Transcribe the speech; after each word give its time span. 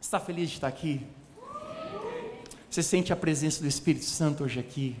Está 0.00 0.20
feliz 0.20 0.48
de 0.48 0.56
estar 0.56 0.68
aqui? 0.68 1.00
Você 2.70 2.82
sente 2.82 3.12
a 3.12 3.16
presença 3.16 3.60
do 3.60 3.66
Espírito 3.66 4.04
Santo 4.04 4.44
hoje 4.44 4.60
aqui? 4.60 4.96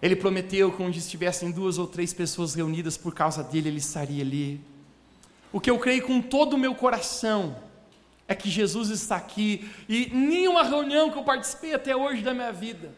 Ele 0.00 0.14
prometeu 0.14 0.70
que 0.70 0.82
onde 0.82 0.98
estivessem 0.98 1.50
duas 1.50 1.78
ou 1.78 1.86
três 1.86 2.12
pessoas 2.12 2.54
reunidas 2.54 2.96
por 2.98 3.14
causa 3.14 3.42
dele, 3.42 3.70
ele 3.70 3.78
estaria 3.78 4.22
ali. 4.22 4.60
O 5.50 5.58
que 5.58 5.70
eu 5.70 5.78
creio 5.78 6.06
com 6.06 6.20
todo 6.20 6.54
o 6.54 6.58
meu 6.58 6.74
coração 6.74 7.56
é 8.28 8.34
que 8.34 8.50
Jesus 8.50 8.90
está 8.90 9.16
aqui 9.16 9.68
e 9.88 10.10
nenhuma 10.12 10.62
reunião 10.64 11.10
que 11.10 11.18
eu 11.18 11.24
participei 11.24 11.72
até 11.72 11.96
hoje 11.96 12.22
da 12.22 12.34
minha 12.34 12.52
vida, 12.52 12.92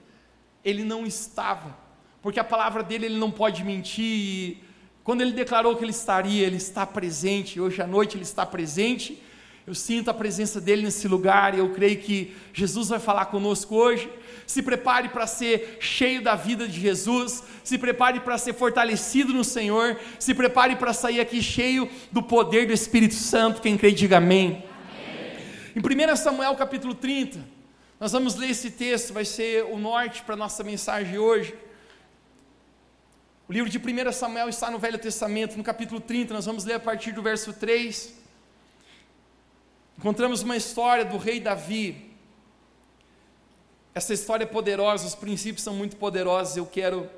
ele 0.65 0.83
não 0.83 1.07
estava, 1.07 1.77
porque 2.21 2.41
a 2.41 2.45
palavra 2.45 2.83
dele 2.83 3.07
ele 3.07 3.19
não 3.19 3.31
pode 3.31 3.63
mentir. 3.63 4.59
Quando 5.05 5.21
ele 5.21 5.33
declarou 5.33 5.77
que 5.77 5.85
ele 5.85 5.93
estaria, 5.93 6.45
ele 6.47 6.57
está 6.57 6.85
presente. 6.85 7.61
Hoje 7.61 7.81
à 7.81 7.87
noite 7.87 8.17
ele 8.17 8.25
está 8.25 8.45
presente. 8.45 9.23
Eu 9.67 9.75
sinto 9.75 10.11
a 10.11 10.15
presença 10.15 10.61
dele 10.61 10.83
nesse 10.83 11.09
lugar 11.09 11.55
e 11.55 11.59
eu 11.59 11.71
creio 11.71 11.99
que 11.99 12.37
Jesus 12.53 12.89
vai 12.91 12.99
falar 12.99 13.27
conosco 13.27 13.75
hoje. 13.75 14.11
Se 14.47 14.63
prepare 14.63 15.09
para 15.09 15.27
ser 15.27 15.79
cheio 15.81 16.23
da 16.23 16.35
vida 16.35 16.69
de 16.69 16.79
Jesus, 16.79 17.43
se 17.63 17.79
prepare 17.79 18.21
para 18.21 18.37
ser 18.37 18.53
fortalecido 18.53 19.33
no 19.33 19.43
Senhor, 19.43 19.99
se 20.19 20.35
prepare 20.35 20.77
para 20.77 20.93
sair 20.93 21.19
aqui 21.19 21.43
cheio 21.43 21.89
do 22.13 22.23
poder 22.23 22.67
do 22.67 22.75
Espírito 22.75 23.15
Santo. 23.15 23.63
Quem 23.63 23.79
crê, 23.79 23.91
diga 23.91 24.19
amém. 24.19 24.63
Em 25.75 25.81
1 25.81 26.17
Samuel 26.17 26.55
capítulo 26.57 26.95
30, 26.95 27.41
nós 27.99 28.13
vamos 28.13 28.35
ler 28.35 28.51
esse 28.51 28.71
texto, 28.71 29.15
vai 29.15 29.25
ser 29.25 29.65
o 29.65 29.79
norte 29.79 30.23
para 30.25 30.35
a 30.35 30.37
nossa 30.37 30.63
mensagem 30.63 31.17
hoje. 31.17 31.55
O 33.49 33.53
livro 33.53 33.71
de 33.71 33.79
1 33.79 34.13
Samuel 34.13 34.51
está 34.51 34.71
no 34.71 34.79
Velho 34.79 34.99
Testamento, 34.99 35.57
no 35.57 35.65
capítulo 35.65 36.03
30, 36.03 36.35
nós 36.35 36.45
vamos 36.45 36.67
ler 36.67 36.75
a 36.75 36.81
partir 36.81 37.13
do 37.13 37.23
verso 37.23 37.51
3. 37.55 38.24
Encontramos 39.97 40.43
uma 40.43 40.57
história 40.57 41.05
do 41.05 41.17
rei 41.17 41.41
Davi. 41.41 42.11
Essa 43.95 44.13
história 44.13 44.45
é 44.45 44.47
poderosa, 44.47 45.07
os 45.07 45.15
princípios 45.15 45.63
são 45.63 45.75
muito 45.75 45.97
poderosos, 45.97 46.57
eu 46.57 46.67
quero 46.67 47.09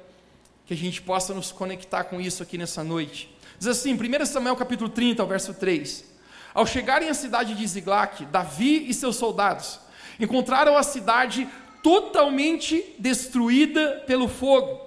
que 0.66 0.74
a 0.74 0.76
gente 0.76 1.00
possa 1.00 1.32
nos 1.32 1.50
conectar 1.50 2.04
com 2.04 2.20
isso 2.20 2.42
aqui 2.42 2.58
nessa 2.58 2.84
noite. 2.84 3.34
Diz 3.58 3.68
assim, 3.68 3.94
1 3.94 4.26
Samuel 4.26 4.56
capítulo 4.56 4.90
30, 4.90 5.24
verso 5.24 5.54
3. 5.54 6.04
Ao 6.52 6.66
chegarem 6.66 7.08
à 7.08 7.14
cidade 7.14 7.54
de 7.54 7.66
Ziglac, 7.66 8.26
Davi 8.26 8.88
e 8.88 8.92
seus 8.92 9.16
soldados 9.16 9.80
encontraram 10.18 10.76
a 10.76 10.82
cidade 10.82 11.48
totalmente 11.82 12.94
destruída 12.98 14.02
pelo 14.06 14.28
fogo 14.28 14.80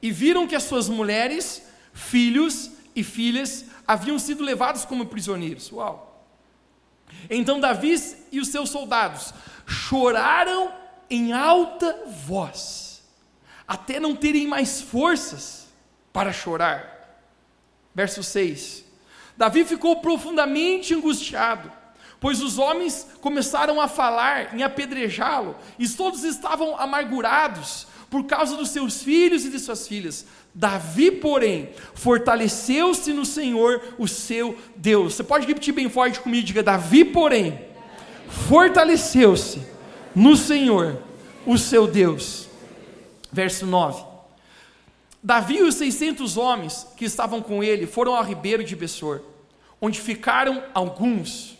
e 0.00 0.10
viram 0.10 0.46
que 0.46 0.54
as 0.56 0.62
suas 0.62 0.88
mulheres, 0.88 1.62
filhos 1.92 2.70
e 2.94 3.02
filhas 3.02 3.64
haviam 3.86 4.18
sido 4.18 4.42
levados 4.42 4.84
como 4.84 5.06
prisioneiros. 5.06 5.70
Uau! 5.72 6.07
Então 7.30 7.60
Davi 7.60 7.94
e 8.32 8.40
os 8.40 8.48
seus 8.48 8.70
soldados 8.70 9.32
choraram 9.66 10.72
em 11.10 11.32
alta 11.32 12.04
voz, 12.06 13.02
até 13.66 13.98
não 13.98 14.14
terem 14.14 14.46
mais 14.46 14.80
forças 14.80 15.68
para 16.12 16.32
chorar. 16.32 16.96
Verso 17.94 18.22
6. 18.22 18.84
Davi 19.36 19.64
ficou 19.64 20.00
profundamente 20.00 20.94
angustiado, 20.94 21.70
pois 22.20 22.42
os 22.42 22.58
homens 22.58 23.06
começaram 23.20 23.80
a 23.80 23.88
falar 23.88 24.54
em 24.54 24.62
apedrejá-lo, 24.62 25.56
e 25.78 25.88
todos 25.88 26.24
estavam 26.24 26.78
amargurados 26.78 27.86
por 28.10 28.24
causa 28.24 28.56
dos 28.56 28.70
seus 28.70 29.02
filhos 29.02 29.44
e 29.44 29.50
de 29.50 29.58
suas 29.58 29.86
filhas. 29.86 30.26
Davi, 30.54 31.10
porém, 31.10 31.70
fortaleceu-se 31.94 33.12
no 33.12 33.24
Senhor, 33.24 33.82
o 33.98 34.08
seu 34.08 34.56
Deus. 34.76 35.14
Você 35.14 35.22
pode 35.22 35.46
repetir 35.46 35.74
bem 35.74 35.88
forte 35.88 36.20
comigo, 36.20 36.46
diga: 36.46 36.62
Davi, 36.62 37.04
porém, 37.04 37.60
fortaleceu-se 38.48 39.60
no 40.14 40.36
Senhor, 40.36 40.98
o 41.46 41.58
seu 41.58 41.86
Deus. 41.86 42.48
Verso 43.30 43.66
9. 43.66 44.02
Davi 45.22 45.56
e 45.56 45.62
os 45.62 45.74
600 45.74 46.36
homens 46.36 46.86
que 46.96 47.04
estavam 47.04 47.42
com 47.42 47.62
ele 47.62 47.86
foram 47.86 48.14
ao 48.14 48.24
ribeiro 48.24 48.64
de 48.64 48.74
Bessor, 48.74 49.20
onde 49.80 50.00
ficaram 50.00 50.62
alguns, 50.72 51.57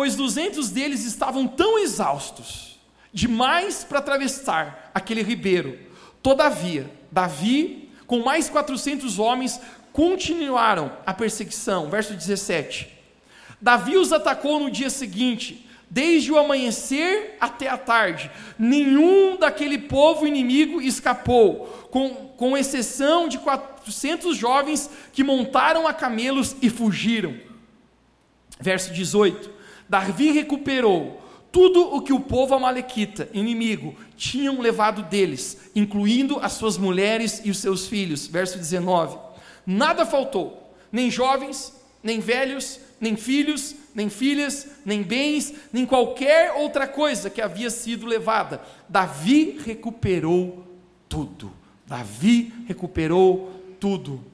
pois 0.00 0.16
200 0.16 0.70
deles 0.70 1.04
estavam 1.04 1.46
tão 1.46 1.78
exaustos, 1.78 2.80
demais 3.12 3.84
para 3.84 3.98
atravessar 3.98 4.90
aquele 4.94 5.22
ribeiro. 5.22 5.78
Todavia, 6.22 6.90
Davi, 7.12 7.90
com 8.06 8.20
mais 8.20 8.48
400 8.48 9.18
homens, 9.18 9.60
continuaram 9.92 10.90
a 11.04 11.12
perseguição. 11.12 11.90
Verso 11.90 12.14
17. 12.14 12.88
Davi 13.60 13.98
os 13.98 14.10
atacou 14.10 14.58
no 14.58 14.70
dia 14.70 14.88
seguinte, 14.88 15.68
desde 15.90 16.32
o 16.32 16.38
amanhecer 16.38 17.36
até 17.38 17.68
a 17.68 17.76
tarde. 17.76 18.30
Nenhum 18.58 19.36
daquele 19.36 19.76
povo 19.76 20.26
inimigo 20.26 20.80
escapou 20.80 21.66
com, 21.90 22.08
com 22.38 22.56
exceção 22.56 23.28
de 23.28 23.36
400 23.36 24.34
jovens 24.34 24.88
que 25.12 25.22
montaram 25.22 25.86
a 25.86 25.92
camelos 25.92 26.56
e 26.62 26.70
fugiram. 26.70 27.34
Verso 28.58 28.94
18: 28.94 29.59
Davi 29.90 30.30
recuperou 30.30 31.20
tudo 31.50 31.82
o 31.96 32.00
que 32.00 32.12
o 32.12 32.20
povo 32.20 32.54
amalequita, 32.54 33.28
inimigo, 33.32 33.96
tinham 34.16 34.60
levado 34.60 35.02
deles, 35.02 35.72
incluindo 35.74 36.38
as 36.38 36.52
suas 36.52 36.78
mulheres 36.78 37.42
e 37.44 37.50
os 37.50 37.58
seus 37.58 37.88
filhos. 37.88 38.28
Verso 38.28 38.56
19: 38.56 39.18
Nada 39.66 40.06
faltou, 40.06 40.72
nem 40.92 41.10
jovens, 41.10 41.74
nem 42.04 42.20
velhos, 42.20 42.78
nem 43.00 43.16
filhos, 43.16 43.74
nem 43.92 44.08
filhas, 44.08 44.68
nem 44.84 45.02
bens, 45.02 45.54
nem 45.72 45.84
qualquer 45.84 46.52
outra 46.52 46.86
coisa 46.86 47.28
que 47.28 47.42
havia 47.42 47.68
sido 47.68 48.06
levada. 48.06 48.62
Davi 48.88 49.58
recuperou 49.66 50.64
tudo. 51.08 51.50
Davi 51.84 52.54
recuperou 52.68 53.50
tudo. 53.80 54.24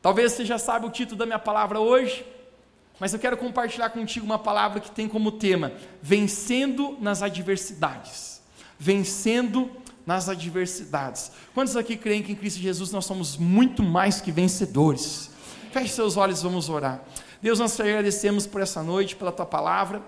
Talvez 0.00 0.32
você 0.32 0.46
já 0.46 0.56
saiba 0.56 0.86
o 0.86 0.90
título 0.90 1.18
da 1.18 1.26
minha 1.26 1.38
palavra 1.38 1.78
hoje, 1.78 2.24
mas 3.00 3.12
eu 3.12 3.18
quero 3.18 3.36
compartilhar 3.36 3.90
contigo 3.90 4.26
uma 4.26 4.38
palavra 4.38 4.80
que 4.80 4.90
tem 4.90 5.08
como 5.08 5.32
tema: 5.32 5.72
vencendo 6.02 6.96
nas 7.00 7.22
adversidades. 7.22 8.40
Vencendo 8.78 9.70
nas 10.06 10.28
adversidades. 10.28 11.30
Quantos 11.52 11.76
aqui 11.76 11.96
creem 11.96 12.22
que 12.22 12.32
em 12.32 12.34
Cristo 12.34 12.60
Jesus 12.60 12.90
nós 12.90 13.04
somos 13.04 13.36
muito 13.36 13.82
mais 13.82 14.20
que 14.20 14.32
vencedores? 14.32 15.30
Feche 15.70 15.92
seus 15.92 16.16
olhos, 16.16 16.42
vamos 16.42 16.68
orar. 16.68 17.02
Deus, 17.42 17.58
nós 17.58 17.76
te 17.76 17.82
agradecemos 17.82 18.46
por 18.46 18.60
essa 18.60 18.82
noite, 18.82 19.14
pela 19.14 19.30
tua 19.30 19.46
palavra 19.46 20.02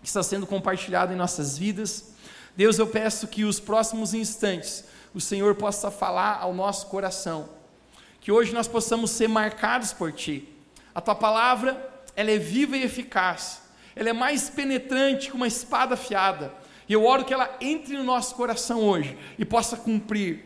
que 0.00 0.08
está 0.08 0.22
sendo 0.22 0.46
compartilhada 0.46 1.12
em 1.12 1.16
nossas 1.16 1.58
vidas. 1.58 2.12
Deus, 2.56 2.78
eu 2.78 2.86
peço 2.86 3.28
que 3.28 3.44
os 3.44 3.60
próximos 3.60 4.14
instantes 4.14 4.84
o 5.14 5.20
Senhor 5.20 5.54
possa 5.54 5.90
falar 5.90 6.38
ao 6.40 6.54
nosso 6.54 6.86
coração. 6.86 7.48
Que 8.20 8.32
hoje 8.32 8.52
nós 8.52 8.66
possamos 8.66 9.10
ser 9.10 9.28
marcados 9.28 9.92
por 9.92 10.12
Ti. 10.12 10.48
A 10.94 11.00
Tua 11.00 11.14
palavra, 11.14 11.95
ela 12.16 12.30
é 12.30 12.38
viva 12.38 12.76
e 12.76 12.82
eficaz. 12.82 13.62
Ela 13.94 14.08
é 14.08 14.12
mais 14.12 14.48
penetrante 14.48 15.28
que 15.28 15.36
uma 15.36 15.46
espada 15.46 15.94
afiada. 15.94 16.52
E 16.88 16.92
eu 16.92 17.04
oro 17.04 17.24
que 17.24 17.34
ela 17.34 17.54
entre 17.60 17.96
no 17.96 18.04
nosso 18.04 18.34
coração 18.34 18.80
hoje 18.80 19.16
e 19.38 19.44
possa 19.44 19.76
cumprir. 19.76 20.44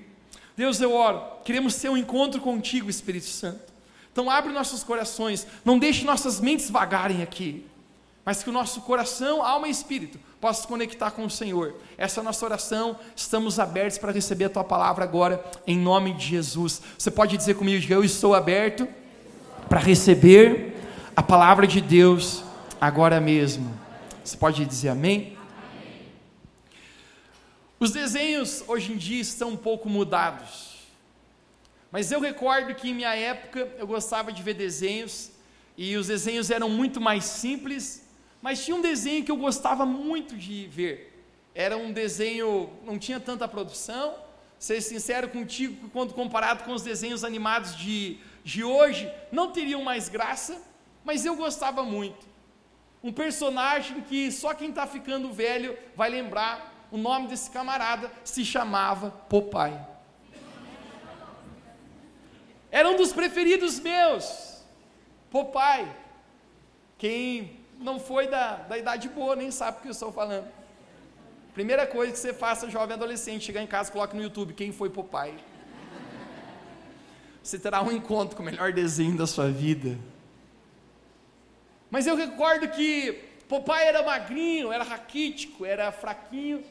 Deus, 0.57 0.81
eu 0.81 0.93
oro, 0.93 1.23
queremos 1.45 1.77
ter 1.77 1.89
um 1.89 1.97
encontro 1.97 2.41
contigo, 2.41 2.91
Espírito 2.91 3.27
Santo. 3.27 3.71
Então 4.13 4.29
abre 4.29 4.53
nossos 4.53 4.83
corações, 4.83 5.47
não 5.65 5.79
deixe 5.79 6.05
nossas 6.05 6.41
mentes 6.41 6.69
vagarem 6.69 7.23
aqui, 7.23 7.65
mas 8.25 8.43
que 8.43 8.51
o 8.51 8.53
nosso 8.53 8.81
coração, 8.83 9.43
alma 9.43 9.69
e 9.69 9.71
espírito 9.71 10.19
possa 10.41 10.63
se 10.63 10.69
conectar 10.69 11.13
com 11.13 11.25
o 11.25 11.31
Senhor. 11.31 11.77
Essa 11.97 12.21
é 12.21 12.23
a 12.23 12.25
nossa 12.25 12.45
oração, 12.45 12.99
estamos 13.15 13.59
abertos 13.59 13.99
para 13.99 14.13
receber 14.13 14.47
a 14.47 14.51
tua 14.51 14.65
palavra 14.65 15.05
agora, 15.05 15.45
em 15.67 15.79
nome 15.79 16.13
de 16.15 16.27
Jesus. 16.27 16.83
Você 16.99 17.11
pode 17.11 17.37
dizer 17.37 17.55
comigo, 17.55 17.93
eu 17.93 18.03
estou 18.03 18.35
aberto 18.35 18.87
para 19.69 19.79
receber 19.79 20.80
a 21.21 21.23
palavra 21.23 21.67
de 21.67 21.83
Deus 21.83 22.43
agora 22.81 23.21
mesmo. 23.21 23.79
Você 24.25 24.39
pode 24.39 24.65
dizer 24.65 24.89
amém? 24.89 25.37
Os 27.79 27.91
desenhos 27.91 28.65
hoje 28.67 28.95
em 28.95 28.97
dia 28.97 29.21
estão 29.21 29.51
um 29.51 29.57
pouco 29.57 29.87
mudados. 29.87 30.79
Mas 31.93 32.11
eu 32.11 32.21
recordo 32.23 32.75
que 32.75 32.89
em 32.89 32.95
minha 32.95 33.15
época 33.15 33.69
eu 33.77 33.87
gostava 33.87 34.33
de 34.33 34.43
ver 34.43 34.55
desenhos 34.55 35.31
e 35.77 35.95
os 35.95 36.07
desenhos 36.07 36.51
eram 36.51 36.71
muito 36.71 37.03
mais 37.03 37.25
simples 37.25 38.09
mas 38.41 38.65
tinha 38.65 38.75
um 38.75 38.81
desenho 38.81 39.23
que 39.23 39.31
eu 39.31 39.37
gostava 39.37 39.85
muito 39.85 40.35
de 40.35 40.67
ver. 40.69 41.23
Era 41.55 41.77
um 41.77 41.93
desenho, 41.93 42.71
não 42.83 42.99
tinha 42.99 43.21
tanta 43.21 43.47
produção. 43.47 44.15
Ser 44.59 44.81
sincero 44.81 45.29
contigo, 45.29 45.91
quando 45.91 46.15
comparado 46.15 46.65
com 46.65 46.73
os 46.73 46.81
desenhos 46.81 47.25
animados 47.25 47.77
de, 47.77 48.17
de 48.43 48.65
hoje, 48.65 49.13
não 49.31 49.51
teriam 49.51 49.83
mais 49.83 50.09
graça, 50.09 50.70
mas 51.11 51.25
eu 51.25 51.35
gostava 51.35 51.83
muito. 51.83 52.25
Um 53.03 53.13
personagem 53.13 54.01
que 54.01 54.31
só 54.31 54.55
quem 54.55 54.69
está 54.69 54.87
ficando 54.87 55.33
velho 55.33 55.77
vai 55.97 56.09
lembrar. 56.09 56.87
O 56.93 56.97
nome 56.97 57.27
desse 57.27 57.51
camarada 57.51 58.09
se 58.23 58.45
chamava 58.45 59.11
Popeye. 59.29 59.77
Era 62.71 62.89
um 62.89 62.97
dos 62.97 63.13
preferidos 63.13 63.81
meus. 63.81 64.63
Popeye. 65.33 65.89
Quem 66.97 67.59
não 67.81 67.99
foi 67.99 68.29
da, 68.29 68.55
da 68.71 68.79
idade 68.79 69.09
boa, 69.09 69.35
nem 69.35 69.51
sabe 69.51 69.79
o 69.79 69.81
que 69.81 69.89
eu 69.89 69.93
estou 69.99 70.13
falando. 70.13 70.47
Primeira 71.53 71.89
coisa 71.89 72.13
que 72.13 72.21
você 72.21 72.33
faça, 72.33 72.71
jovem 72.71 72.95
adolescente, 72.95 73.47
chegar 73.47 73.63
em 73.65 73.67
casa, 73.67 73.91
coloque 73.91 74.15
no 74.15 74.23
YouTube 74.23 74.55
quem 74.55 74.71
foi 74.71 74.89
Popeye. 74.89 75.41
Você 77.43 77.59
terá 77.59 77.83
um 77.83 77.91
encontro 77.91 78.37
com 78.37 78.45
o 78.45 78.47
melhor 78.47 78.73
desenho 78.73 79.17
da 79.17 79.27
sua 79.27 79.51
vida. 79.51 79.99
Mas 81.91 82.07
eu 82.07 82.15
recordo 82.15 82.69
que 82.69 83.13
Popeye 83.49 83.89
era 83.89 84.03
magrinho, 84.03 84.73
era 84.73 84.85
raquítico, 84.85 85.67
era 85.67 85.91
fraquinho. 85.91 86.63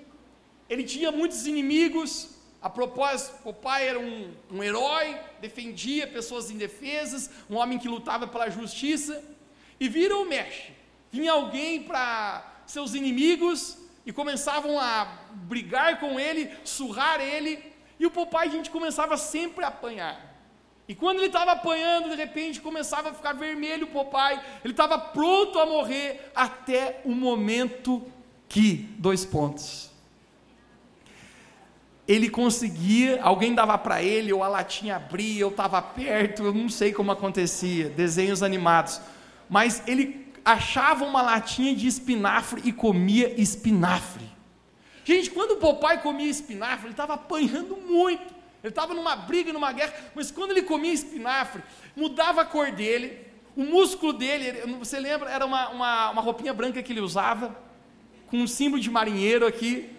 Ele 0.70 0.84
tinha 0.84 1.12
muitos 1.12 1.46
inimigos. 1.46 2.38
A 2.62 2.70
propósito, 2.70 3.38
Popeye 3.44 3.88
era 3.88 4.00
um, 4.00 4.34
um 4.52 4.64
herói, 4.64 5.18
defendia 5.42 6.08
pessoas 6.08 6.50
indefesas, 6.50 7.30
um 7.50 7.56
homem 7.56 7.80
que 7.80 7.88
lutava 7.88 8.28
pela 8.28 8.50
justiça. 8.50 9.24
E 9.80 9.88
vira 9.88 10.16
ou 10.16 10.26
mexe, 10.26 10.72
vinha 11.12 11.32
alguém 11.32 11.84
para 11.84 12.64
seus 12.66 12.94
inimigos 12.94 13.78
e 14.06 14.12
começavam 14.12 14.80
a 14.80 15.06
brigar 15.32 16.00
com 16.00 16.20
ele, 16.20 16.50
surrar 16.64 17.22
ele, 17.22 17.64
e 18.00 18.06
o 18.06 18.12
Popeye 18.12 18.50
a 18.50 18.52
gente 18.52 18.70
começava 18.70 19.18
sempre 19.18 19.64
a 19.64 19.70
apanhar. 19.70 20.29
E 20.90 20.96
quando 20.96 21.18
ele 21.18 21.28
estava 21.28 21.52
apanhando, 21.52 22.10
de 22.10 22.16
repente 22.16 22.60
começava 22.60 23.12
a 23.12 23.14
ficar 23.14 23.34
vermelho 23.34 23.86
o 23.86 23.92
Popeye, 23.92 24.40
ele 24.66 24.74
estava 24.74 24.98
pronto 24.98 25.60
a 25.60 25.66
morrer 25.68 26.32
até 26.36 27.00
o 27.06 27.12
momento 27.12 28.02
que, 28.48 28.90
dois 28.98 29.24
pontos, 29.24 29.92
ele 32.08 32.28
conseguia, 32.28 33.22
alguém 33.22 33.54
dava 33.54 33.78
para 33.78 34.02
ele, 34.02 34.34
ou 34.34 34.44
a 34.44 34.48
latinha 34.48 34.96
abria, 34.96 35.42
eu 35.42 35.50
estava 35.50 35.80
perto, 35.80 36.42
eu 36.42 36.54
não 36.56 36.68
sei 36.68 36.92
como 36.92 37.12
acontecia, 37.12 37.88
desenhos 37.90 38.42
animados, 38.42 39.00
mas 39.48 39.84
ele 39.88 40.34
achava 40.44 41.06
uma 41.06 41.22
latinha 41.22 41.76
de 41.76 41.86
espinafre 41.86 42.64
e 42.66 42.74
comia 42.74 43.40
espinafre. 43.40 44.26
Gente, 45.06 45.30
quando 45.30 45.52
o 45.52 45.58
papai 45.58 46.02
comia 46.02 46.32
espinafre, 46.32 46.86
ele 46.86 46.94
estava 46.94 47.14
apanhando 47.14 47.78
muito. 47.78 48.39
Ele 48.64 48.72
estava 48.72 48.94
numa 48.94 49.16
briga, 49.16 49.54
numa 49.54 49.72
guerra, 49.72 49.94
mas 50.14 50.32
quando 50.32 50.52
ele 50.52 50.64
comia 50.64 50.94
espinafre, 50.94 51.64
mudava 51.96 52.42
a 52.42 52.46
cor 52.46 52.72
dele, 52.72 53.26
o 53.56 53.64
músculo 53.64 54.14
dele, 54.14 54.52
você 54.78 55.00
lembra, 55.00 55.30
era 55.30 55.46
uma, 55.46 55.70
uma, 55.70 56.10
uma 56.12 56.22
roupinha 56.22 56.54
branca 56.54 56.84
que 56.84 56.92
ele 56.92 57.02
usava, 57.02 57.58
com 58.28 58.38
um 58.38 58.48
símbolo 58.48 58.82
de 58.82 58.90
marinheiro 58.90 59.46
aqui. 59.46 59.90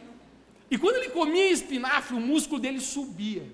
E 0.70 0.78
quando 0.78 0.96
ele 0.96 1.10
comia 1.10 1.50
espinafre, 1.50 2.16
o 2.16 2.20
músculo 2.20 2.60
dele 2.60 2.80
subia. 2.80 3.50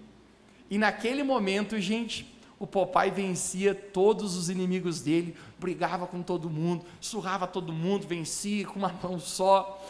E 0.71 0.77
naquele 0.77 1.23
momento, 1.23 1.79
gente, 1.81 2.37
o 2.59 2.67
papai 2.67 3.11
vencia 3.11 3.75
todos 3.75 4.37
os 4.37 4.49
inimigos 4.49 5.01
dele, 5.01 5.37
brigava 5.59 6.07
com 6.07 6.23
todo 6.23 6.51
mundo, 6.51 6.85
surrava 7.01 7.47
todo 7.47 7.73
mundo, 7.73 8.07
vencia 8.07 8.67
com 8.67 8.79
uma 8.79 8.93
mão 9.03 9.19
só. 9.19 9.85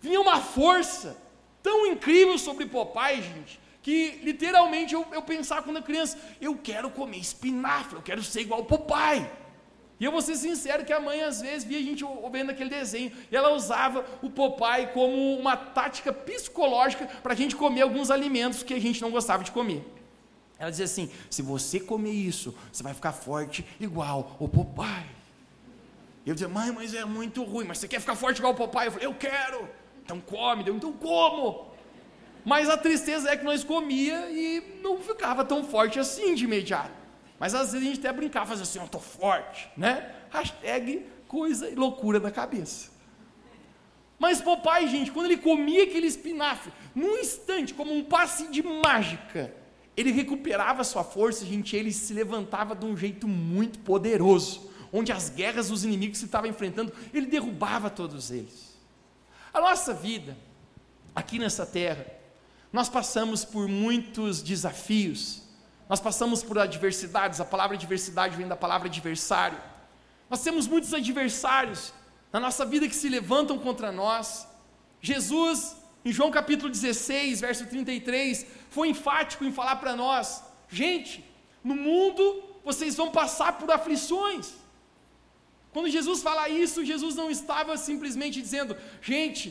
Vinha 0.00 0.20
uma 0.20 0.40
força 0.40 1.16
tão 1.62 1.86
incrível 1.86 2.38
sobre 2.38 2.66
Popeye, 2.66 3.22
gente, 3.22 3.60
que 3.88 4.20
literalmente 4.22 4.92
eu, 4.92 5.06
eu 5.12 5.22
pensava 5.22 5.62
quando 5.62 5.82
criança, 5.82 6.18
eu 6.42 6.54
quero 6.54 6.90
comer 6.90 7.16
espinafre, 7.16 7.96
eu 7.96 8.02
quero 8.02 8.22
ser 8.22 8.42
igual 8.42 8.60
o 8.60 8.64
Popeye. 8.66 9.26
E 9.98 10.04
eu 10.04 10.12
vou 10.12 10.20
ser 10.20 10.36
sincero 10.36 10.84
que 10.84 10.92
a 10.92 11.00
mãe 11.00 11.22
às 11.22 11.40
vezes 11.40 11.64
via 11.64 11.78
a 11.78 11.82
gente 11.82 12.04
vendo 12.30 12.50
aquele 12.50 12.68
desenho, 12.68 13.10
e 13.32 13.34
ela 13.34 13.50
usava 13.54 14.04
o 14.20 14.28
Popeye 14.28 14.88
como 14.88 15.38
uma 15.38 15.56
tática 15.56 16.12
psicológica 16.12 17.06
para 17.22 17.32
a 17.32 17.34
gente 17.34 17.56
comer 17.56 17.80
alguns 17.80 18.10
alimentos 18.10 18.62
que 18.62 18.74
a 18.74 18.78
gente 18.78 19.00
não 19.00 19.10
gostava 19.10 19.42
de 19.42 19.50
comer. 19.52 19.82
Ela 20.58 20.68
dizia 20.68 20.84
assim: 20.84 21.10
se 21.30 21.40
você 21.40 21.80
comer 21.80 22.12
isso, 22.12 22.54
você 22.70 22.82
vai 22.82 22.92
ficar 22.92 23.12
forte 23.12 23.64
igual 23.80 24.36
o 24.38 24.46
Popeye. 24.46 25.16
Eu 26.26 26.34
dizia, 26.34 26.46
mãe, 26.48 26.70
mas 26.72 26.92
é 26.92 27.06
muito 27.06 27.42
ruim, 27.42 27.64
mas 27.64 27.78
você 27.78 27.88
quer 27.88 28.00
ficar 28.00 28.16
forte 28.16 28.36
igual 28.36 28.52
o 28.52 28.56
Popeye? 28.56 28.88
Eu 28.88 28.92
falei, 28.92 29.06
eu 29.06 29.14
quero. 29.14 29.66
Então 30.04 30.20
come, 30.20 30.68
eu, 30.68 30.76
então 30.76 30.92
como. 30.92 31.67
Mas 32.48 32.70
a 32.70 32.78
tristeza 32.78 33.30
é 33.30 33.36
que 33.36 33.44
nós 33.44 33.62
comia 33.62 34.30
e 34.30 34.80
não 34.82 34.98
ficava 34.98 35.44
tão 35.44 35.62
forte 35.62 36.00
assim 36.00 36.34
de 36.34 36.44
imediato. 36.44 36.96
Mas 37.38 37.54
às 37.54 37.72
vezes 37.72 37.86
a 37.86 37.90
gente 37.90 38.00
até 38.00 38.10
brincava, 38.10 38.46
fazia 38.46 38.62
assim, 38.62 38.78
eu 38.78 38.86
estou 38.86 39.02
forte, 39.02 39.68
né? 39.76 40.14
Hashtag 40.30 41.04
coisa 41.26 41.70
loucura 41.76 42.18
da 42.18 42.30
cabeça. 42.30 42.90
Mas 44.18 44.40
papai, 44.40 44.88
gente, 44.88 45.12
quando 45.12 45.26
ele 45.26 45.36
comia 45.36 45.82
aquele 45.82 46.06
espinafre, 46.06 46.72
num 46.94 47.18
instante, 47.18 47.74
como 47.74 47.92
um 47.92 48.02
passe 48.02 48.48
de 48.48 48.62
mágica, 48.62 49.54
ele 49.94 50.10
recuperava 50.10 50.82
sua 50.84 51.04
força, 51.04 51.44
gente, 51.44 51.76
ele 51.76 51.92
se 51.92 52.14
levantava 52.14 52.74
de 52.74 52.86
um 52.86 52.96
jeito 52.96 53.28
muito 53.28 53.78
poderoso, 53.80 54.70
onde 54.90 55.12
as 55.12 55.28
guerras 55.28 55.68
dos 55.68 55.84
inimigos 55.84 56.20
que 56.20 56.24
estava 56.24 56.48
enfrentando, 56.48 56.94
ele 57.12 57.26
derrubava 57.26 57.90
todos 57.90 58.30
eles. 58.30 58.74
A 59.52 59.60
nossa 59.60 59.92
vida, 59.92 60.34
aqui 61.14 61.38
nessa 61.38 61.66
terra, 61.66 62.16
nós 62.72 62.88
passamos 62.88 63.44
por 63.44 63.66
muitos 63.68 64.42
desafios, 64.42 65.42
nós 65.88 66.00
passamos 66.00 66.42
por 66.42 66.58
adversidades, 66.58 67.40
a 67.40 67.44
palavra 67.44 67.76
adversidade 67.76 68.36
vem 68.36 68.46
da 68.46 68.56
palavra 68.56 68.88
adversário. 68.88 69.58
Nós 70.28 70.42
temos 70.42 70.66
muitos 70.66 70.92
adversários 70.92 71.94
na 72.30 72.38
nossa 72.38 72.66
vida 72.66 72.86
que 72.86 72.94
se 72.94 73.08
levantam 73.08 73.58
contra 73.58 73.90
nós. 73.90 74.46
Jesus 75.00 75.76
em 76.04 76.12
João 76.12 76.30
capítulo 76.30 76.70
16, 76.70 77.40
verso 77.40 77.66
33, 77.66 78.46
foi 78.70 78.88
enfático 78.88 79.44
em 79.44 79.52
falar 79.52 79.76
para 79.76 79.96
nós: 79.96 80.42
gente, 80.68 81.24
no 81.62 81.74
mundo 81.74 82.42
vocês 82.64 82.96
vão 82.96 83.10
passar 83.10 83.58
por 83.58 83.70
aflições. 83.70 84.54
Quando 85.72 85.90
Jesus 85.90 86.22
fala 86.22 86.48
isso, 86.48 86.84
Jesus 86.84 87.14
não 87.14 87.30
estava 87.30 87.76
simplesmente 87.76 88.40
dizendo, 88.40 88.76
gente, 89.02 89.48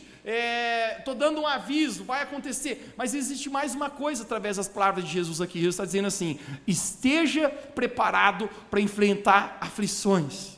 estou 0.98 1.14
é, 1.14 1.18
dando 1.18 1.42
um 1.42 1.48
aviso, 1.48 2.04
vai 2.04 2.24
acontecer. 2.24 2.94
Mas 2.98 3.14
existe 3.14 3.50
mais 3.50 3.76
uma 3.76 3.90
coisa 3.90 4.24
através 4.24 4.58
das 4.58 4.68
palavras 4.68 5.06
de 5.06 5.12
Jesus 5.12 5.40
aqui. 5.40 5.60
Jesus 5.60 5.76
está 5.76 5.86
dizendo 5.86 6.08
assim: 6.08 6.40
esteja 6.66 7.50
preparado 7.50 8.50
para 8.70 8.82
enfrentar 8.82 9.58
aflições, 9.62 10.58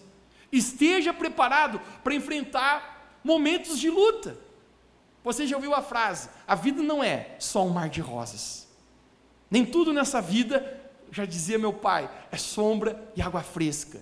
esteja 0.51 1.13
preparado 1.13 1.81
para 2.03 2.15
enfrentar 2.15 3.19
momentos 3.23 3.77
de 3.77 3.89
luta. 3.89 4.37
Você 5.23 5.45
já 5.45 5.57
ouviu 5.57 5.75
a 5.75 5.81
frase: 5.81 6.29
a 6.47 6.55
vida 6.55 6.81
não 6.81 7.03
é 7.03 7.35
só 7.37 7.65
um 7.65 7.69
mar 7.69 7.89
de 7.89 7.99
rosas. 7.99 8.67
Nem 9.51 9.65
tudo 9.65 9.91
nessa 9.91 10.21
vida, 10.21 10.79
já 11.11 11.25
dizia 11.25 11.59
meu 11.59 11.73
pai, 11.73 12.09
é 12.31 12.37
sombra 12.37 13.11
e 13.15 13.21
água 13.21 13.41
fresca. 13.41 13.99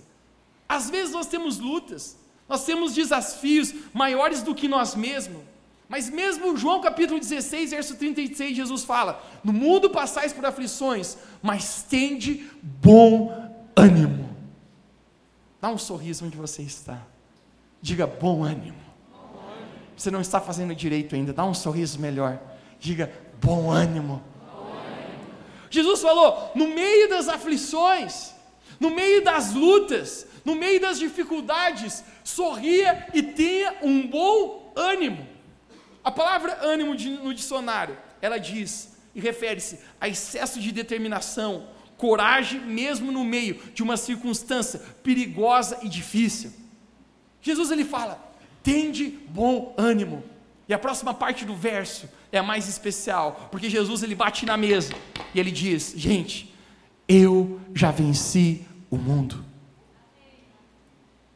Às 0.68 0.90
vezes 0.90 1.12
nós 1.12 1.26
temos 1.26 1.58
lutas, 1.58 2.16
nós 2.48 2.64
temos 2.64 2.94
desafios 2.94 3.72
maiores 3.94 4.42
do 4.42 4.54
que 4.54 4.68
nós 4.68 4.94
mesmos. 4.94 5.42
Mas 5.88 6.10
mesmo 6.10 6.54
João 6.56 6.82
capítulo 6.82 7.18
16, 7.18 7.70
verso 7.70 7.96
36, 7.96 8.54
Jesus 8.54 8.84
fala: 8.84 9.24
No 9.42 9.52
mundo 9.52 9.88
passais 9.88 10.32
por 10.32 10.44
aflições, 10.44 11.16
mas 11.40 11.82
tende 11.88 12.46
bom 12.62 13.32
ânimo. 13.74 14.28
Dá 15.60 15.70
um 15.70 15.78
sorriso 15.78 16.26
onde 16.26 16.36
você 16.36 16.62
está. 16.62 17.00
Diga 17.80 18.06
bom 18.06 18.44
ânimo. 18.44 18.88
Você 19.96 20.10
não 20.10 20.20
está 20.20 20.40
fazendo 20.40 20.74
direito 20.74 21.14
ainda. 21.14 21.32
Dá 21.32 21.44
um 21.44 21.54
sorriso 21.54 21.98
melhor. 21.98 22.38
Diga 22.78 23.10
bom 23.40 23.70
ânimo. 23.70 24.22
Bom 24.54 24.70
ânimo. 24.70 25.24
Jesus 25.70 26.02
falou: 26.02 26.52
no 26.54 26.68
meio 26.68 27.08
das 27.08 27.28
aflições, 27.28 28.34
no 28.78 28.90
meio 28.90 29.24
das 29.24 29.54
lutas, 29.54 30.27
no 30.48 30.54
meio 30.54 30.80
das 30.80 30.98
dificuldades, 30.98 32.02
sorria 32.24 33.06
e 33.12 33.22
tenha 33.22 33.76
um 33.82 34.06
bom 34.06 34.72
ânimo. 34.74 35.28
A 36.02 36.10
palavra 36.10 36.60
ânimo 36.62 36.94
no 37.22 37.34
dicionário, 37.34 37.94
ela 38.22 38.38
diz 38.38 38.96
e 39.14 39.20
refere-se 39.20 39.78
a 40.00 40.08
excesso 40.08 40.58
de 40.58 40.72
determinação, 40.72 41.68
coragem, 41.98 42.60
mesmo 42.60 43.12
no 43.12 43.24
meio 43.24 43.60
de 43.74 43.82
uma 43.82 43.98
circunstância 43.98 44.80
perigosa 45.02 45.80
e 45.82 45.88
difícil. 45.88 46.50
Jesus 47.42 47.70
ele 47.70 47.84
fala: 47.84 48.18
tende 48.62 49.18
bom 49.28 49.74
ânimo. 49.76 50.24
E 50.66 50.72
a 50.72 50.78
próxima 50.78 51.12
parte 51.12 51.44
do 51.44 51.54
verso 51.54 52.08
é 52.32 52.38
a 52.38 52.42
mais 52.42 52.68
especial, 52.68 53.48
porque 53.50 53.68
Jesus 53.68 54.02
ele 54.02 54.14
bate 54.14 54.46
na 54.46 54.56
mesa 54.56 54.94
e 55.34 55.38
ele 55.38 55.50
diz: 55.50 55.92
Gente, 55.94 56.54
eu 57.06 57.60
já 57.74 57.90
venci 57.90 58.66
o 58.90 58.96
mundo. 58.96 59.47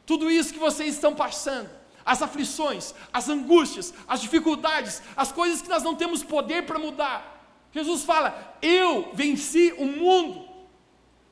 Tudo 0.04 0.30
isso 0.30 0.52
que 0.52 0.58
vocês 0.58 0.94
estão 0.94 1.14
passando, 1.14 1.70
as 2.04 2.22
aflições, 2.22 2.94
as 3.12 3.28
angústias, 3.28 3.94
as 4.06 4.20
dificuldades, 4.20 5.02
as 5.16 5.30
coisas 5.30 5.62
que 5.62 5.68
nós 5.68 5.82
não 5.82 5.94
temos 5.94 6.22
poder 6.22 6.66
para 6.66 6.78
mudar. 6.78 7.68
Jesus 7.72 8.02
fala: 8.04 8.56
Eu 8.60 9.10
venci 9.14 9.72
o 9.78 9.86
mundo. 9.86 10.46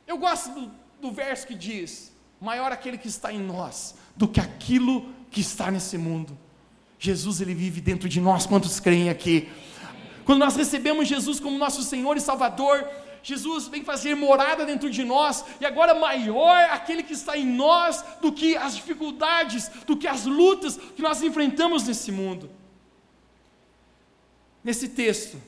Eu 0.07 0.19
gosto 0.19 0.51
do, 0.51 0.71
do 1.01 1.13
verso 1.13 1.47
que 1.47 1.55
diz: 1.55 2.13
Maior 2.41 2.73
aquele 2.73 2.97
que 2.97 3.09
está 3.09 3.33
em 3.33 3.41
nós 3.41 3.95
do 4.17 4.29
que 4.29 4.39
aquilo 4.39 5.09
que 5.31 5.41
está 5.41 5.71
nesse 5.71 5.97
mundo. 5.97 6.37
Jesus, 6.99 7.41
ele 7.41 7.55
vive 7.55 7.81
dentro 7.81 8.07
de 8.07 8.21
nós. 8.21 8.45
Quantos 8.45 8.79
creem 8.79 9.09
aqui? 9.09 9.49
Quando 10.27 10.41
nós 10.41 10.55
recebemos 10.57 11.09
Jesus 11.09 11.41
como 11.41 11.57
nosso 11.57 11.83
Senhor 11.83 12.17
e 12.19 12.21
Salvador, 12.21 12.87
Jesus 13.23 13.69
vem 13.69 13.85
fazer 13.85 14.15
morada 14.15 14.65
dentro 14.65 14.91
de 14.91 15.05
nós, 15.05 15.45
e 15.61 15.67
agora 15.67 15.95
maior 15.95 16.71
aquele 16.71 17.03
que 17.03 17.13
está 17.13 17.37
em 17.37 17.47
nós 17.47 18.05
do 18.21 18.33
que 18.33 18.57
as 18.57 18.77
dificuldades, 18.77 19.69
do 19.87 19.97
que 19.97 20.07
as 20.07 20.25
lutas 20.25 20.77
que 20.77 21.03
nós 21.03 21.23
enfrentamos 21.23 21.87
nesse 21.87 22.11
mundo. 22.11 22.51
Nesse 24.63 24.89
texto 24.89 25.41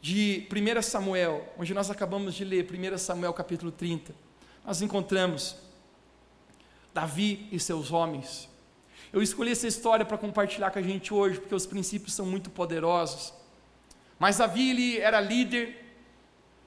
de 0.00 0.48
1 0.50 0.82
Samuel, 0.82 1.52
onde 1.58 1.72
nós 1.72 1.90
acabamos 1.90 2.34
de 2.34 2.44
ler, 2.44 2.66
1 2.70 2.98
Samuel 2.98 3.32
capítulo 3.32 3.70
30, 3.70 4.14
nós 4.64 4.82
encontramos 4.82 5.56
Davi 6.92 7.48
e 7.50 7.58
seus 7.58 7.90
homens. 7.90 8.48
Eu 9.12 9.22
escolhi 9.22 9.52
essa 9.52 9.66
história 9.66 10.04
para 10.04 10.16
compartilhar 10.18 10.70
com 10.70 10.78
a 10.78 10.82
gente 10.82 11.12
hoje, 11.12 11.38
porque 11.38 11.54
os 11.54 11.66
princípios 11.66 12.14
são 12.14 12.24
muito 12.24 12.50
poderosos. 12.50 13.32
Mas 14.18 14.38
Davi 14.38 14.70
ele 14.70 14.98
era 14.98 15.20
líder 15.20 15.81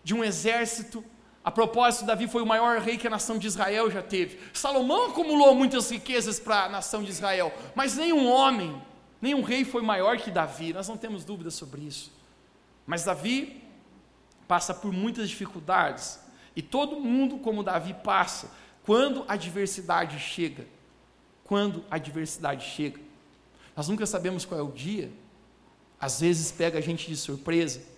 de 0.05 0.13
um 0.13 0.23
exército. 0.23 1.03
A 1.43 1.51
propósito, 1.51 2.05
Davi 2.05 2.27
foi 2.27 2.43
o 2.43 2.45
maior 2.45 2.79
rei 2.79 2.95
que 2.95 3.07
a 3.07 3.09
nação 3.09 3.39
de 3.39 3.47
Israel 3.47 3.89
já 3.89 4.03
teve. 4.03 4.39
Salomão 4.53 5.07
acumulou 5.07 5.55
muitas 5.55 5.89
riquezas 5.89 6.39
para 6.39 6.65
a 6.65 6.69
nação 6.69 7.03
de 7.03 7.09
Israel, 7.09 7.51
mas 7.73 7.97
nenhum 7.97 8.29
homem, 8.29 8.81
nenhum 9.19 9.41
rei 9.41 9.65
foi 9.65 9.81
maior 9.81 10.17
que 10.17 10.29
Davi. 10.29 10.71
Nós 10.71 10.87
não 10.87 10.95
temos 10.95 11.25
dúvidas 11.25 11.55
sobre 11.55 11.81
isso. 11.81 12.13
Mas 12.85 13.03
Davi 13.03 13.63
passa 14.47 14.75
por 14.75 14.93
muitas 14.93 15.27
dificuldades, 15.27 16.19
e 16.55 16.61
todo 16.61 16.99
mundo, 16.99 17.39
como 17.39 17.63
Davi, 17.63 17.95
passa 17.95 18.51
quando 18.83 19.25
a 19.27 19.33
adversidade 19.33 20.19
chega. 20.19 20.67
Quando 21.43 21.83
a 21.89 21.95
adversidade 21.95 22.63
chega. 22.63 23.01
Nós 23.75 23.87
nunca 23.87 24.05
sabemos 24.05 24.45
qual 24.45 24.59
é 24.59 24.63
o 24.63 24.71
dia, 24.71 25.11
às 25.99 26.21
vezes 26.21 26.51
pega 26.51 26.77
a 26.77 26.81
gente 26.81 27.07
de 27.07 27.17
surpresa. 27.17 27.94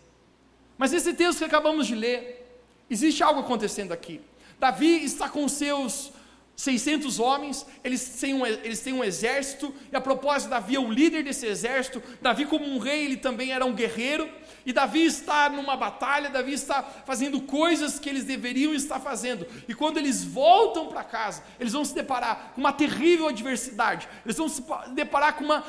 Mas 0.77 0.93
esse 0.93 1.13
texto 1.13 1.39
que 1.39 1.45
acabamos 1.45 1.87
de 1.87 1.95
ler, 1.95 2.61
existe 2.89 3.23
algo 3.23 3.39
acontecendo 3.39 3.91
aqui. 3.91 4.21
Davi 4.59 5.03
está 5.03 5.29
com 5.29 5.47
seus 5.47 6.11
600 6.57 7.19
homens, 7.19 7.67
eles 7.83 8.03
têm, 8.19 8.33
um, 8.33 8.43
eles 8.43 8.79
têm 8.79 8.91
um 8.91 9.03
exército, 9.03 9.71
e 9.91 9.95
a 9.95 10.01
propósito, 10.01 10.49
Davi 10.49 10.75
é 10.75 10.79
o 10.79 10.91
líder 10.91 11.23
desse 11.23 11.45
exército. 11.45 12.01
Davi, 12.19 12.45
como 12.45 12.65
um 12.65 12.79
rei, 12.79 13.05
ele 13.05 13.17
também 13.17 13.51
era 13.51 13.63
um 13.63 13.73
guerreiro, 13.73 14.27
e 14.65 14.73
Davi 14.73 15.05
está 15.05 15.49
numa 15.49 15.77
batalha, 15.77 16.31
Davi 16.31 16.53
está 16.53 16.81
fazendo 16.81 17.41
coisas 17.41 17.99
que 17.99 18.09
eles 18.09 18.23
deveriam 18.23 18.73
estar 18.73 18.99
fazendo, 18.99 19.45
e 19.67 19.75
quando 19.75 19.97
eles 19.99 20.23
voltam 20.23 20.87
para 20.87 21.03
casa, 21.03 21.43
eles 21.59 21.73
vão 21.73 21.85
se 21.85 21.93
deparar 21.93 22.53
com 22.55 22.61
uma 22.61 22.73
terrível 22.73 23.27
adversidade, 23.27 24.09
eles 24.25 24.35
vão 24.35 24.49
se 24.49 24.63
deparar 24.93 25.35
com 25.35 25.43
uma 25.43 25.63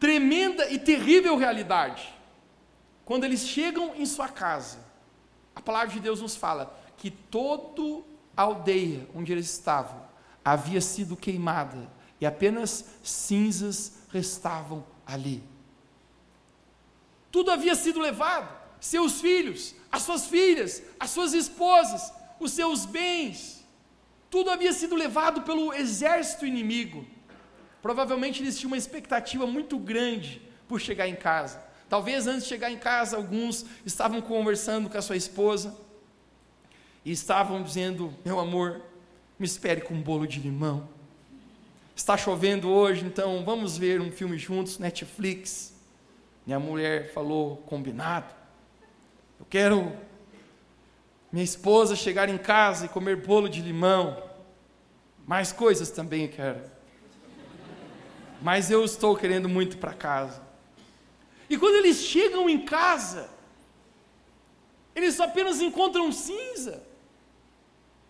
tremenda 0.00 0.66
e 0.70 0.78
terrível 0.78 1.36
realidade. 1.36 2.15
Quando 3.06 3.22
eles 3.22 3.46
chegam 3.46 3.94
em 3.94 4.04
sua 4.04 4.28
casa, 4.28 4.80
a 5.54 5.60
palavra 5.60 5.94
de 5.94 6.00
Deus 6.00 6.20
nos 6.20 6.34
fala 6.34 6.76
que 6.96 7.08
toda 7.08 8.02
a 8.36 8.42
aldeia 8.42 9.08
onde 9.14 9.30
eles 9.30 9.48
estavam 9.48 10.02
havia 10.44 10.80
sido 10.80 11.16
queimada 11.16 11.88
e 12.20 12.26
apenas 12.26 12.84
cinzas 13.04 13.92
restavam 14.10 14.84
ali. 15.06 15.40
Tudo 17.30 17.52
havia 17.52 17.76
sido 17.76 18.00
levado: 18.00 18.52
seus 18.80 19.20
filhos, 19.20 19.76
as 19.90 20.02
suas 20.02 20.26
filhas, 20.26 20.82
as 20.98 21.10
suas 21.10 21.32
esposas, 21.32 22.12
os 22.40 22.50
seus 22.50 22.84
bens, 22.84 23.64
tudo 24.28 24.50
havia 24.50 24.72
sido 24.72 24.96
levado 24.96 25.42
pelo 25.42 25.72
exército 25.72 26.44
inimigo. 26.44 27.06
Provavelmente 27.80 28.42
eles 28.42 28.58
tinham 28.58 28.70
uma 28.70 28.76
expectativa 28.76 29.46
muito 29.46 29.78
grande 29.78 30.42
por 30.66 30.80
chegar 30.80 31.06
em 31.06 31.14
casa. 31.14 31.65
Talvez 31.88 32.26
antes 32.26 32.42
de 32.42 32.48
chegar 32.48 32.70
em 32.70 32.78
casa, 32.78 33.16
alguns 33.16 33.64
estavam 33.84 34.20
conversando 34.20 34.90
com 34.90 34.98
a 34.98 35.02
sua 35.02 35.16
esposa 35.16 35.76
e 37.04 37.12
estavam 37.12 37.62
dizendo: 37.62 38.12
Meu 38.24 38.38
amor, 38.38 38.82
me 39.38 39.46
espere 39.46 39.80
com 39.80 39.94
um 39.94 40.02
bolo 40.02 40.26
de 40.26 40.40
limão. 40.40 40.88
Está 41.94 42.16
chovendo 42.16 42.68
hoje, 42.68 43.04
então 43.04 43.44
vamos 43.44 43.78
ver 43.78 44.00
um 44.00 44.10
filme 44.10 44.36
juntos, 44.36 44.78
Netflix. 44.78 45.74
Minha 46.46 46.58
mulher 46.58 47.12
falou: 47.12 47.58
Combinado. 47.58 48.34
Eu 49.38 49.46
quero 49.48 49.92
minha 51.30 51.44
esposa 51.44 51.94
chegar 51.94 52.28
em 52.28 52.38
casa 52.38 52.86
e 52.86 52.88
comer 52.88 53.16
bolo 53.16 53.48
de 53.48 53.60
limão. 53.60 54.22
Mais 55.26 55.52
coisas 55.52 55.90
também 55.90 56.22
eu 56.22 56.28
quero 56.30 56.76
mas 58.40 58.70
eu 58.70 58.84
estou 58.84 59.16
querendo 59.16 59.48
muito 59.48 59.78
para 59.78 59.92
casa. 59.92 60.40
E 61.48 61.56
quando 61.56 61.76
eles 61.76 61.98
chegam 61.98 62.48
em 62.48 62.64
casa, 62.64 63.30
eles 64.94 65.20
apenas 65.20 65.60
encontram 65.60 66.10
cinza. 66.10 66.82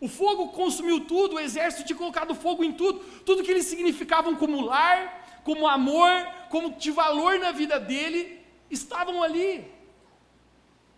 O 0.00 0.08
fogo 0.08 0.48
consumiu 0.48 1.06
tudo, 1.06 1.36
o 1.36 1.40
exército 1.40 1.84
tinha 1.84 1.98
colocado 1.98 2.34
fogo 2.34 2.62
em 2.62 2.72
tudo, 2.72 3.00
tudo 3.24 3.42
que 3.42 3.50
eles 3.50 3.66
significavam 3.66 4.36
como 4.36 4.60
lar, 4.60 5.40
como 5.42 5.66
amor, 5.66 6.10
como 6.50 6.76
de 6.76 6.90
valor 6.90 7.38
na 7.38 7.50
vida 7.50 7.80
dele, 7.80 8.40
estavam 8.70 9.22
ali. 9.22 9.70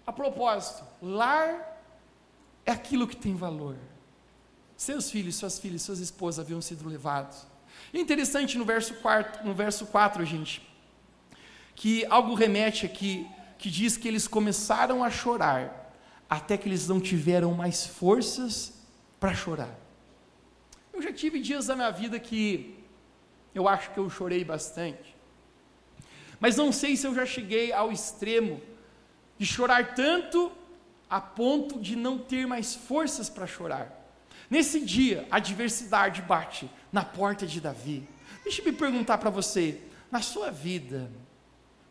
A 0.06 0.12
propósito, 0.12 0.84
lar 1.00 1.80
é 2.66 2.72
aquilo 2.72 3.06
que 3.06 3.16
tem 3.16 3.34
valor. 3.34 3.76
Seus 4.76 5.10
filhos, 5.10 5.36
suas 5.36 5.58
filhas, 5.58 5.82
suas 5.82 6.00
esposas 6.00 6.44
haviam 6.44 6.60
sido 6.60 6.88
levados. 6.88 7.46
É 7.92 7.98
interessante 7.98 8.58
no 8.58 8.64
verso 8.64 8.94
4, 8.94 9.46
no 9.46 9.54
verso 9.54 9.86
4, 9.86 10.24
gente, 10.24 10.67
que 11.78 12.04
algo 12.10 12.34
remete 12.34 12.84
aqui, 12.84 13.24
que 13.56 13.70
diz 13.70 13.96
que 13.96 14.08
eles 14.08 14.26
começaram 14.26 15.04
a 15.04 15.10
chorar, 15.10 15.94
até 16.28 16.58
que 16.58 16.68
eles 16.68 16.88
não 16.88 17.00
tiveram 17.00 17.54
mais 17.54 17.86
forças 17.86 18.84
para 19.20 19.32
chorar. 19.32 19.78
Eu 20.92 21.00
já 21.00 21.12
tive 21.12 21.38
dias 21.38 21.66
da 21.66 21.76
minha 21.76 21.92
vida 21.92 22.18
que 22.18 22.76
eu 23.54 23.68
acho 23.68 23.92
que 23.92 23.98
eu 23.98 24.10
chorei 24.10 24.42
bastante, 24.42 25.14
mas 26.40 26.56
não 26.56 26.72
sei 26.72 26.96
se 26.96 27.06
eu 27.06 27.14
já 27.14 27.24
cheguei 27.24 27.72
ao 27.72 27.92
extremo 27.92 28.60
de 29.38 29.46
chorar 29.46 29.94
tanto 29.94 30.50
a 31.08 31.20
ponto 31.20 31.78
de 31.78 31.94
não 31.94 32.18
ter 32.18 32.44
mais 32.44 32.74
forças 32.74 33.30
para 33.30 33.46
chorar. 33.46 34.12
Nesse 34.50 34.80
dia, 34.80 35.28
a 35.30 35.36
adversidade 35.36 36.22
bate 36.22 36.68
na 36.92 37.04
porta 37.04 37.46
de 37.46 37.60
Davi. 37.60 38.08
Deixa 38.42 38.62
eu 38.62 38.64
me 38.64 38.72
perguntar 38.72 39.18
para 39.18 39.30
você: 39.30 39.80
na 40.10 40.20
sua 40.20 40.50
vida, 40.50 41.08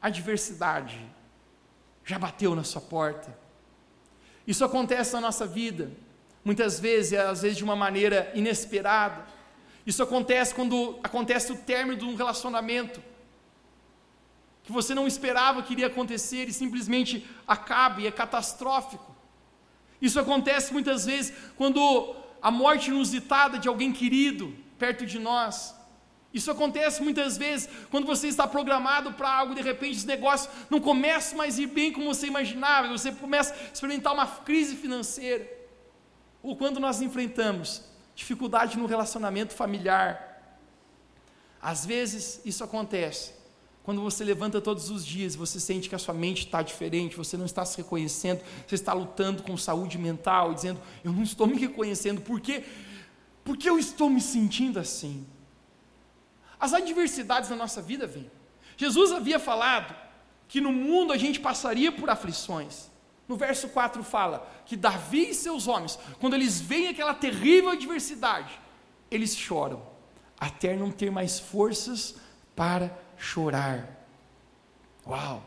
adversidade 0.01 0.99
já 2.05 2.17
bateu 2.17 2.55
na 2.55 2.63
sua 2.63 2.81
porta? 2.81 3.37
Isso 4.45 4.63
acontece 4.63 5.13
na 5.13 5.21
nossa 5.21 5.45
vida, 5.45 5.91
muitas 6.43 6.79
vezes, 6.79 7.17
às 7.19 7.41
vezes 7.41 7.57
de 7.57 7.63
uma 7.63 7.75
maneira 7.75 8.31
inesperada. 8.33 9.25
Isso 9.85 10.01
acontece 10.01 10.55
quando 10.55 10.99
acontece 11.03 11.51
o 11.51 11.57
término 11.57 11.97
de 11.97 12.05
um 12.05 12.15
relacionamento 12.15 13.01
que 14.67 14.71
você 14.73 14.93
não 14.93 15.07
esperava 15.07 15.63
que 15.63 15.71
iria 15.71 15.87
acontecer 15.87 16.49
e 16.49 16.53
simplesmente 16.53 17.25
acaba 17.47 18.01
e 18.01 18.07
é 18.07 18.11
catastrófico. 18.11 19.15
Isso 20.01 20.19
acontece 20.19 20.73
muitas 20.73 21.05
vezes 21.05 21.33
quando 21.55 22.13
a 22.41 22.51
morte 22.51 22.89
inusitada 22.89 23.57
de 23.57 23.69
alguém 23.69 23.93
querido 23.93 24.53
perto 24.77 25.05
de 25.05 25.19
nós. 25.19 25.73
Isso 26.33 26.51
acontece 26.51 27.01
muitas 27.01 27.37
vezes 27.37 27.69
quando 27.89 28.05
você 28.05 28.27
está 28.27 28.47
programado 28.47 29.13
para 29.13 29.29
algo, 29.29 29.55
de 29.55 29.61
repente 29.61 29.97
os 29.97 30.03
negócios 30.03 30.53
não 30.69 30.79
começam 30.79 31.37
mais 31.37 31.57
a 31.57 31.61
ir 31.61 31.67
bem 31.67 31.91
como 31.91 32.13
você 32.13 32.27
imaginava, 32.27 32.89
você 32.89 33.11
começa 33.11 33.53
a 33.53 33.73
experimentar 33.73 34.13
uma 34.13 34.27
crise 34.27 34.75
financeira. 34.75 35.49
Ou 36.43 36.55
quando 36.55 36.79
nós 36.79 37.01
enfrentamos 37.01 37.83
dificuldade 38.15 38.77
no 38.77 38.87
relacionamento 38.87 39.53
familiar. 39.53 40.25
Às 41.61 41.85
vezes 41.85 42.41
isso 42.43 42.63
acontece 42.63 43.37
quando 43.87 44.01
você 44.01 44.21
levanta 44.21 44.59
todos 44.59 44.89
os 44.89 45.05
dias, 45.05 45.33
você 45.33 45.61
sente 45.61 45.87
que 45.87 45.95
a 45.95 45.97
sua 45.97 46.13
mente 46.13 46.39
está 46.39 46.61
diferente, 46.61 47.15
você 47.15 47.37
não 47.37 47.45
está 47.45 47.63
se 47.63 47.77
reconhecendo, 47.77 48.41
você 48.67 48.75
está 48.75 48.91
lutando 48.91 49.41
com 49.43 49.55
saúde 49.55 49.97
mental, 49.97 50.53
dizendo: 50.53 50.81
Eu 51.05 51.13
não 51.13 51.23
estou 51.23 51.47
me 51.47 51.57
reconhecendo, 51.57 52.19
por 52.19 52.41
quê? 52.41 52.65
Porque 53.45 53.69
eu 53.69 53.79
estou 53.79 54.09
me 54.09 54.19
sentindo 54.19 54.77
assim. 54.77 55.25
As 56.59 56.73
adversidades 56.73 57.49
na 57.49 57.55
nossa 57.55 57.81
vida 57.81 58.07
vêm. 58.07 58.29
Jesus 58.75 59.11
havia 59.11 59.39
falado 59.39 59.95
que 60.47 60.61
no 60.61 60.71
mundo 60.71 61.11
a 61.13 61.17
gente 61.17 61.39
passaria 61.39 61.91
por 61.91 62.09
aflições. 62.09 62.89
No 63.27 63.35
verso 63.35 63.67
4 63.69 64.03
fala 64.03 64.47
que 64.65 64.77
Davi 64.77 65.29
e 65.29 65.33
seus 65.33 65.67
homens, 65.67 65.99
quando 66.19 66.35
eles 66.35 66.61
veem 66.61 66.87
aquela 66.87 67.13
terrível 67.13 67.71
adversidade, 67.71 68.57
eles 69.11 69.35
choram, 69.35 69.81
até 70.39 70.75
não 70.75 70.91
ter 70.91 71.11
mais 71.11 71.39
forças 71.39 72.15
para 72.55 72.97
chorar. 73.17 73.89
Uau! 75.05 75.43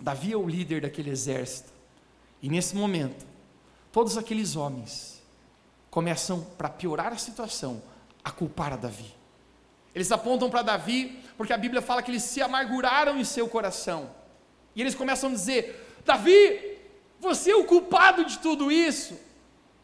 Davi 0.00 0.32
é 0.32 0.36
o 0.36 0.48
líder 0.48 0.82
daquele 0.82 1.10
exército. 1.10 1.72
E 2.40 2.48
nesse 2.48 2.76
momento, 2.76 3.26
todos 3.90 4.16
aqueles 4.16 4.56
homens 4.56 5.22
começam, 5.90 6.42
para 6.56 6.68
piorar 6.68 7.12
a 7.12 7.18
situação, 7.18 7.82
a 8.22 8.30
culpar 8.30 8.72
a 8.72 8.76
Davi. 8.76 9.17
Eles 9.94 10.12
apontam 10.12 10.50
para 10.50 10.62
Davi, 10.62 11.22
porque 11.36 11.52
a 11.52 11.58
Bíblia 11.58 11.82
fala 11.82 12.02
que 12.02 12.10
eles 12.10 12.22
se 12.22 12.40
amarguraram 12.42 13.18
em 13.18 13.24
seu 13.24 13.48
coração. 13.48 14.10
E 14.74 14.80
eles 14.80 14.94
começam 14.94 15.30
a 15.30 15.32
dizer: 15.32 16.00
Davi, 16.04 16.78
Você 17.20 17.50
é 17.50 17.56
o 17.56 17.64
culpado 17.64 18.24
de 18.24 18.38
tudo 18.38 18.70
isso. 18.70 19.18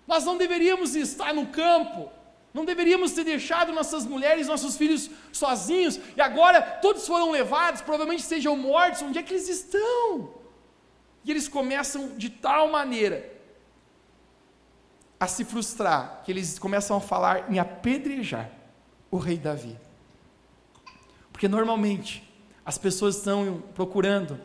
Nós 0.06 0.24
não 0.24 0.36
deveríamos 0.36 0.94
estar 0.94 1.32
no 1.34 1.46
campo, 1.46 2.10
não 2.52 2.64
deveríamos 2.64 3.12
ter 3.12 3.24
deixado 3.24 3.72
nossas 3.72 4.04
mulheres, 4.06 4.46
nossos 4.46 4.76
filhos 4.76 5.10
sozinhos, 5.32 5.98
e 6.16 6.20
agora 6.20 6.60
todos 6.62 7.06
foram 7.06 7.30
levados, 7.30 7.80
provavelmente 7.80 8.22
sejam 8.22 8.56
mortos. 8.56 9.02
Onde 9.02 9.18
é 9.18 9.22
que 9.22 9.32
eles 9.32 9.48
estão? 9.48 10.34
E 11.24 11.30
eles 11.30 11.48
começam 11.48 12.16
de 12.16 12.28
tal 12.28 12.68
maneira 12.70 13.32
a 15.18 15.26
se 15.26 15.44
frustrar, 15.44 16.22
que 16.22 16.30
eles 16.30 16.58
começam 16.58 16.96
a 16.96 17.00
falar 17.00 17.50
em 17.50 17.58
apedrejar 17.58 18.50
o 19.10 19.16
rei 19.16 19.38
Davi. 19.38 19.76
Porque 21.34 21.48
normalmente 21.48 22.22
as 22.64 22.78
pessoas 22.78 23.16
estão 23.16 23.60
procurando, 23.74 24.40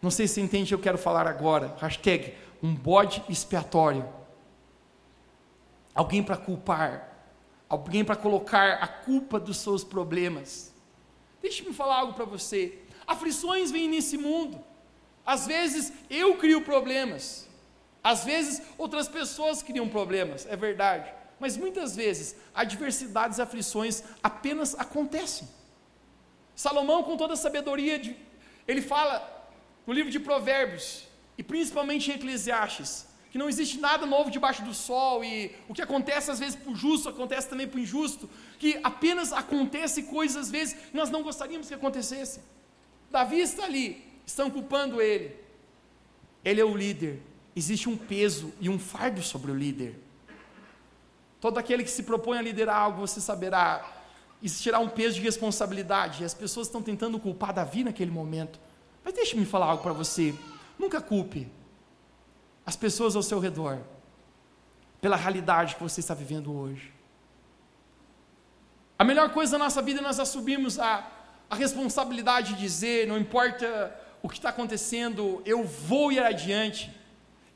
não 0.00 0.10
sei 0.10 0.26
se 0.26 0.40
entende 0.40 0.74
o 0.74 0.78
que 0.78 0.80
eu 0.80 0.82
quero 0.82 0.96
falar 0.96 1.26
agora, 1.26 1.76
hashtag 1.78 2.34
um 2.62 2.74
bode 2.74 3.22
expiatório. 3.28 4.08
Alguém 5.94 6.22
para 6.22 6.38
culpar, 6.38 7.28
alguém 7.68 8.02
para 8.02 8.16
colocar 8.16 8.78
a 8.82 8.88
culpa 8.88 9.38
dos 9.38 9.58
seus 9.58 9.84
problemas. 9.84 10.72
Deixe-me 11.42 11.74
falar 11.74 11.96
algo 11.96 12.14
para 12.14 12.24
você. 12.24 12.78
Aflições 13.06 13.70
vêm 13.70 13.86
nesse 13.86 14.16
mundo. 14.16 14.58
Às 15.24 15.46
vezes 15.46 15.92
eu 16.08 16.38
crio 16.38 16.62
problemas. 16.62 17.46
Às 18.02 18.24
vezes 18.24 18.62
outras 18.78 19.06
pessoas 19.06 19.62
criam 19.62 19.86
problemas, 19.86 20.46
é 20.46 20.56
verdade. 20.56 21.12
Mas 21.38 21.58
muitas 21.58 21.94
vezes 21.94 22.36
adversidades 22.54 23.36
e 23.36 23.42
aflições 23.42 24.02
apenas 24.22 24.74
acontecem. 24.78 25.46
Salomão, 26.54 27.02
com 27.02 27.16
toda 27.16 27.34
a 27.34 27.36
sabedoria, 27.36 27.98
de, 27.98 28.16
ele 28.66 28.82
fala 28.82 29.48
no 29.86 29.92
livro 29.92 30.10
de 30.10 30.20
Provérbios, 30.20 31.06
e 31.36 31.42
principalmente 31.42 32.10
em 32.10 32.14
Eclesiastes, 32.14 33.06
que 33.30 33.38
não 33.38 33.48
existe 33.48 33.78
nada 33.80 34.06
novo 34.06 34.30
debaixo 34.30 34.62
do 34.62 34.72
sol, 34.72 35.24
e 35.24 35.50
o 35.68 35.74
que 35.74 35.82
acontece 35.82 36.30
às 36.30 36.38
vezes 36.38 36.54
para 36.54 36.70
o 36.70 36.76
justo, 36.76 37.08
acontece 37.08 37.48
também 37.48 37.66
para 37.66 37.78
o 37.78 37.80
injusto, 37.80 38.30
que 38.58 38.78
apenas 38.84 39.32
acontece 39.32 40.04
coisas 40.04 40.36
às 40.36 40.50
vezes 40.50 40.74
que 40.74 40.96
nós 40.96 41.10
não 41.10 41.22
gostaríamos 41.22 41.66
que 41.66 41.74
acontecesse. 41.74 42.40
Davi 43.10 43.40
está 43.40 43.64
ali, 43.64 44.04
estão 44.24 44.48
culpando 44.50 45.02
ele. 45.02 45.36
Ele 46.44 46.60
é 46.60 46.64
o 46.64 46.76
líder, 46.76 47.20
existe 47.56 47.88
um 47.88 47.96
peso 47.96 48.52
e 48.60 48.68
um 48.68 48.78
fardo 48.78 49.22
sobre 49.22 49.50
o 49.50 49.54
líder. 49.56 49.98
Todo 51.40 51.58
aquele 51.58 51.82
que 51.82 51.90
se 51.90 52.04
propõe 52.04 52.38
a 52.38 52.42
liderar 52.42 52.76
algo, 52.76 53.00
você 53.00 53.20
saberá, 53.20 54.03
existirá 54.44 54.78
um 54.78 54.88
peso 54.88 55.14
de 55.16 55.22
responsabilidade. 55.22 56.22
E 56.22 56.26
as 56.26 56.34
pessoas 56.34 56.66
estão 56.66 56.82
tentando 56.82 57.18
culpar 57.18 57.54
Davi 57.54 57.82
naquele 57.82 58.10
momento. 58.10 58.60
Mas 59.02 59.14
deixe-me 59.14 59.46
falar 59.46 59.66
algo 59.66 59.82
para 59.82 59.94
você. 59.94 60.34
Nunca 60.78 61.00
culpe 61.00 61.48
as 62.66 62.76
pessoas 62.76 63.16
ao 63.16 63.22
seu 63.22 63.38
redor 63.38 63.80
pela 65.00 65.16
realidade 65.16 65.76
que 65.76 65.82
você 65.82 66.00
está 66.00 66.12
vivendo 66.12 66.54
hoje. 66.54 66.92
A 68.98 69.04
melhor 69.04 69.30
coisa 69.30 69.52
da 69.52 69.58
nossa 69.58 69.80
vida 69.80 70.00
é 70.00 70.02
nós 70.02 70.20
assumimos 70.20 70.78
a, 70.78 71.10
a 71.48 71.56
responsabilidade 71.56 72.54
de 72.54 72.60
dizer, 72.60 73.06
não 73.06 73.18
importa 73.18 73.98
o 74.22 74.28
que 74.28 74.36
está 74.36 74.50
acontecendo, 74.50 75.42
eu 75.44 75.64
vou 75.64 76.12
ir 76.12 76.22
adiante. 76.22 76.90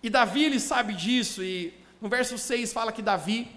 E 0.03 0.11
Davi, 0.11 0.45
ele 0.45 0.61
sabe 0.61 0.95
disso, 0.95 1.43
e 1.43 1.73
no 2.01 2.09
verso 2.09 2.37
6 2.37 2.73
fala 2.73 2.93
que 2.93 3.03
Davi, 3.03 3.49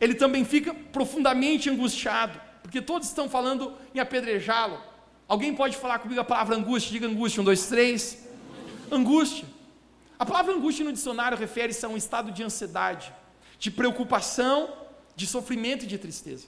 ele 0.00 0.14
também 0.14 0.44
fica 0.44 0.74
profundamente 0.74 1.70
angustiado 1.70 2.47
porque 2.68 2.82
todos 2.82 3.08
estão 3.08 3.30
falando 3.30 3.74
em 3.94 3.98
apedrejá-lo. 3.98 4.78
Alguém 5.26 5.54
pode 5.54 5.74
falar 5.74 6.00
comigo 6.00 6.20
a 6.20 6.24
palavra 6.24 6.54
angústia? 6.54 6.92
Diga 6.92 7.06
angústia, 7.06 7.40
um, 7.40 7.44
dois, 7.44 7.66
três. 7.66 8.28
Angústia. 8.92 9.46
A 10.18 10.26
palavra 10.26 10.52
angústia 10.52 10.84
no 10.84 10.92
dicionário 10.92 11.38
refere-se 11.38 11.86
a 11.86 11.88
um 11.88 11.96
estado 11.96 12.30
de 12.30 12.42
ansiedade, 12.42 13.10
de 13.58 13.70
preocupação, 13.70 14.70
de 15.16 15.26
sofrimento 15.26 15.84
e 15.84 15.86
de 15.86 15.96
tristeza. 15.96 16.46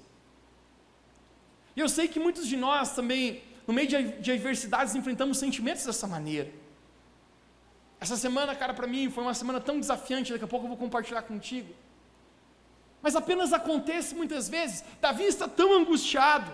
E 1.74 1.80
eu 1.80 1.88
sei 1.88 2.06
que 2.06 2.20
muitos 2.20 2.46
de 2.46 2.54
nós 2.54 2.94
também, 2.94 3.42
no 3.66 3.72
meio 3.72 3.88
de, 3.88 4.20
de 4.20 4.32
adversidades, 4.32 4.94
enfrentamos 4.94 5.38
sentimentos 5.38 5.86
dessa 5.86 6.06
maneira. 6.06 6.52
Essa 7.98 8.18
semana, 8.18 8.54
cara, 8.54 8.74
para 8.74 8.86
mim 8.86 9.08
foi 9.08 9.24
uma 9.24 9.32
semana 9.32 9.58
tão 9.58 9.80
desafiante, 9.80 10.32
daqui 10.32 10.44
a 10.44 10.48
pouco 10.48 10.66
eu 10.66 10.68
vou 10.68 10.76
compartilhar 10.76 11.22
contigo. 11.22 11.72
Mas 13.02 13.16
apenas 13.16 13.52
acontece 13.52 14.14
muitas 14.14 14.48
vezes. 14.48 14.84
Davi 15.00 15.24
está 15.24 15.48
tão 15.48 15.72
angustiado. 15.74 16.52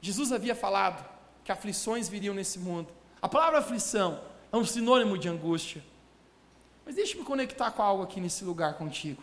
Jesus 0.00 0.32
havia 0.32 0.54
falado 0.54 1.04
que 1.44 1.52
aflições 1.52 2.08
viriam 2.08 2.34
nesse 2.34 2.58
mundo. 2.58 2.88
A 3.22 3.28
palavra 3.28 3.58
aflição 3.58 4.20
é 4.52 4.56
um 4.56 4.64
sinônimo 4.64 5.16
de 5.16 5.28
angústia. 5.28 5.84
Mas 6.84 6.96
deixe-me 6.96 7.24
conectar 7.24 7.70
com 7.70 7.82
algo 7.82 8.02
aqui 8.02 8.20
nesse 8.20 8.44
lugar 8.44 8.74
contigo. 8.74 9.22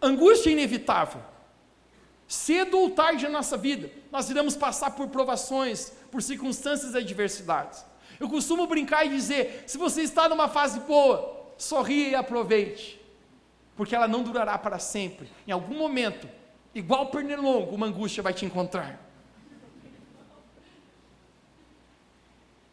Angústia 0.00 0.50
é 0.50 0.52
inevitável. 0.52 1.22
Cedo 2.26 2.78
ou 2.78 2.90
tarde 2.90 3.24
na 3.24 3.30
nossa 3.30 3.56
vida, 3.56 3.90
nós 4.10 4.30
iremos 4.30 4.56
passar 4.56 4.92
por 4.92 5.08
provações, 5.08 5.92
por 6.10 6.22
circunstâncias 6.22 6.94
e 6.94 6.98
adversidades. 6.98 7.84
Eu 8.18 8.28
costumo 8.28 8.66
brincar 8.66 9.04
e 9.04 9.10
dizer: 9.10 9.64
se 9.66 9.76
você 9.76 10.02
está 10.02 10.28
numa 10.28 10.48
fase 10.48 10.80
boa, 10.80 11.52
sorria 11.58 12.08
e 12.08 12.14
aproveite 12.14 13.03
porque 13.76 13.94
ela 13.94 14.08
não 14.08 14.22
durará 14.22 14.56
para 14.58 14.78
sempre. 14.78 15.28
Em 15.46 15.52
algum 15.52 15.76
momento, 15.76 16.28
igual 16.74 17.06
pernilongo, 17.06 17.74
uma 17.74 17.86
angústia 17.86 18.22
vai 18.22 18.32
te 18.32 18.44
encontrar. 18.44 19.00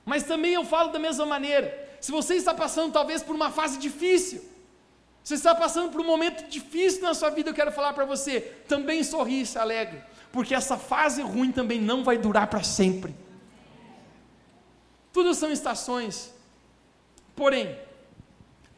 Mas 0.05 0.23
também 0.23 0.53
eu 0.53 0.65
falo 0.65 0.91
da 0.91 0.99
mesma 0.99 1.25
maneira. 1.25 1.89
Se 1.99 2.11
você 2.11 2.35
está 2.35 2.53
passando 2.53 2.91
talvez 2.91 3.21
por 3.21 3.35
uma 3.35 3.51
fase 3.51 3.77
difícil, 3.77 4.43
você 5.23 5.35
está 5.35 5.53
passando 5.53 5.91
por 5.91 6.01
um 6.01 6.05
momento 6.05 6.49
difícil 6.49 7.03
na 7.03 7.13
sua 7.13 7.29
vida, 7.29 7.49
eu 7.49 7.53
quero 7.53 7.71
falar 7.71 7.93
para 7.93 8.05
você, 8.05 8.41
também 8.67 9.03
sorri 9.03 9.41
e 9.41 9.45
se 9.45 9.57
alegre, 9.57 10.01
porque 10.31 10.55
essa 10.55 10.77
fase 10.77 11.21
ruim 11.21 11.51
também 11.51 11.79
não 11.79 12.03
vai 12.03 12.17
durar 12.17 12.47
para 12.47 12.63
sempre. 12.63 13.15
Tudo 15.13 15.33
são 15.33 15.51
estações. 15.51 16.33
Porém, 17.35 17.77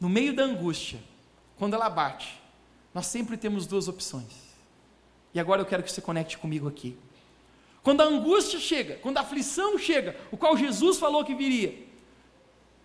no 0.00 0.08
meio 0.08 0.34
da 0.34 0.42
angústia, 0.42 1.00
quando 1.58 1.74
ela 1.74 1.88
bate, 1.88 2.40
nós 2.92 3.06
sempre 3.06 3.36
temos 3.36 3.66
duas 3.66 3.88
opções. 3.88 4.44
E 5.32 5.40
agora 5.40 5.60
eu 5.60 5.66
quero 5.66 5.82
que 5.82 5.90
você 5.90 6.00
conecte 6.00 6.38
comigo 6.38 6.68
aqui. 6.68 6.96
Quando 7.82 8.00
a 8.00 8.04
angústia 8.04 8.58
chega, 8.58 8.96
quando 8.96 9.18
a 9.18 9.20
aflição 9.20 9.76
chega, 9.76 10.16
o 10.30 10.36
qual 10.36 10.56
Jesus 10.56 10.98
falou 10.98 11.24
que 11.24 11.34
viria, 11.34 11.86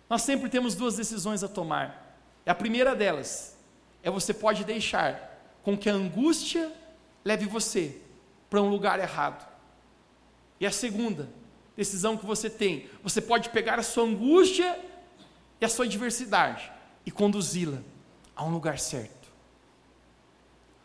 nós 0.08 0.22
sempre 0.22 0.48
temos 0.50 0.74
duas 0.74 0.96
decisões 0.96 1.42
a 1.44 1.48
tomar. 1.48 2.18
A 2.44 2.54
primeira 2.54 2.94
delas 2.94 3.56
é 4.02 4.10
você 4.10 4.34
pode 4.34 4.64
deixar 4.64 5.40
com 5.62 5.78
que 5.78 5.88
a 5.88 5.94
angústia 5.94 6.72
leve 7.24 7.46
você 7.46 8.00
para 8.48 8.60
um 8.60 8.68
lugar 8.68 8.98
errado. 8.98 9.48
E 10.58 10.66
a 10.66 10.72
segunda 10.72 11.30
decisão 11.76 12.16
que 12.16 12.26
você 12.26 12.50
tem, 12.50 12.90
você 13.02 13.20
pode 13.20 13.50
pegar 13.50 13.78
a 13.78 13.82
sua 13.82 14.04
angústia 14.04 14.78
e 15.60 15.64
a 15.64 15.68
sua 15.68 15.84
adversidade 15.84 16.70
e 17.06 17.10
conduzi-la 17.10 17.78
a 18.40 18.44
um 18.44 18.50
lugar 18.50 18.78
certo. 18.78 19.28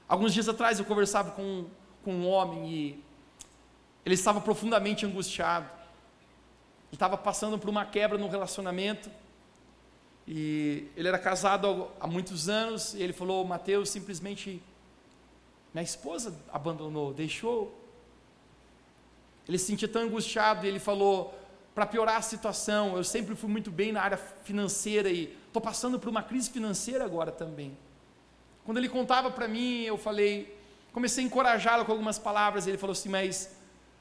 Alguns 0.09 0.33
dias 0.33 0.49
atrás 0.49 0.77
eu 0.77 0.83
conversava 0.83 1.31
com, 1.31 1.65
com 2.03 2.13
um 2.13 2.27
homem 2.27 2.69
e 2.69 3.03
ele 4.05 4.13
estava 4.13 4.41
profundamente 4.41 5.05
angustiado. 5.05 5.65
Ele 6.89 6.95
estava 6.95 7.15
passando 7.17 7.57
por 7.57 7.69
uma 7.69 7.85
quebra 7.85 8.17
no 8.17 8.27
relacionamento. 8.27 9.09
E 10.27 10.89
ele 10.97 11.07
era 11.07 11.17
casado 11.17 11.87
há 11.97 12.05
muitos 12.05 12.49
anos 12.49 12.93
e 12.93 13.01
ele 13.01 13.13
falou: 13.13 13.45
Mateus, 13.45 13.89
simplesmente 13.89 14.61
minha 15.73 15.83
esposa 15.83 16.37
abandonou, 16.51 17.13
deixou. 17.13 17.73
Ele 19.47 19.57
se 19.57 19.67
sentia 19.67 19.87
tão 19.87 20.01
angustiado 20.01 20.65
e 20.65 20.67
ele 20.67 20.79
falou: 20.79 21.33
para 21.75 21.85
piorar 21.85 22.15
a 22.15 22.21
situação, 22.21 22.95
eu 22.95 23.03
sempre 23.03 23.35
fui 23.35 23.49
muito 23.49 23.69
bem 23.69 23.91
na 23.91 24.01
área 24.01 24.17
financeira 24.17 25.09
e 25.09 25.37
estou 25.47 25.61
passando 25.61 25.99
por 25.99 26.07
uma 26.07 26.23
crise 26.23 26.49
financeira 26.49 27.03
agora 27.03 27.33
também. 27.33 27.77
Quando 28.63 28.77
ele 28.77 28.87
contava 28.87 29.29
para 29.29 29.45
mim, 29.45 29.81
eu 29.81 29.97
falei, 29.97 30.57
comecei 30.93 31.21
a 31.21 31.27
encorajá-lo 31.27 31.83
com 31.83 31.91
algumas 31.91 32.17
palavras, 32.17 32.65
ele 32.65 32.77
falou 32.77 32.93
assim, 32.93 33.09
mas 33.09 33.57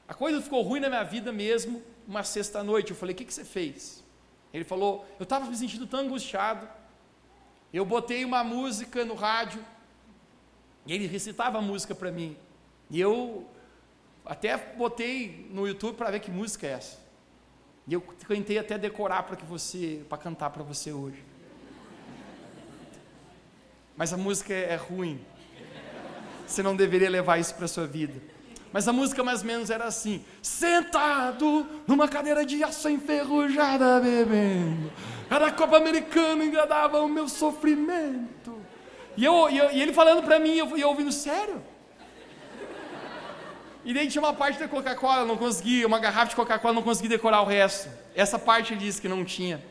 a 0.07 0.13
coisa 0.13 0.41
ficou 0.41 0.61
ruim 0.61 0.79
na 0.79 0.87
minha 0.87 1.03
vida 1.03 1.33
mesmo, 1.33 1.83
uma 2.07 2.23
sexta-noite. 2.23 2.91
Eu 2.91 2.97
falei, 2.97 3.13
o 3.13 3.17
que, 3.17 3.25
que 3.25 3.33
você 3.33 3.43
fez? 3.43 4.01
Ele 4.53 4.63
falou, 4.63 5.05
eu 5.19 5.23
estava 5.23 5.45
me 5.45 5.55
sentindo 5.57 5.85
tão 5.85 5.99
angustiado, 5.99 6.65
eu 7.73 7.85
botei 7.85 8.23
uma 8.23 8.41
música 8.41 9.03
no 9.03 9.15
rádio, 9.15 9.63
e 10.85 10.93
ele 10.93 11.07
recitava 11.07 11.57
a 11.57 11.61
música 11.61 11.93
para 11.93 12.09
mim, 12.09 12.37
e 12.89 13.01
eu 13.01 13.45
até 14.25 14.55
botei 14.55 15.49
no 15.51 15.67
YouTube 15.67 15.97
para 15.97 16.09
ver 16.09 16.21
que 16.21 16.31
música 16.31 16.65
é 16.65 16.71
essa. 16.71 17.04
E 17.87 17.93
eu 17.93 18.01
tentei 18.27 18.57
até 18.57 18.77
decorar 18.77 19.23
para 19.23 19.35
que 19.35 19.45
você, 19.45 20.03
para 20.09 20.17
cantar 20.17 20.49
para 20.49 20.63
você 20.63 20.91
hoje 20.91 21.23
mas 23.97 24.11
a 24.11 24.17
música 24.17 24.53
é 24.53 24.75
ruim. 24.75 25.19
Você 26.45 26.61
não 26.61 26.75
deveria 26.75 27.09
levar 27.09 27.39
isso 27.39 27.55
para 27.55 27.67
sua 27.67 27.87
vida. 27.87 28.21
Mas 28.71 28.87
a 28.87 28.93
música 28.93 29.23
mais 29.23 29.39
ou 29.39 29.47
menos 29.47 29.69
era 29.69 29.85
assim: 29.85 30.23
sentado 30.41 31.65
numa 31.87 32.07
cadeira 32.07 32.45
de 32.45 32.61
aço 32.63 32.89
enferrujada, 32.89 33.99
bebendo. 34.01 34.91
Cada 35.29 35.51
Copa 35.51 35.77
Americana 35.77 36.43
engradava 36.43 36.99
o 36.99 37.07
meu 37.07 37.27
sofrimento. 37.29 38.53
E, 39.15 39.23
eu, 39.23 39.49
e, 39.49 39.57
eu, 39.57 39.71
e 39.71 39.81
ele 39.81 39.93
falando 39.93 40.23
para 40.23 40.39
mim, 40.39 40.55
eu, 40.55 40.77
eu 40.77 40.89
ouvindo, 40.89 41.11
sério? 41.11 41.63
E 43.85 43.93
daí 43.93 44.09
tinha 44.09 44.21
uma 44.21 44.33
parte 44.33 44.57
da 44.57 44.67
Coca-Cola, 44.67 45.23
não 45.25 45.37
consegui, 45.37 45.85
uma 45.85 45.99
garrafa 45.99 46.31
de 46.31 46.35
Coca-Cola, 46.35 46.73
não 46.73 46.81
consegui 46.81 47.07
decorar 47.07 47.43
o 47.43 47.45
resto. 47.45 47.87
Essa 48.15 48.39
parte 48.39 48.73
ele 48.73 48.79
disse 48.79 48.99
que 48.99 49.07
não 49.07 49.23
tinha. 49.23 49.63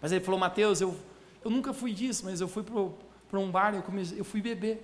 Mas 0.00 0.12
ele 0.12 0.24
falou, 0.24 0.40
Mateus, 0.40 0.80
eu, 0.80 0.96
eu 1.44 1.50
nunca 1.50 1.74
fui 1.74 1.92
disso, 1.92 2.24
mas 2.24 2.40
eu 2.40 2.48
fui 2.48 2.62
para 2.62 3.38
um 3.38 3.50
bar, 3.50 3.74
eu, 3.74 3.84
eu 4.16 4.24
fui 4.24 4.40
beber. 4.40 4.82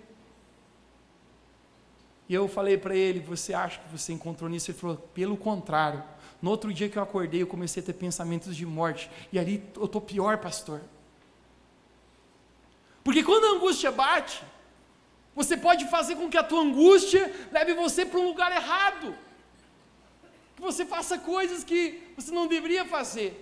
E 2.28 2.34
eu 2.34 2.46
falei 2.46 2.76
para 2.76 2.94
ele, 2.94 3.18
você 3.18 3.54
acha 3.54 3.80
que 3.80 3.88
você 3.90 4.12
encontrou 4.12 4.50
nisso? 4.50 4.70
Ele 4.70 4.78
falou, 4.78 4.96
pelo 4.96 5.38
contrário. 5.38 6.02
No 6.42 6.50
outro 6.50 6.70
dia 6.70 6.90
que 6.90 6.98
eu 6.98 7.02
acordei, 7.02 7.40
eu 7.40 7.46
comecei 7.46 7.82
a 7.82 7.86
ter 7.86 7.94
pensamentos 7.94 8.54
de 8.54 8.66
morte. 8.66 9.10
E 9.32 9.38
ali 9.38 9.66
eu 9.74 9.86
estou 9.86 10.02
pior, 10.02 10.36
pastor. 10.36 10.82
Porque 13.02 13.24
quando 13.24 13.44
a 13.44 13.56
angústia 13.56 13.90
bate, 13.90 14.44
você 15.34 15.56
pode 15.56 15.88
fazer 15.88 16.14
com 16.16 16.28
que 16.28 16.36
a 16.36 16.42
tua 16.42 16.62
angústia 16.62 17.32
leve 17.50 17.74
você 17.74 18.06
para 18.06 18.20
um 18.20 18.28
lugar 18.28 18.52
errado. 18.52 19.14
Que 20.54 20.62
você 20.62 20.86
faça 20.86 21.18
coisas 21.18 21.64
que 21.64 22.00
você 22.16 22.30
não 22.30 22.46
deveria 22.46 22.84
fazer. 22.84 23.40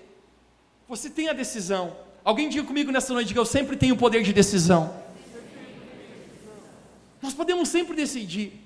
Você 0.88 1.10
tem 1.10 1.28
a 1.28 1.32
decisão. 1.32 1.96
Alguém 2.24 2.48
diga 2.48 2.66
comigo 2.66 2.90
nessa 2.90 3.12
noite 3.12 3.32
que 3.32 3.38
eu 3.38 3.44
sempre 3.44 3.76
tenho 3.76 3.94
o 3.94 3.98
poder 3.98 4.22
de 4.22 4.32
decisão. 4.32 5.02
Nós 7.20 7.34
podemos 7.34 7.68
sempre 7.68 7.94
decidir. 7.94 8.60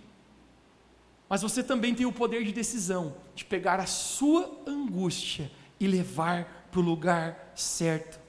Mas 1.28 1.42
você 1.42 1.62
também 1.62 1.94
tem 1.94 2.06
o 2.06 2.12
poder 2.12 2.44
de 2.44 2.52
decisão, 2.52 3.16
de 3.34 3.44
pegar 3.44 3.80
a 3.80 3.86
sua 3.86 4.62
angústia 4.64 5.50
e 5.80 5.86
levar 5.88 6.68
para 6.70 6.78
o 6.78 6.82
lugar 6.82 7.52
certo. 7.56 8.20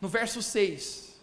No 0.00 0.08
verso 0.08 0.42
6, 0.42 1.13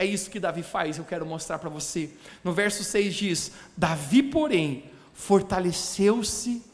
é 0.00 0.06
isso 0.06 0.30
que 0.30 0.40
Davi 0.40 0.62
faz, 0.62 0.96
eu 0.96 1.04
quero 1.04 1.26
mostrar 1.26 1.58
para 1.58 1.68
você. 1.68 2.08
No 2.42 2.54
verso 2.54 2.82
6 2.82 3.14
diz: 3.14 3.52
Davi, 3.76 4.22
porém, 4.22 4.84
fortaleceu-se 5.12 6.64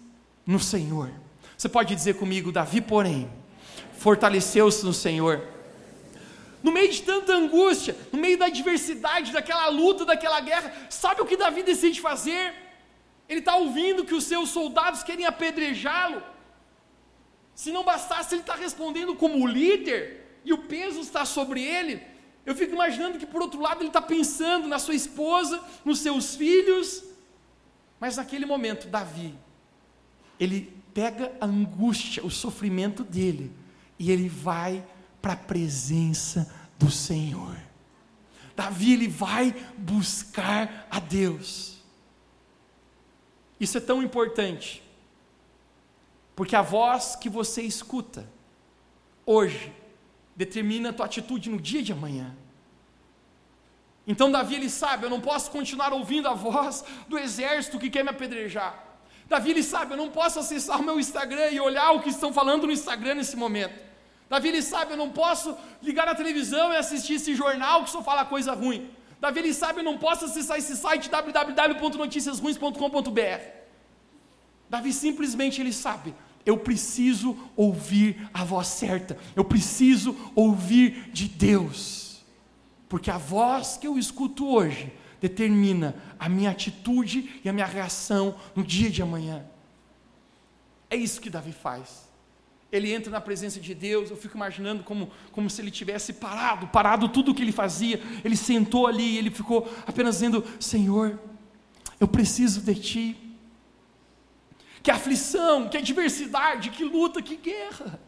no 0.47 0.61
Senhor. 0.61 1.11
Você 1.59 1.69
pode 1.69 1.93
dizer 1.93 2.15
comigo, 2.15 2.53
Davi, 2.53 2.81
porém, 2.81 3.29
fortaleceu-se 3.99 4.85
no 4.85 4.95
Senhor. 4.95 5.43
No 6.63 6.71
meio 6.71 6.89
de 6.89 7.03
tanta 7.03 7.33
angústia, 7.35 7.97
no 8.13 8.19
meio 8.21 8.39
da 8.39 8.47
adversidade, 8.47 9.33
daquela 9.33 9.69
luta, 9.71 10.05
daquela 10.05 10.39
guerra, 10.39 10.73
sabe 10.89 11.21
o 11.21 11.27
que 11.27 11.37
Davi 11.37 11.65
decide 11.65 12.01
fazer? 12.01 12.55
Ele 13.29 13.41
está 13.41 13.57
ouvindo 13.57 14.05
que 14.05 14.15
os 14.15 14.23
seus 14.23 14.51
soldados 14.51 15.03
querem 15.03 15.27
apedrejá-lo. 15.27 16.23
Se 17.57 17.73
não 17.73 17.83
bastasse, 17.83 18.37
ele 18.37 18.43
está 18.43 18.55
respondendo 18.55 19.17
como 19.17 19.49
líder, 19.49 20.41
e 20.45 20.53
o 20.53 20.59
peso 20.59 21.01
está 21.01 21.25
sobre 21.25 21.65
ele. 21.65 22.15
Eu 22.47 22.55
fico 22.55 22.75
imaginando 22.75 23.19
que 23.19 23.27
por 23.27 23.43
outro 23.43 23.61
lado 23.61 23.81
ele 23.81 23.89
está 23.89 24.01
pensando 24.01 24.69
na 24.69 24.79
sua 24.79 24.95
esposa, 24.95 25.61
nos 25.85 25.99
seus 25.99 26.37
filhos. 26.37 27.03
Mas 27.99 28.17
naquele 28.17 28.47
momento, 28.47 28.87
Davi, 28.87 29.35
ele 30.39 30.73
pega 30.95 31.37
a 31.41 31.45
angústia, 31.45 32.25
o 32.25 32.31
sofrimento 32.31 33.03
dele, 33.03 33.53
e 33.99 34.13
ele 34.13 34.29
vai 34.29 34.87
para 35.21 35.33
a 35.33 35.37
presença 35.37 36.55
do 36.79 36.89
Senhor. 36.89 37.57
Davi, 38.55 38.93
ele 38.93 39.09
vai 39.09 39.53
buscar 39.77 40.87
a 40.89 41.01
Deus. 41.01 41.79
Isso 43.59 43.77
é 43.77 43.81
tão 43.81 44.03
importante, 44.03 44.85
porque 46.37 46.55
a 46.55 46.63
voz 46.63 47.17
que 47.17 47.29
você 47.29 47.63
escuta 47.63 48.29
hoje 49.25 49.73
determina 50.37 50.91
a 50.91 50.93
tua 50.93 51.07
atitude 51.07 51.51
no 51.51 51.59
dia 51.59 51.83
de 51.83 51.93
amanhã. 51.93 52.37
Então 54.07 54.31
Davi 54.31 54.55
ele 54.55 54.71
sabe, 54.71 55.07
eu 55.07 55.11
não 55.11 55.21
posso 55.21 55.51
continuar 55.51 55.93
ouvindo 55.93 56.29
a 56.29 56.35
voz 56.35 56.85
do 57.09 57.19
exército 57.19 57.79
que 57.79 57.91
quer 57.91 58.05
me 58.05 58.11
apedrejar. 58.11 58.85
Davi 59.29 59.51
ele 59.51 59.63
sabe, 59.63 59.95
eu 59.95 59.97
não 59.97 60.11
posso 60.11 60.39
acessar 60.39 60.81
o 60.81 60.85
meu 60.85 61.01
Instagram 61.01 61.49
e 61.51 61.59
olhar 61.59 61.91
o 61.93 62.01
que 62.01 62.11
estão 62.11 62.33
falando 62.33 62.67
no 62.67 62.73
Instagram 62.73 63.17
nesse 63.17 63.37
momento. 63.37 63.87
Davi 64.29 64.49
ele 64.49 64.63
sabe, 64.63 64.93
eu 64.93 64.97
não 64.97 65.11
posso 65.11 65.57
ligar 65.83 66.07
a 66.09 66.15
televisão 66.15 66.73
e 66.73 66.77
assistir 66.77 67.15
esse 67.15 67.35
jornal 67.35 67.83
que 67.85 67.91
só 67.91 68.03
fala 68.03 68.25
coisa 68.25 68.53
ruim. 68.53 68.89
Davi 69.21 69.41
ele 69.41 69.53
sabe, 69.55 69.81
eu 69.81 69.85
não 69.85 69.99
posso 69.99 70.27
acessar 70.27 70.59
esse 70.59 70.77
site 70.77 71.11
www.noticiasruins.com.br. 71.11 73.57
Davi 74.69 74.93
simplesmente 74.93 75.61
ele 75.61 75.73
sabe, 75.73 76.13
eu 76.47 76.57
preciso 76.57 77.37
ouvir 77.57 78.31
a 78.33 78.45
voz 78.45 78.69
certa, 78.69 79.19
eu 79.35 79.45
preciso 79.45 80.17
ouvir 80.33 81.11
de 81.13 81.29
Deus, 81.29 82.25
porque 82.89 83.11
a 83.11 83.19
voz 83.19 83.77
que 83.77 83.87
eu 83.87 83.99
escuto 83.99 84.47
hoje 84.47 84.93
determina 85.21 85.97
a 86.21 86.29
minha 86.29 86.51
atitude 86.51 87.41
e 87.45 87.49
a 87.49 87.53
minha 87.53 87.67
reação 87.67 88.37
no 88.55 88.63
dia 88.63 88.89
de 88.89 89.03
amanhã. 89.03 89.45
É 90.89 90.95
isso 90.95 91.21
que 91.21 91.29
Davi 91.29 91.51
faz. 91.51 92.07
Ele 92.71 92.93
entra 92.93 93.11
na 93.11 93.21
presença 93.21 93.59
de 93.59 93.75
Deus, 93.75 94.11
eu 94.11 94.17
fico 94.17 94.37
imaginando 94.37 94.85
como, 94.85 95.11
como 95.33 95.51
se 95.51 95.61
ele 95.61 95.71
tivesse 95.71 96.13
parado, 96.13 96.69
parado 96.69 97.09
tudo 97.09 97.33
o 97.33 97.35
que 97.35 97.43
ele 97.43 97.53
fazia. 97.53 98.01
Ele 98.25 98.37
sentou 98.37 98.87
ali 98.87 99.15
e 99.15 99.19
ele 99.19 99.31
ficou 99.31 99.69
apenas 99.87 100.17
dizendo: 100.17 100.45
Senhor, 100.61 101.19
eu 101.99 102.07
preciso 102.07 102.61
de 102.61 102.75
Ti 102.75 103.26
que 104.87 104.91
aflição, 104.93 105.69
que 105.69 105.77
adversidade, 105.77 106.71
que 106.71 106.85
luta, 106.85 107.21
que 107.21 107.35
guerra. 107.35 107.99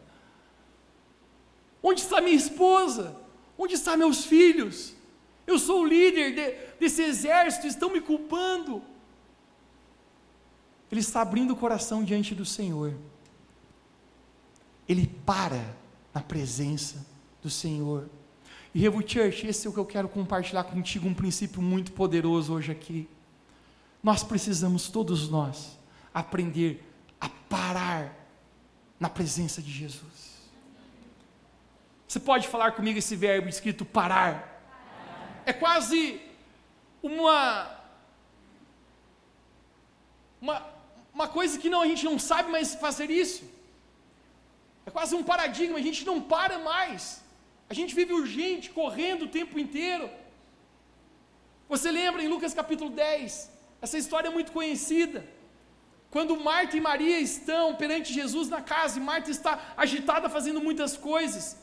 Onde 1.83 1.99
está 1.99 2.21
minha 2.21 2.37
esposa? 2.37 3.17
Onde 3.57 3.73
estão 3.73 3.97
meus 3.97 4.23
filhos? 4.23 4.93
Eu 5.45 5.59
sou 5.59 5.81
o 5.81 5.85
líder 5.85 6.33
de, 6.33 6.77
desse 6.79 7.01
exército, 7.01 7.67
estão 7.67 7.91
me 7.91 7.99
culpando. 7.99 8.81
Ele 10.89 11.01
está 11.01 11.19
abrindo 11.19 11.51
o 11.51 11.55
coração 11.57 12.01
diante 12.01 12.33
do 12.33 12.45
Senhor. 12.45 12.93
Ele 14.87 15.05
para 15.25 15.75
na 16.13 16.21
presença 16.21 17.05
do 17.41 17.49
Senhor. 17.49 18.09
E 18.73 18.79
Revo 18.79 19.05
Church, 19.05 19.45
esse 19.45 19.67
é 19.67 19.69
o 19.69 19.73
que 19.73 19.79
eu 19.79 19.85
quero 19.85 20.07
compartilhar 20.07 20.63
contigo, 20.63 21.09
um 21.09 21.13
princípio 21.13 21.61
muito 21.61 21.91
poderoso 21.91 22.53
hoje 22.53 22.71
aqui. 22.71 23.05
Nós 24.01 24.23
precisamos, 24.23 24.87
todos 24.87 25.27
nós, 25.27 25.77
aprender 26.13 26.83
a 27.19 27.29
parar 27.29 28.15
na 28.99 29.09
presença 29.09 29.61
de 29.61 29.71
Jesus. 29.71 30.19
Você 32.07 32.19
pode 32.19 32.47
falar 32.47 32.71
comigo 32.71 32.97
esse 32.99 33.15
verbo 33.15 33.47
escrito 33.47 33.85
parar? 33.85 34.33
É 35.45 35.53
quase 35.53 36.19
uma 37.01 37.77
uma, 40.41 40.65
uma 41.13 41.27
coisa 41.27 41.59
que 41.59 41.69
não 41.69 41.81
a 41.81 41.87
gente 41.87 42.05
não 42.05 42.17
sabe 42.17 42.49
mais 42.49 42.75
fazer 42.75 43.09
isso. 43.09 43.43
É 44.85 44.91
quase 44.91 45.13
um 45.15 45.23
paradigma, 45.23 45.77
a 45.77 45.81
gente 45.81 46.05
não 46.05 46.19
para 46.21 46.57
mais. 46.59 47.23
A 47.69 47.73
gente 47.73 47.93
vive 47.93 48.13
urgente, 48.13 48.71
correndo 48.71 49.25
o 49.25 49.27
tempo 49.27 49.59
inteiro. 49.59 50.09
Você 51.67 51.91
lembra 51.91 52.23
em 52.23 52.27
Lucas 52.27 52.53
capítulo 52.53 52.89
10? 52.89 53.51
Essa 53.81 53.97
história 53.97 54.29
é 54.29 54.31
muito 54.31 54.51
conhecida. 54.51 55.23
Quando 56.11 56.39
Marta 56.39 56.75
e 56.75 56.81
Maria 56.81 57.19
estão 57.19 57.75
perante 57.75 58.11
Jesus 58.11 58.49
na 58.49 58.61
casa, 58.61 58.97
e 58.97 59.01
Marta 59.01 59.29
está 59.29 59.73
agitada 59.77 60.27
fazendo 60.27 60.59
muitas 60.59 60.97
coisas, 60.97 61.57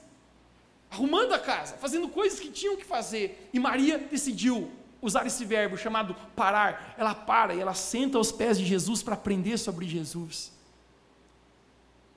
arrumando 0.90 1.32
a 1.32 1.38
casa, 1.38 1.76
fazendo 1.78 2.08
coisas 2.08 2.38
que 2.38 2.50
tinham 2.50 2.76
que 2.76 2.84
fazer, 2.84 3.48
e 3.52 3.58
Maria 3.58 3.98
decidiu 3.98 4.70
usar 5.02 5.26
esse 5.26 5.44
verbo 5.44 5.76
chamado 5.76 6.14
parar. 6.34 6.94
Ela 6.96 7.14
para 7.14 7.54
e 7.54 7.60
ela 7.60 7.74
senta 7.74 8.18
aos 8.18 8.30
pés 8.30 8.58
de 8.58 8.64
Jesus 8.64 9.02
para 9.02 9.14
aprender 9.14 9.58
sobre 9.58 9.86
Jesus. 9.86 10.52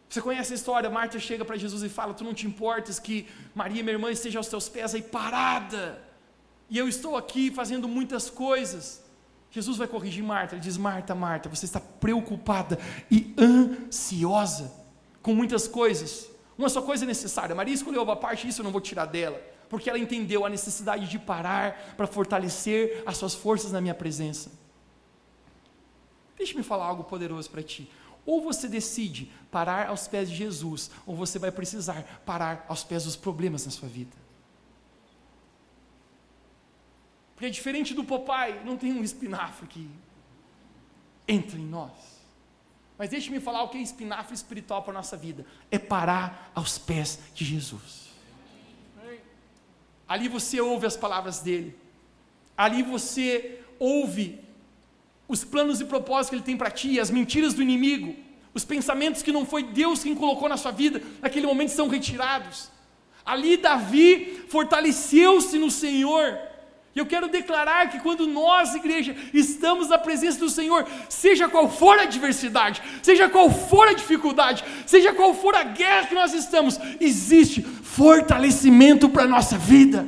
Você 0.08 0.22
conhece 0.22 0.54
a 0.54 0.56
história? 0.56 0.90
Marta 0.90 1.20
chega 1.20 1.46
para 1.46 1.56
Jesus 1.56 1.84
e 1.84 1.90
fala: 1.90 2.14
Tu 2.14 2.24
não 2.24 2.34
te 2.34 2.48
importas 2.48 3.00
que 3.00 3.28
Maria, 3.54 3.84
minha 3.84 3.94
irmã, 3.94 4.12
esteja 4.12 4.40
aos 4.40 4.48
teus 4.48 4.70
pés 4.70 4.96
aí 4.96 5.02
parada, 5.02 6.02
e 6.70 6.78
eu 6.78 6.88
estou 6.88 7.18
aqui 7.18 7.52
fazendo 7.52 7.88
muitas 7.88 8.30
coisas. 8.30 9.04
Jesus 9.52 9.78
vai 9.78 9.88
corrigir 9.88 10.24
Marta. 10.24 10.56
Ele 10.56 10.62
diz: 10.62 10.78
Marta, 10.78 11.16
Marta, 11.16 11.50
você 11.50 11.66
está 11.66 11.80
preocupada 11.80 12.78
e 13.10 13.34
ansiosa 13.38 14.72
com 15.22 15.34
muitas 15.34 15.68
coisas. 15.68 16.30
Uma 16.58 16.70
só 16.70 16.82
coisa 16.82 17.06
é 17.06 17.08
necessária. 17.08 17.56
Maria 17.56 17.74
escolheu 17.74 18.04
uma 18.04 18.16
parte, 18.16 18.48
isso 18.48 18.62
eu 18.62 18.64
não 18.64 18.72
vou 18.72 18.82
tirar 18.82 19.06
dela, 19.06 19.42
porque 19.70 19.90
ela 19.90 19.98
entendeu 19.98 20.46
a 20.46 20.50
necessidade 20.50 21.08
de 21.08 21.18
parar 21.18 21.96
para 21.96 22.06
fortalecer 22.06 23.02
as 23.06 23.18
suas 23.18 23.34
forças 23.34 23.72
na 23.72 23.80
minha 23.80 23.96
presença. 23.96 24.52
Deixa-me 26.38 26.64
falar 26.64 26.86
algo 26.86 27.04
poderoso 27.04 27.50
para 27.50 27.64
ti. 27.64 27.90
Ou 28.26 28.42
você 28.42 28.68
decide 28.68 29.32
parar 29.50 29.88
aos 29.88 30.08
pés 30.08 30.30
de 30.30 30.36
Jesus, 30.36 30.92
ou 31.06 31.16
você 31.16 31.40
vai 31.40 31.52
precisar 31.52 32.22
parar 32.26 32.66
aos 32.68 32.84
pés 32.84 33.06
dos 33.06 33.16
problemas 33.16 33.66
na 33.66 33.72
sua 33.72 33.90
vida. 33.90 34.16
Porque 37.40 37.50
diferente 37.50 37.94
do 37.94 38.04
Popeye, 38.04 38.60
não 38.66 38.76
tem 38.76 38.92
um 38.92 39.02
espinafre 39.02 39.64
aqui. 39.64 39.90
entre 41.26 41.58
nós. 41.58 41.92
Mas 42.98 43.12
deixe-me 43.12 43.40
falar 43.40 43.64
o 43.64 43.70
que 43.70 43.78
é 43.78 43.82
espinafre 43.82 44.34
espiritual 44.34 44.84
para 44.84 44.92
a 44.92 44.96
nossa 44.96 45.16
vida: 45.16 45.46
é 45.72 45.80
parar 45.80 46.52
aos 46.54 46.78
pés 46.78 47.18
de 47.34 47.46
Jesus. 47.46 48.10
Ali 50.06 50.28
você 50.28 50.60
ouve 50.60 50.86
as 50.86 50.98
palavras 50.98 51.40
dele, 51.40 51.78
ali 52.58 52.84
você 52.84 53.62
ouve 53.80 54.38
os 55.26 55.46
planos 55.46 55.80
e 55.80 55.86
propósitos 55.86 56.32
que 56.32 56.36
ele 56.36 56.44
tem 56.44 56.58
para 56.58 56.70
ti, 56.70 57.00
as 57.00 57.10
mentiras 57.10 57.54
do 57.54 57.62
inimigo, 57.62 58.18
os 58.54 58.66
pensamentos 58.66 59.22
que 59.22 59.32
não 59.32 59.46
foi 59.46 59.64
Deus 59.64 60.04
quem 60.04 60.14
colocou 60.14 60.50
na 60.50 60.58
sua 60.58 60.72
vida, 60.72 61.02
naquele 61.22 61.48
momento 61.48 61.70
são 61.70 61.88
retirados. 61.88 62.70
Ali 63.26 63.56
Davi 63.56 64.44
fortaleceu-se 64.50 65.58
no 65.58 65.72
Senhor. 65.72 66.49
E 66.96 67.00
eu 67.00 67.06
quero 67.06 67.28
declarar 67.28 67.90
que 67.90 68.00
quando 68.00 68.26
nós, 68.26 68.74
igreja, 68.74 69.16
estamos 69.34 69.90
na 69.90 69.98
presença 69.98 70.40
do 70.40 70.50
Senhor, 70.50 70.88
seja 71.08 71.48
qual 71.48 71.70
for 71.70 72.00
a 72.00 72.04
adversidade, 72.04 72.82
seja 73.04 73.30
qual 73.30 73.50
for 73.52 73.88
a 73.88 73.94
dificuldade, 73.94 74.64
seja 74.88 75.14
qual 75.14 75.34
for 75.34 75.54
a 75.56 75.64
guerra 75.64 76.08
que 76.08 76.16
nós 76.16 76.34
estamos, 76.34 76.80
existe 77.00 77.62
fortalecimento 77.62 79.08
para 79.08 79.24
a 79.24 79.28
nossa 79.28 79.58
vida. 79.58 80.08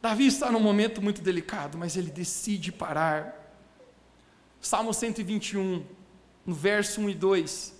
Davi 0.00 0.28
está 0.28 0.50
num 0.50 0.60
momento 0.60 1.02
muito 1.02 1.22
delicado, 1.22 1.76
mas 1.76 1.96
ele 1.96 2.10
decide 2.10 2.70
parar. 2.70 3.34
Salmo 4.60 4.94
121, 4.94 5.84
no 6.46 6.54
verso 6.54 7.00
1 7.00 7.10
e 7.10 7.14
2. 7.14 7.74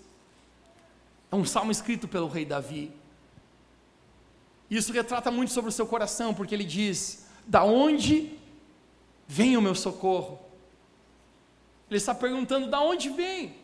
É 1.30 1.36
um 1.36 1.44
salmo 1.44 1.70
escrito 1.70 2.08
pelo 2.08 2.26
rei 2.26 2.44
Davi. 2.44 2.92
Isso 4.70 4.92
retrata 4.92 5.30
muito 5.30 5.52
sobre 5.52 5.70
o 5.70 5.72
seu 5.72 5.86
coração, 5.86 6.34
porque 6.34 6.54
ele 6.54 6.64
diz: 6.64 7.26
Da 7.46 7.64
onde 7.64 8.38
vem 9.26 9.56
o 9.56 9.62
meu 9.62 9.74
socorro? 9.74 10.38
Ele 11.88 11.96
está 11.96 12.14
perguntando: 12.14 12.68
Da 12.68 12.80
onde 12.80 13.08
vem? 13.08 13.56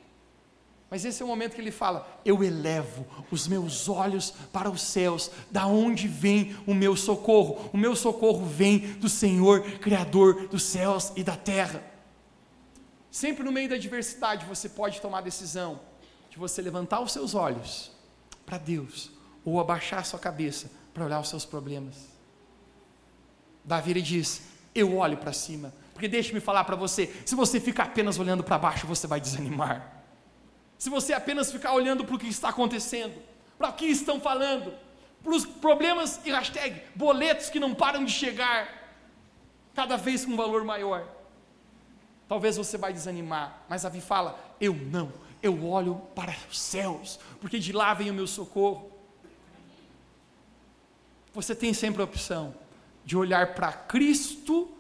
Mas 0.91 1.05
esse 1.05 1.21
é 1.23 1.25
o 1.25 1.29
momento 1.29 1.55
que 1.55 1.61
ele 1.61 1.71
fala: 1.71 2.07
Eu 2.25 2.43
elevo 2.43 3.07
os 3.31 3.47
meus 3.47 3.89
olhos 3.89 4.33
para 4.53 4.71
os 4.71 4.81
céus, 4.81 5.31
da 5.51 5.67
onde 5.67 6.09
vem 6.09 6.57
o 6.67 6.73
meu 6.73 6.97
socorro? 6.97 7.69
O 7.73 7.77
meu 7.77 7.95
socorro 7.95 8.47
vem 8.47 8.79
do 8.95 9.09
Senhor, 9.09 9.63
Criador 9.81 10.49
dos 10.49 10.63
céus 10.63 11.13
e 11.17 11.23
da 11.23 11.37
terra. 11.37 11.83
Sempre 13.11 13.45
no 13.45 13.53
meio 13.53 13.69
da 13.69 13.75
adversidade 13.77 14.47
você 14.47 14.69
pode 14.69 15.01
tomar 15.01 15.19
a 15.19 15.23
decisão 15.23 15.81
de 16.31 16.39
você 16.39 16.61
levantar 16.63 17.01
os 17.01 17.13
seus 17.13 17.35
olhos 17.35 17.93
para 18.45 18.59
Deus 18.59 19.11
ou 19.45 19.61
abaixar 19.61 20.01
a 20.01 20.05
sua 20.05 20.19
cabeça 20.19 20.71
para 20.95 21.05
olhar 21.05 21.21
os 21.21 21.29
seus 21.29 21.45
problemas. 21.45 22.09
Davi 23.65 23.91
ele 23.91 24.03
diz: 24.03 24.43
Eu 24.75 24.97
olho 24.97 25.17
para 25.17 25.33
cima, 25.33 25.75
porque 25.93 26.07
deixe-me 26.07 26.41
falar 26.41 26.65
para 26.65 26.77
você: 26.77 27.13
se 27.27 27.35
você 27.35 27.59
ficar 27.59 27.85
apenas 27.85 28.19
olhando 28.19 28.45
para 28.45 28.57
baixo, 28.57 28.87
você 28.87 29.07
vai 29.07 29.21
desanimar. 29.21 30.05
Se 30.79 30.89
você 30.89 31.13
apenas 31.13 31.51
ficar 31.51 31.73
olhando 31.73 32.05
para 32.05 32.15
o 32.15 32.19
que 32.19 32.29
está 32.29 32.51
acontecendo, 32.51 33.21
para 33.59 33.69
o 33.69 33.73
que 33.73 33.87
estão 33.87 34.21
falando, 34.21 34.73
para 35.23 35.33
os 35.35 35.45
problemas 35.45 36.21
e 36.25 36.31
hashtag 36.31 36.83
boletos 36.95 37.49
que 37.49 37.59
não 37.59 37.75
param 37.75 38.05
de 38.05 38.13
chegar, 38.13 38.69
cada 39.75 39.97
vez 39.97 40.25
com 40.25 40.33
um 40.33 40.37
valor 40.37 40.65
maior, 40.65 41.09
talvez 42.29 42.57
você 42.57 42.77
vai 42.77 42.93
desanimar. 42.93 43.65
Mas 43.69 43.83
Davi 43.83 44.01
fala: 44.01 44.39
Eu 44.61 44.75
não, 44.75 45.13
eu 45.43 45.67
olho 45.67 45.97
para 46.15 46.35
os 46.51 46.61
céus, 46.61 47.19
porque 47.41 47.59
de 47.59 47.73
lá 47.73 47.95
vem 47.95 48.11
o 48.11 48.15
meu 48.15 48.27
socorro. 48.27 48.94
Você 51.35 51.53
tem 51.55 51.75
sempre 51.75 52.01
a 52.01 52.05
opção 52.05 52.55
de 53.05 53.17
olhar 53.17 53.55
para 53.55 53.73
Cristo 53.73 54.71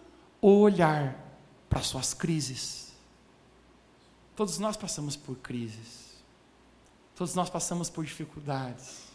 ou 0.40 0.60
olhar 0.60 1.18
para 1.68 1.82
suas 1.82 2.14
crises. 2.14 2.94
Todos 4.36 4.58
nós 4.58 4.76
passamos 4.76 5.16
por 5.16 5.36
crises. 5.36 6.14
Todos 7.16 7.34
nós 7.34 7.50
passamos 7.50 7.90
por 7.90 8.04
dificuldades. 8.04 9.08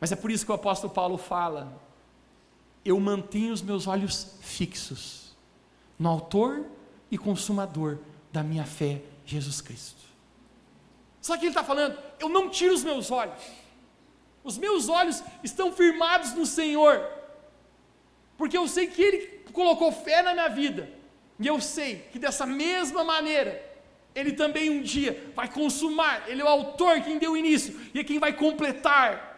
Mas 0.00 0.10
é 0.10 0.16
por 0.16 0.30
isso 0.30 0.44
que 0.44 0.50
o 0.50 0.54
apóstolo 0.54 0.92
Paulo 0.92 1.18
fala: 1.18 1.80
eu 2.84 2.98
mantenho 2.98 3.52
os 3.52 3.62
meus 3.62 3.86
olhos 3.86 4.34
fixos 4.40 5.36
no 5.98 6.08
Autor 6.08 6.66
e 7.10 7.18
Consumador 7.18 7.98
da 8.32 8.42
minha 8.42 8.64
fé, 8.64 9.02
Jesus 9.24 9.60
Cristo. 9.60 10.02
Só 11.20 11.36
que 11.36 11.44
ele 11.44 11.50
está 11.50 11.62
falando: 11.62 11.98
eu 12.18 12.28
não 12.28 12.48
tiro 12.48 12.74
os 12.74 12.82
meus 12.82 13.10
olhos 13.10 13.61
os 14.44 14.58
meus 14.58 14.88
olhos 14.88 15.22
estão 15.42 15.72
firmados 15.72 16.32
no 16.34 16.44
Senhor, 16.44 17.00
porque 18.36 18.56
eu 18.56 18.66
sei 18.66 18.86
que 18.86 19.02
Ele 19.02 19.18
colocou 19.52 19.92
fé 19.92 20.22
na 20.22 20.32
minha 20.32 20.48
vida, 20.48 20.90
e 21.38 21.46
eu 21.46 21.60
sei 21.60 22.08
que 22.10 22.18
dessa 22.18 22.44
mesma 22.44 23.04
maneira, 23.04 23.62
Ele 24.14 24.32
também 24.32 24.70
um 24.70 24.82
dia 24.82 25.32
vai 25.34 25.48
consumar, 25.48 26.28
Ele 26.28 26.40
é 26.40 26.44
o 26.44 26.48
autor 26.48 27.00
quem 27.02 27.18
deu 27.18 27.36
início, 27.36 27.80
e 27.94 28.00
é 28.00 28.04
quem 28.04 28.18
vai 28.18 28.32
completar. 28.32 29.30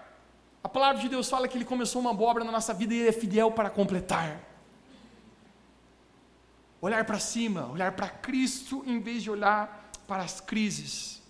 A 0.62 0.68
palavra 0.68 1.02
de 1.02 1.08
Deus 1.08 1.28
fala 1.28 1.46
que 1.46 1.58
Ele 1.58 1.64
começou 1.64 2.00
uma 2.00 2.18
obra 2.22 2.42
na 2.42 2.50
nossa 2.50 2.72
vida 2.72 2.94
e 2.94 3.00
Ele 3.00 3.08
é 3.10 3.12
fiel 3.12 3.50
para 3.50 3.68
completar. 3.68 4.40
Olhar 6.80 7.04
para 7.04 7.18
cima, 7.18 7.66
olhar 7.66 7.92
para 7.92 8.08
Cristo 8.08 8.82
em 8.86 8.98
vez 9.00 9.22
de 9.22 9.30
olhar 9.30 9.90
para 10.06 10.22
as 10.22 10.40
crises. 10.40 11.22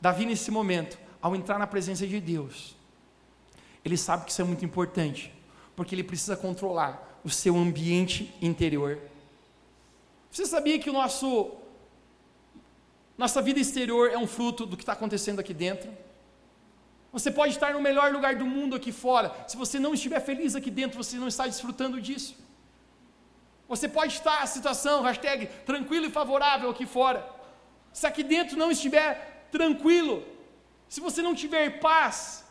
Davi, 0.00 0.24
nesse 0.24 0.50
momento, 0.50 0.98
ao 1.20 1.34
entrar 1.36 1.58
na 1.58 1.66
presença 1.66 2.06
de 2.06 2.20
Deus, 2.20 2.76
ele 3.84 3.96
sabe 3.96 4.24
que 4.24 4.32
isso 4.32 4.40
é 4.40 4.44
muito 4.44 4.64
importante, 4.64 5.32
porque 5.74 5.94
ele 5.94 6.04
precisa 6.04 6.36
controlar 6.36 7.20
o 7.24 7.30
seu 7.30 7.56
ambiente 7.56 8.34
interior. 8.40 8.98
Você 10.30 10.46
sabia 10.46 10.78
que 10.78 10.90
o 10.90 10.92
nosso 10.92 11.56
nossa 13.18 13.42
vida 13.42 13.60
exterior 13.60 14.10
é 14.10 14.16
um 14.16 14.26
fruto 14.26 14.64
do 14.64 14.78
que 14.78 14.82
está 14.82 14.94
acontecendo 14.94 15.40
aqui 15.40 15.52
dentro? 15.52 15.90
Você 17.12 17.30
pode 17.30 17.52
estar 17.52 17.74
no 17.74 17.80
melhor 17.80 18.12
lugar 18.12 18.34
do 18.36 18.46
mundo 18.46 18.74
aqui 18.76 18.92
fora, 18.92 19.34
se 19.46 19.56
você 19.56 19.78
não 19.78 19.92
estiver 19.92 20.20
feliz 20.20 20.54
aqui 20.54 20.70
dentro, 20.70 21.02
você 21.02 21.16
não 21.16 21.28
está 21.28 21.46
desfrutando 21.46 22.00
disso. 22.00 22.34
Você 23.68 23.88
pode 23.88 24.14
estar 24.14 24.42
a 24.42 24.46
situação, 24.46 25.02
hashtag, 25.02 25.46
tranquilo 25.66 26.06
e 26.06 26.10
favorável 26.10 26.70
aqui 26.70 26.86
fora. 26.86 27.28
Se 27.92 28.06
aqui 28.06 28.22
dentro 28.22 28.56
não 28.56 28.70
estiver 28.70 29.48
tranquilo, 29.52 30.24
se 30.90 31.00
você 31.00 31.22
não 31.22 31.36
tiver 31.36 31.78
paz, 31.78 32.44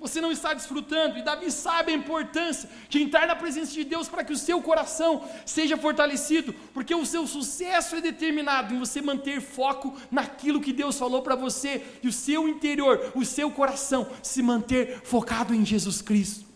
você 0.00 0.18
não 0.18 0.32
está 0.32 0.54
desfrutando. 0.54 1.18
E 1.18 1.22
Davi 1.22 1.52
sabe 1.52 1.92
a 1.92 1.94
importância 1.94 2.68
de 2.88 3.02
entrar 3.02 3.26
na 3.26 3.36
presença 3.36 3.70
de 3.70 3.84
Deus 3.84 4.08
para 4.08 4.24
que 4.24 4.32
o 4.32 4.36
seu 4.36 4.62
coração 4.62 5.22
seja 5.44 5.76
fortalecido, 5.76 6.54
porque 6.72 6.94
o 6.94 7.04
seu 7.04 7.26
sucesso 7.26 7.96
é 7.96 8.00
determinado 8.00 8.74
em 8.74 8.78
você 8.78 9.02
manter 9.02 9.42
foco 9.42 9.94
naquilo 10.10 10.58
que 10.58 10.72
Deus 10.72 10.98
falou 10.98 11.20
para 11.20 11.36
você 11.36 11.84
e 12.02 12.08
o 12.08 12.12
seu 12.12 12.48
interior, 12.48 13.12
o 13.14 13.26
seu 13.26 13.50
coração 13.50 14.10
se 14.22 14.42
manter 14.42 15.02
focado 15.04 15.54
em 15.54 15.66
Jesus 15.66 16.00
Cristo. 16.00 16.46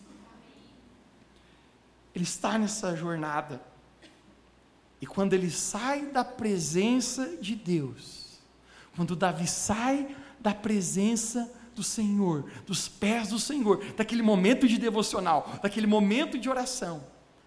Ele 2.15 2.25
está 2.25 2.57
nessa 2.57 2.95
jornada. 2.95 3.61
E 4.99 5.05
quando 5.05 5.33
ele 5.33 5.51
sai 5.51 6.07
da 6.07 6.25
presença 6.25 7.37
de 7.37 7.53
Deus, 7.53 8.39
quando 8.95 9.15
Davi 9.15 9.45
sai 9.45 10.15
da 10.39 10.53
presença 10.53 11.51
do 11.75 11.83
Senhor, 11.83 12.49
dos 12.65 12.87
pés 12.87 13.29
do 13.29 13.39
Senhor, 13.39 13.83
daquele 13.95 14.23
momento 14.23 14.67
de 14.67 14.77
devocional, 14.77 15.47
daquele 15.61 15.85
momento 15.85 16.37
de 16.37 16.49
oração. 16.49 17.03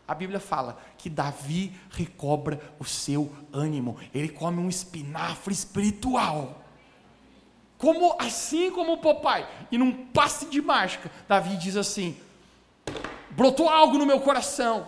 A 0.06 0.14
Bíblia 0.14 0.40
fala 0.40 0.80
que 0.98 1.10
Davi 1.10 1.72
recobra 1.90 2.60
o 2.78 2.84
seu 2.84 3.32
ânimo, 3.52 3.96
ele 4.14 4.28
come 4.28 4.58
um 4.58 4.68
espinafre 4.68 5.52
espiritual. 5.52 6.64
Como 7.78 8.16
assim 8.20 8.70
como 8.70 8.94
o 8.94 8.98
papai, 8.98 9.48
e 9.70 9.78
num 9.78 10.06
passe 10.06 10.46
de 10.46 10.60
mágica, 10.60 11.10
Davi 11.26 11.56
diz 11.56 11.76
assim: 11.76 12.16
brotou 13.30 13.68
algo 13.68 13.98
no 13.98 14.04
meu 14.06 14.20
coração. 14.20 14.86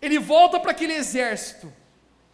Ele 0.00 0.18
volta 0.18 0.58
para 0.58 0.72
aquele 0.72 0.94
exército. 0.94 1.72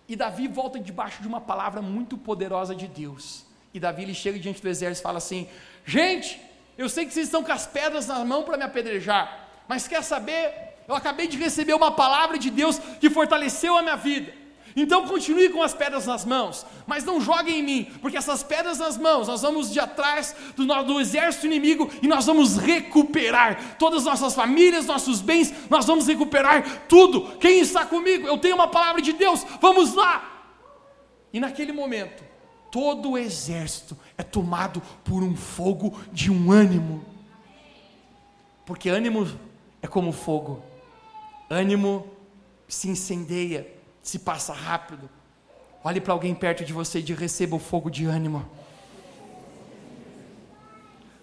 E 0.09 0.16
Davi 0.16 0.48
volta 0.48 0.81
debaixo 0.81 1.20
de 1.20 1.29
uma 1.29 1.40
palavra 1.40 1.83
muito 1.83 2.16
poderosa 2.16 2.74
de 2.74 2.88
Deus. 2.88 3.44
E 3.79 3.81
Davi 3.81 4.03
ele 4.03 4.12
chega 4.12 4.41
diante 4.41 4.61
do 4.61 4.69
exército 4.69 5.05
e 5.05 5.09
fala 5.09 5.19
assim: 5.19 5.47
Gente, 5.87 6.41
eu 6.77 6.88
sei 6.88 7.07
que 7.07 7.12
vocês 7.12 7.27
estão 7.27 7.45
com 7.45 7.53
as 7.53 7.64
pedras 7.64 8.09
na 8.09 8.25
mão 8.25 8.43
para 8.43 8.57
me 8.57 8.64
apedrejar, 8.64 9.49
mas 9.69 9.87
quer 9.87 10.03
saber? 10.03 10.53
Eu 10.88 10.97
acabei 10.97 11.29
de 11.29 11.37
receber 11.37 11.75
uma 11.75 11.93
palavra 11.93 12.37
de 12.37 12.51
Deus 12.51 12.81
que 13.01 13.09
fortaleceu 13.09 13.79
a 13.79 13.83
minha 13.83 13.95
vida. 13.95 14.35
Então 14.75 15.07
continue 15.07 15.49
com 15.51 15.62
as 15.62 15.75
pedras 15.75 16.07
nas 16.07 16.25
mãos, 16.25 16.67
mas 16.88 17.05
não 17.05 17.21
joguem 17.21 17.61
em 17.61 17.62
mim, 17.62 17.85
porque 18.01 18.17
essas 18.17 18.43
pedras 18.43 18.79
nas 18.79 18.99
mãos, 18.99 19.29
nós 19.29 19.43
vamos 19.43 19.73
de 19.73 19.79
atrás 19.79 20.35
do, 20.57 20.67
do 20.67 21.01
exército 21.01 21.47
inimigo 21.47 21.88
e 22.03 22.09
nós 22.09 22.27
vamos 22.27 22.57
recuperar 22.57 23.77
todas 23.79 24.01
as 24.01 24.21
nossas 24.21 24.35
famílias, 24.35 24.87
nossos 24.87 25.21
bens, 25.21 25.55
nós 25.71 25.87
vamos 25.87 26.09
recuperar 26.09 26.87
tudo. 26.88 27.38
Quem 27.38 27.61
está 27.61 27.87
comigo? 27.87 28.27
Eu 28.27 28.38
tenho 28.38 28.57
uma 28.57 28.67
palavra 28.67 29.01
de 29.01 29.12
Deus, 29.12 29.47
vamos 29.61 29.95
lá! 29.95 30.35
E 31.33 31.38
naquele 31.38 31.71
momento, 31.71 32.28
todo 32.70 33.12
o 33.12 33.18
exército 33.18 33.96
é 34.16 34.22
tomado 34.22 34.81
por 35.04 35.22
um 35.22 35.37
fogo 35.37 35.98
de 36.12 36.31
um 36.31 36.50
ânimo. 36.50 37.04
Porque 38.64 38.88
ânimo 38.88 39.26
é 39.81 39.87
como 39.87 40.12
fogo, 40.12 40.62
ânimo 41.48 42.07
se 42.66 42.88
incendeia, 42.88 43.66
se 44.02 44.18
passa 44.18 44.52
rápido. 44.52 45.09
Olhe 45.83 46.00
para 46.00 46.12
alguém 46.12 46.35
perto 46.35 46.64
de 46.64 46.72
você 46.72 46.98
e 46.98 47.02
diga, 47.02 47.20
receba 47.20 47.57
o 47.57 47.59
fogo 47.59 47.90
de 47.90 48.04
ânimo. 48.04 48.46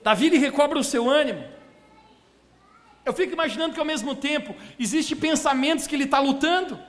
Davi 0.04 0.28
ele 0.28 0.38
recobra 0.38 0.80
o 0.80 0.84
seu 0.84 1.10
ânimo. 1.10 1.44
Eu 3.06 3.14
fico 3.14 3.34
imaginando 3.34 3.74
que 3.74 3.80
ao 3.80 3.86
mesmo 3.86 4.16
tempo 4.16 4.56
existem 4.80 5.16
pensamentos 5.16 5.86
que 5.86 5.96
ele 5.96 6.06
está 6.06 6.20
lutando, 6.20 6.80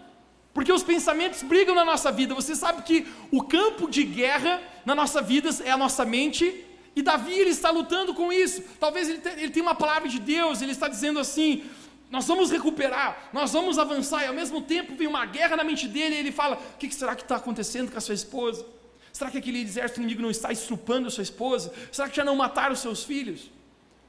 porque 0.56 0.72
os 0.72 0.82
pensamentos 0.82 1.42
brigam 1.42 1.74
na 1.74 1.84
nossa 1.84 2.10
vida. 2.10 2.34
Você 2.34 2.56
sabe 2.56 2.80
que 2.80 3.06
o 3.30 3.42
campo 3.42 3.90
de 3.90 4.02
guerra 4.02 4.58
na 4.86 4.94
nossa 4.94 5.20
vida 5.20 5.50
é 5.62 5.70
a 5.70 5.76
nossa 5.76 6.02
mente, 6.02 6.64
e 6.96 7.02
Davi 7.02 7.34
ele 7.38 7.50
está 7.50 7.68
lutando 7.68 8.14
com 8.14 8.32
isso. 8.32 8.62
Talvez 8.80 9.06
ele, 9.06 9.20
ele 9.36 9.50
tenha 9.50 9.62
uma 9.62 9.74
palavra 9.74 10.08
de 10.08 10.18
Deus, 10.18 10.62
ele 10.62 10.72
está 10.72 10.88
dizendo 10.88 11.18
assim: 11.18 11.62
nós 12.10 12.26
vamos 12.26 12.50
recuperar, 12.50 13.28
nós 13.34 13.52
vamos 13.52 13.78
avançar, 13.78 14.24
e 14.24 14.28
ao 14.28 14.32
mesmo 14.32 14.62
tempo 14.62 14.96
vem 14.96 15.06
uma 15.06 15.26
guerra 15.26 15.58
na 15.58 15.62
mente 15.62 15.86
dele, 15.86 16.14
e 16.14 16.18
ele 16.20 16.32
fala: 16.32 16.56
o 16.56 16.78
que 16.78 16.90
será 16.90 17.14
que 17.14 17.20
está 17.20 17.36
acontecendo 17.36 17.92
com 17.92 17.98
a 17.98 18.00
sua 18.00 18.14
esposa? 18.14 18.64
Será 19.12 19.30
que 19.30 19.36
aquele 19.36 19.60
exército 19.60 20.00
inimigo 20.00 20.22
não 20.22 20.30
está 20.30 20.50
estrupando 20.50 21.08
a 21.08 21.10
sua 21.10 21.22
esposa? 21.22 21.70
Será 21.92 22.08
que 22.08 22.16
já 22.16 22.24
não 22.24 22.34
mataram 22.34 22.72
os 22.72 22.80
seus 22.80 23.04
filhos? 23.04 23.50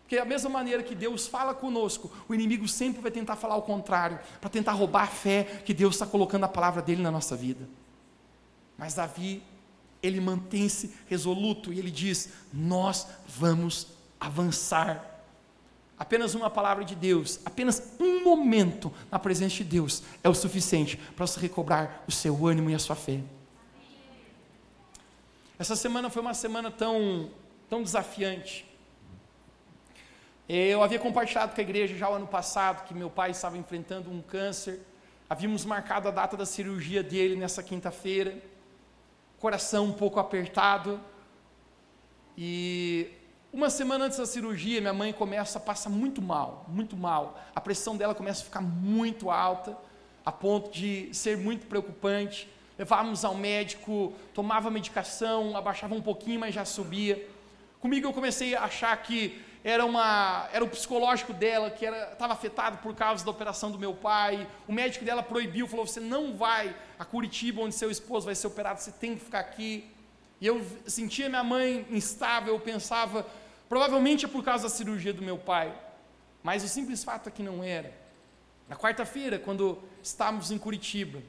Porque 0.08 0.16
da 0.16 0.24
mesma 0.24 0.50
maneira 0.50 0.82
que 0.82 0.96
Deus 0.96 1.28
fala 1.28 1.54
conosco, 1.54 2.10
o 2.30 2.34
inimigo 2.34 2.66
sempre 2.66 3.02
vai 3.02 3.12
tentar 3.12 3.36
falar 3.36 3.58
o 3.58 3.62
contrário, 3.62 4.18
para 4.40 4.50
tentar 4.50 4.72
roubar 4.72 5.04
a 5.04 5.08
fé 5.08 5.44
que 5.66 5.74
Deus 5.74 5.96
está 5.96 6.06
colocando 6.06 6.46
a 6.46 6.48
palavra 6.48 6.82
dele 6.82 7.04
na 7.04 7.12
nossa 7.12 7.36
vida. 7.36 7.68
Mas 8.78 8.94
Davi, 8.94 9.44
ele 10.02 10.22
mantém-se 10.22 10.96
resoluto 11.08 11.74
e 11.74 11.80
ele 11.80 11.92
diz: 11.92 12.30
Nós 12.54 13.06
vamos 13.28 13.88
avançar 14.18 15.18
Apenas 16.00 16.36
uma 16.36 16.50
palavra 16.50 16.86
de 16.86 16.94
Deus, 16.94 17.40
apenas 17.44 17.82
um 18.00 18.24
momento 18.24 18.94
na 19.10 19.18
presença 19.18 19.56
de 19.56 19.64
Deus 19.64 20.04
é 20.24 20.30
o 20.30 20.34
suficiente 20.34 20.96
para 20.96 21.26
você 21.26 21.40
recobrar 21.40 22.04
o 22.08 22.12
seu 22.12 22.46
ânimo 22.46 22.70
e 22.70 22.76
a 22.76 22.80
sua 22.80 22.96
fé. 22.96 23.20
Essa 25.58 25.76
semana 25.76 26.08
foi 26.12 26.22
uma 26.22 26.36
semana 26.36 26.70
tão, 26.70 27.32
tão 27.68 27.82
desafiante. 27.82 28.67
Eu 30.50 30.82
havia 30.82 30.98
compartilhado 30.98 31.54
com 31.54 31.60
a 31.60 31.64
igreja 31.64 31.94
já 31.98 32.10
o 32.10 32.14
ano 32.14 32.26
passado 32.26 32.88
que 32.88 32.94
meu 32.94 33.10
pai 33.10 33.32
estava 33.32 33.58
enfrentando 33.58 34.10
um 34.10 34.22
câncer. 34.22 34.80
Havíamos 35.30 35.66
marcado 35.66 36.08
a 36.08 36.12
data 36.12 36.38
da 36.38 36.46
cirurgia 36.46 37.04
dele 37.04 37.36
nessa 37.36 37.62
quinta-feira. 37.62 38.42
Coração 39.40 39.88
um 39.88 39.92
pouco 39.92 40.22
apertado. 40.22 41.02
E 42.38 43.10
uma 43.52 43.70
semana 43.70 44.06
antes 44.06 44.18
da 44.18 44.26
cirurgia, 44.26 44.80
minha 44.80 44.94
mãe 44.94 45.12
começa 45.12 45.58
a 45.58 45.62
passar 45.62 45.90
muito 45.90 46.22
mal, 46.22 46.66
muito 46.70 46.96
mal. 46.96 47.38
A 47.54 47.60
pressão 47.60 47.98
dela 47.98 48.16
começa 48.16 48.42
a 48.42 48.46
ficar 48.46 48.62
muito 48.62 49.30
alta, 49.30 49.78
a 50.26 50.32
ponto 50.32 50.72
de 50.72 51.10
ser 51.14 51.38
muito 51.38 51.68
preocupante. 51.68 52.48
Levávamos 52.80 53.26
ao 53.26 53.36
médico, 53.36 54.14
tomava 54.34 54.72
medicação, 54.72 55.58
abaixava 55.58 55.94
um 55.94 56.02
pouquinho, 56.02 56.40
mas 56.40 56.56
já 56.56 56.64
subia. 56.64 57.28
Comigo 57.82 58.08
eu 58.08 58.14
comecei 58.14 58.56
a 58.56 58.64
achar 58.64 58.96
que 59.04 59.46
era, 59.70 59.86
uma, 59.86 60.48
era 60.54 60.64
o 60.64 60.70
psicológico 60.70 61.34
dela, 61.34 61.70
que 61.70 61.84
estava 61.86 62.32
afetado 62.32 62.78
por 62.78 62.96
causa 62.96 63.26
da 63.26 63.30
operação 63.30 63.70
do 63.70 63.78
meu 63.78 63.94
pai. 63.94 64.48
O 64.66 64.72
médico 64.72 65.04
dela 65.04 65.22
proibiu, 65.22 65.68
falou: 65.68 65.86
você 65.86 66.00
não 66.00 66.38
vai 66.38 66.74
a 66.98 67.04
Curitiba, 67.04 67.62
onde 67.62 67.76
seu 67.76 67.92
esposo 67.92 68.28
vai 68.28 68.34
ser 68.34 68.48
operado, 68.48 68.80
você 68.80 68.94
tem 68.94 69.18
que 69.18 69.26
ficar 69.26 69.40
aqui. 69.40 69.92
E 70.40 70.48
eu 70.48 70.66
sentia 70.86 71.28
minha 71.28 71.44
mãe 71.44 71.86
instável, 71.90 72.54
eu 72.54 72.60
pensava, 72.62 73.28
provavelmente 73.68 74.24
é 74.24 74.30
por 74.30 74.42
causa 74.42 74.64
da 74.64 74.70
cirurgia 74.70 75.12
do 75.12 75.22
meu 75.22 75.38
pai, 75.38 75.76
mas 76.42 76.64
o 76.64 76.68
simples 76.70 77.04
fato 77.04 77.28
é 77.28 77.32
que 77.32 77.44
não 77.44 77.62
era. 77.62 77.94
Na 78.70 78.78
quarta-feira, 78.78 79.38
quando 79.38 79.84
estávamos 80.02 80.50
em 80.50 80.58
Curitiba, 80.58 81.20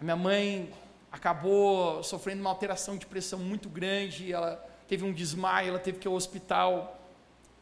a 0.00 0.04
minha 0.04 0.14
mãe 0.14 0.72
acabou 1.10 2.04
sofrendo 2.04 2.40
uma 2.40 2.50
alteração 2.50 2.96
de 2.96 3.04
pressão 3.04 3.40
muito 3.40 3.68
grande, 3.68 4.32
ela 4.32 4.64
teve 4.86 5.04
um 5.04 5.12
desmaio, 5.12 5.70
ela 5.70 5.78
teve 5.80 5.98
que 5.98 6.06
ir 6.06 6.10
ao 6.10 6.14
hospital, 6.14 7.01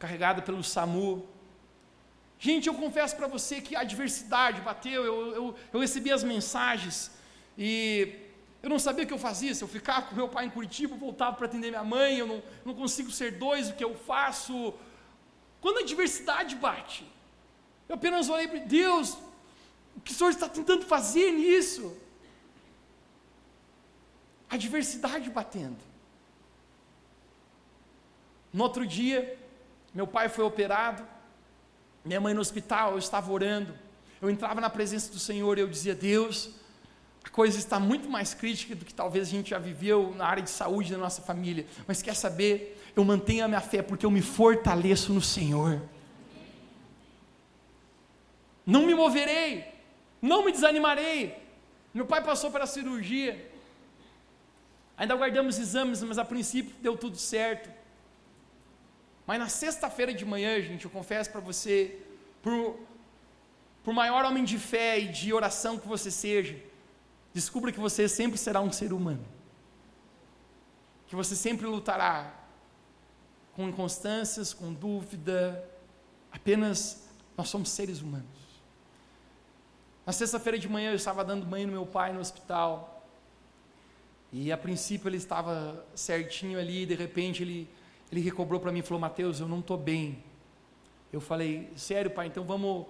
carregada 0.03 0.41
pelo 0.41 0.63
SAMU. 0.63 1.09
Gente, 2.47 2.67
eu 2.67 2.73
confesso 2.83 3.15
para 3.15 3.27
você 3.27 3.55
que 3.65 3.75
a 3.75 3.81
adversidade 3.81 4.59
bateu, 4.61 4.99
eu, 5.09 5.17
eu, 5.39 5.55
eu 5.73 5.79
recebi 5.79 6.11
as 6.11 6.23
mensagens 6.23 7.11
e 7.55 7.75
eu 8.63 8.69
não 8.69 8.79
sabia 8.79 9.03
o 9.03 9.07
que 9.07 9.13
eu 9.13 9.25
fazia, 9.29 9.53
se 9.53 9.63
eu 9.63 9.67
ficava 9.67 10.03
com 10.07 10.15
meu 10.15 10.29
pai 10.35 10.45
em 10.45 10.49
Curitiba, 10.49 10.95
voltava 10.95 11.35
para 11.35 11.45
atender 11.45 11.69
minha 11.69 11.83
mãe, 11.83 12.17
eu 12.17 12.27
não, 12.31 12.39
não 12.65 12.73
consigo 12.73 13.11
ser 13.11 13.31
dois, 13.45 13.69
o 13.69 13.73
que 13.73 13.83
eu 13.83 13.95
faço? 13.95 14.73
Quando 15.59 15.77
a 15.77 15.81
adversidade 15.81 16.55
bate, 16.55 17.05
eu 17.87 17.95
apenas 17.95 18.29
olhei 18.29 18.47
para 18.47 18.59
Deus, 18.59 19.17
o 19.95 20.01
que 20.03 20.11
o 20.11 20.15
Senhor 20.15 20.31
está 20.31 20.49
tentando 20.49 20.83
fazer 20.85 21.31
nisso? 21.31 21.95
A 24.49 24.55
adversidade 24.55 25.29
batendo. 25.29 25.83
No 28.51 28.63
outro 28.63 28.85
dia, 28.85 29.19
meu 29.93 30.07
pai 30.07 30.29
foi 30.29 30.45
operado, 30.45 31.05
minha 32.03 32.19
mãe 32.19 32.33
no 32.33 32.41
hospital, 32.41 32.93
eu 32.93 32.97
estava 32.97 33.31
orando, 33.31 33.73
eu 34.21 34.29
entrava 34.29 34.61
na 34.61 34.69
presença 34.69 35.11
do 35.11 35.19
Senhor 35.19 35.57
e 35.57 35.61
eu 35.61 35.67
dizia: 35.67 35.93
Deus, 35.93 36.49
a 37.23 37.29
coisa 37.29 37.57
está 37.57 37.79
muito 37.79 38.09
mais 38.09 38.33
crítica 38.33 38.75
do 38.75 38.85
que 38.85 38.93
talvez 38.93 39.27
a 39.27 39.31
gente 39.31 39.49
já 39.51 39.59
viveu 39.59 40.13
na 40.15 40.25
área 40.25 40.43
de 40.43 40.49
saúde 40.49 40.91
da 40.91 40.97
nossa 40.97 41.21
família. 41.21 41.65
Mas 41.87 42.01
quer 42.01 42.15
saber? 42.15 42.77
Eu 42.95 43.03
mantenho 43.03 43.45
a 43.45 43.47
minha 43.47 43.61
fé 43.61 43.81
porque 43.81 44.05
eu 44.05 44.11
me 44.11 44.21
fortaleço 44.21 45.13
no 45.13 45.21
Senhor. 45.21 45.81
Não 48.65 48.85
me 48.85 48.93
moverei, 48.93 49.65
não 50.21 50.45
me 50.45 50.51
desanimarei. 50.51 51.37
Meu 51.93 52.05
pai 52.05 52.23
passou 52.23 52.51
pela 52.51 52.65
cirurgia. 52.65 53.49
Ainda 54.97 55.15
guardamos 55.15 55.57
exames, 55.57 56.03
mas 56.03 56.17
a 56.17 56.25
princípio 56.25 56.75
deu 56.81 56.95
tudo 56.95 57.17
certo. 57.17 57.69
Mas 59.31 59.39
na 59.39 59.49
sexta-feira 59.63 60.13
de 60.13 60.25
manhã, 60.33 60.51
gente, 60.61 60.83
eu 60.85 60.91
confesso 60.91 61.29
para 61.33 61.39
você, 61.49 61.73
por, 62.43 62.77
por 63.83 63.93
maior 63.93 64.25
homem 64.25 64.43
de 64.43 64.57
fé 64.71 64.99
e 64.99 65.07
de 65.07 65.31
oração 65.39 65.79
que 65.79 65.87
você 65.87 66.11
seja, 66.11 66.55
Descubra 67.33 67.71
que 67.71 67.79
você 67.79 68.09
sempre 68.09 68.37
será 68.37 68.59
um 68.59 68.71
ser 68.71 68.91
humano. 68.91 69.25
Que 71.07 71.15
você 71.15 71.35
sempre 71.35 71.65
lutará 71.65 72.33
com 73.53 73.69
inconstâncias, 73.69 74.53
com 74.53 74.73
dúvida. 74.73 75.63
Apenas 76.31 77.07
nós 77.37 77.47
somos 77.47 77.69
seres 77.69 78.01
humanos. 78.01 78.27
Na 80.05 80.11
sexta-feira 80.11 80.59
de 80.59 80.67
manhã 80.67 80.91
eu 80.91 80.95
estava 80.95 81.23
dando 81.23 81.45
banho 81.45 81.67
no 81.67 81.73
meu 81.73 81.85
pai 81.85 82.11
no 82.11 82.19
hospital. 82.19 83.05
E 84.33 84.51
a 84.51 84.57
princípio 84.57 85.07
ele 85.07 85.17
estava 85.17 85.85
certinho 85.95 86.59
ali, 86.59 86.85
de 86.85 86.95
repente 86.95 87.43
ele, 87.43 87.69
ele 88.11 88.21
recobrou 88.21 88.59
para 88.59 88.71
mim 88.71 88.79
e 88.79 88.83
falou: 88.83 88.99
Mateus, 88.99 89.39
eu 89.39 89.47
não 89.47 89.59
estou 89.59 89.77
bem. 89.77 90.23
Eu 91.11 91.21
falei: 91.21 91.71
Sério, 91.75 92.11
pai, 92.11 92.27
então 92.27 92.43
vamos, 92.43 92.87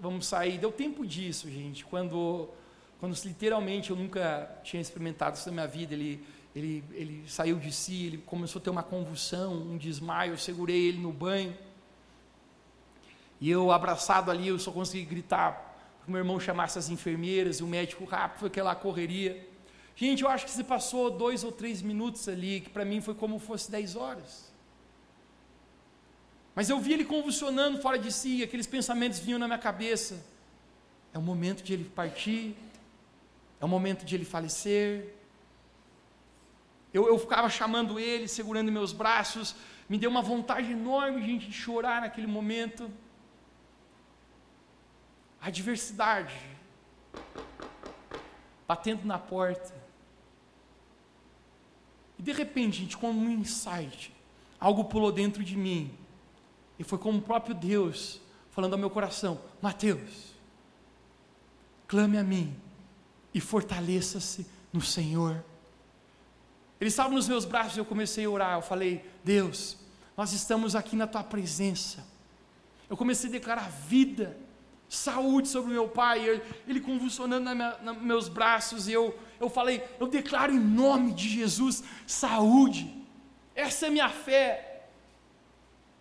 vamos 0.00 0.26
sair. 0.26 0.58
Deu 0.58 0.70
tempo 0.70 1.06
disso, 1.06 1.50
gente. 1.50 1.84
Quando 1.84 2.48
quando 3.00 3.16
literalmente 3.24 3.88
eu 3.88 3.96
nunca 3.96 4.60
tinha 4.62 4.80
experimentado 4.80 5.34
isso 5.34 5.48
na 5.48 5.52
minha 5.54 5.66
vida, 5.66 5.94
ele, 5.94 6.22
ele, 6.54 6.84
ele 6.92 7.24
saiu 7.26 7.58
de 7.58 7.72
si, 7.72 8.04
ele 8.04 8.18
começou 8.18 8.60
a 8.60 8.62
ter 8.62 8.68
uma 8.68 8.82
convulsão, 8.82 9.54
um 9.54 9.78
desmaio, 9.78 10.34
eu 10.34 10.36
segurei 10.36 10.88
ele 10.88 10.98
no 10.98 11.10
banho, 11.10 11.56
e 13.40 13.50
eu 13.50 13.72
abraçado 13.72 14.30
ali, 14.30 14.48
eu 14.48 14.58
só 14.58 14.70
consegui 14.70 15.06
gritar, 15.06 15.52
para 15.98 16.08
o 16.08 16.10
meu 16.10 16.18
irmão 16.18 16.38
chamasse 16.38 16.78
as 16.78 16.90
enfermeiras, 16.90 17.60
e 17.60 17.62
o 17.62 17.66
médico 17.66 18.04
rápido, 18.04 18.40
foi 18.40 18.48
aquela 18.48 18.74
correria, 18.74 19.48
gente, 19.96 20.22
eu 20.22 20.28
acho 20.28 20.44
que 20.44 20.50
se 20.50 20.62
passou 20.62 21.10
dois 21.10 21.42
ou 21.42 21.50
três 21.50 21.80
minutos 21.80 22.28
ali, 22.28 22.60
que 22.60 22.68
para 22.68 22.84
mim 22.84 23.00
foi 23.00 23.14
como 23.14 23.38
fosse 23.38 23.70
dez 23.70 23.96
horas, 23.96 24.49
mas 26.54 26.68
eu 26.68 26.78
vi 26.80 26.92
ele 26.92 27.04
convulsionando 27.04 27.80
fora 27.80 27.98
de 27.98 28.10
si, 28.12 28.42
aqueles 28.42 28.66
pensamentos 28.66 29.18
vinham 29.18 29.38
na 29.38 29.46
minha 29.46 29.58
cabeça, 29.58 30.24
é 31.12 31.18
o 31.18 31.22
momento 31.22 31.62
de 31.62 31.72
ele 31.72 31.84
partir, 31.84 32.56
é 33.60 33.64
o 33.64 33.68
momento 33.68 34.04
de 34.04 34.14
ele 34.14 34.24
falecer. 34.24 35.14
Eu, 36.92 37.06
eu 37.06 37.18
ficava 37.18 37.48
chamando 37.48 38.00
ele, 38.00 38.26
segurando 38.26 38.72
meus 38.72 38.92
braços, 38.92 39.54
me 39.88 39.98
deu 39.98 40.10
uma 40.10 40.22
vontade 40.22 40.72
enorme, 40.72 41.22
gente, 41.22 41.46
de 41.46 41.52
chorar 41.52 42.00
naquele 42.00 42.26
momento. 42.26 42.90
A 45.40 45.48
adversidade 45.48 46.34
batendo 48.66 49.04
na 49.04 49.18
porta. 49.18 49.74
E 52.16 52.22
de 52.22 52.32
repente, 52.32 52.78
gente, 52.78 52.96
como 52.96 53.18
um 53.20 53.30
insight, 53.30 54.14
algo 54.60 54.84
pulou 54.84 55.10
dentro 55.10 55.42
de 55.42 55.56
mim. 55.56 55.92
E 56.80 56.82
foi 56.82 56.96
como 56.96 57.18
o 57.18 57.22
próprio 57.22 57.54
Deus 57.54 58.22
falando 58.50 58.72
ao 58.72 58.78
meu 58.78 58.88
coração: 58.88 59.38
Mateus, 59.60 60.34
clame 61.86 62.16
a 62.16 62.24
mim 62.24 62.56
e 63.34 63.40
fortaleça-se 63.40 64.46
no 64.72 64.80
Senhor. 64.80 65.44
Ele 66.80 66.88
estava 66.88 67.10
nos 67.10 67.28
meus 67.28 67.44
braços 67.44 67.76
e 67.76 67.80
eu 67.80 67.84
comecei 67.84 68.24
a 68.24 68.30
orar. 68.30 68.56
Eu 68.56 68.62
falei: 68.62 69.04
Deus, 69.22 69.76
nós 70.16 70.32
estamos 70.32 70.74
aqui 70.74 70.96
na 70.96 71.06
tua 71.06 71.22
presença. 71.22 72.02
Eu 72.88 72.96
comecei 72.96 73.28
a 73.28 73.32
declarar 73.32 73.70
vida. 73.70 74.34
saúde 74.88 75.48
sobre 75.48 75.72
meu 75.72 75.86
pai, 75.86 76.42
ele, 76.66 76.80
convulsionando 76.80 77.54
nos 77.54 77.82
na 77.82 77.92
meus 77.92 78.26
braços, 78.26 78.88
e 78.88 78.92
eu, 78.92 79.16
eu 79.38 79.48
falei, 79.48 79.84
eu 80.00 80.08
declaro 80.08 80.52
em 80.52 80.58
nome 80.58 81.12
de 81.12 81.28
Jesus 81.28 81.84
saúde, 82.06 82.92
essa 83.54 83.86
é 83.86 83.90
minha 83.90 84.08
fé. 84.08 84.69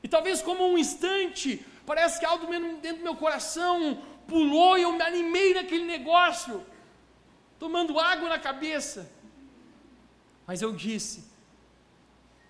E 0.04 0.08
talvez 0.08 0.42
como 0.42 0.66
um 0.66 0.78
instante, 0.78 1.66
parece 1.86 2.20
que 2.20 2.26
algo 2.26 2.46
dentro 2.82 2.98
do 3.00 3.04
meu 3.04 3.16
coração 3.16 4.02
pulou 4.28 4.78
e 4.78 4.84
eu 4.84 4.94
me 4.94 5.02
animei 5.02 5.54
naquele 5.54 5.86
negócio, 5.86 6.66
tomando 7.58 8.00
água 8.00 8.30
na 8.30 8.40
cabeça. 8.40 9.12
Mas 10.48 10.62
eu 10.62 10.72
disse: 10.72 11.26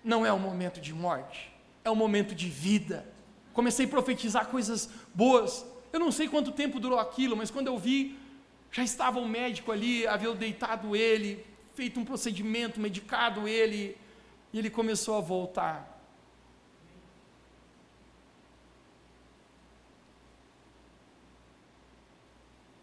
não 0.02 0.24
é 0.24 0.32
o 0.32 0.38
momento 0.38 0.80
de 0.80 0.94
morte, 0.94 1.52
é 1.84 1.90
o 1.90 1.96
momento 1.96 2.34
de 2.34 2.48
vida. 2.48 3.06
Comecei 3.52 3.86
a 3.86 3.88
profetizar 3.88 4.46
coisas 4.46 4.88
boas. 5.14 5.66
Eu 5.92 5.98
não 5.98 6.12
sei 6.12 6.28
quanto 6.28 6.52
tempo 6.52 6.78
durou 6.78 6.98
aquilo, 6.98 7.36
mas 7.36 7.50
quando 7.50 7.66
eu 7.66 7.76
vi, 7.76 8.16
já 8.70 8.84
estava 8.84 9.18
o 9.18 9.22
um 9.22 9.28
médico 9.28 9.72
ali, 9.72 10.06
havia 10.06 10.32
deitado 10.34 10.94
ele, 10.94 11.44
feito 11.74 11.98
um 11.98 12.04
procedimento, 12.04 12.78
medicado 12.78 13.48
ele, 13.48 13.96
e 14.52 14.58
ele 14.58 14.70
começou 14.70 15.16
a 15.16 15.20
voltar. 15.20 15.89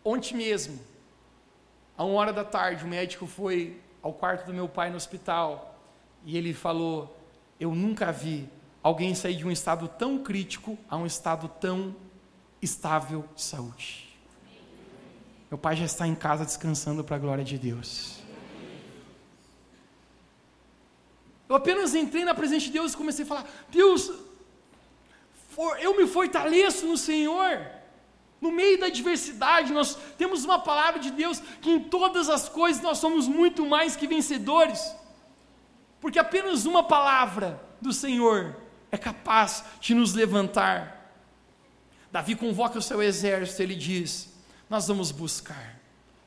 Ontem 0.10 0.38
mesmo, 0.38 0.80
a 1.98 2.06
uma 2.06 2.18
hora 2.18 2.32
da 2.32 2.46
tarde, 2.46 2.86
o 2.86 2.88
médico 2.88 3.28
foi 3.28 3.82
ao 4.02 4.14
quarto 4.14 4.46
do 4.46 4.54
meu 4.54 4.70
pai 4.70 4.90
no 4.90 4.96
hospital 4.96 5.78
e 6.24 6.38
ele 6.38 6.54
falou: 6.54 7.20
Eu 7.60 7.76
nunca 7.76 8.10
vi 8.10 8.48
alguém 8.82 9.14
sair 9.14 9.36
de 9.36 9.46
um 9.46 9.52
estado 9.52 9.86
tão 9.86 10.20
crítico 10.20 10.78
a 10.90 10.96
um 10.96 11.06
estado 11.06 11.50
tão 11.60 11.94
estável 12.62 13.26
de 13.36 13.42
saúde. 13.42 14.18
Meu 15.52 15.58
pai 15.58 15.76
já 15.76 15.84
está 15.84 16.08
em 16.08 16.16
casa 16.16 16.46
descansando 16.46 17.04
para 17.04 17.18
a 17.18 17.20
glória 17.20 17.44
de 17.44 17.58
Deus. 17.58 18.22
Eu 21.50 21.56
apenas 21.58 21.94
entrei 21.94 22.24
na 22.24 22.34
presença 22.34 22.64
de 22.64 22.72
Deus 22.72 22.94
e 22.94 22.98
comecei 22.98 23.26
a 23.26 23.28
falar: 23.28 23.46
Deus, 23.70 24.10
eu 25.82 25.98
me 25.98 26.08
fortaleço 26.08 26.88
no 26.88 26.96
Senhor. 26.96 27.76
No 28.40 28.52
meio 28.52 28.80
da 28.80 28.88
adversidade, 28.88 29.74
nós 29.74 29.98
temos 30.18 30.46
uma 30.46 30.60
palavra 30.60 31.00
de 31.00 31.10
Deus 31.12 31.40
que 31.62 31.72
em 31.72 31.80
todas 31.80 32.30
as 32.30 32.48
coisas 32.48 32.82
nós 32.82 33.00
somos 33.00 33.28
muito 33.28 33.66
mais 33.66 33.96
que 33.96 34.08
vencedores. 34.08 34.94
Porque 36.00 36.20
apenas 36.20 36.66
uma 36.66 36.84
palavra 36.84 37.62
do 37.82 37.92
Senhor 37.92 38.56
é 38.92 38.98
capaz 38.98 39.64
de 39.80 39.96
nos 39.96 40.14
levantar. 40.14 41.14
Davi 42.12 42.36
convoca 42.36 42.78
o 42.78 42.82
seu 42.82 43.02
exército, 43.02 43.62
ele 43.64 43.76
diz: 43.76 44.34
Nós 44.70 44.88
vamos 44.88 45.12
buscar, 45.12 45.80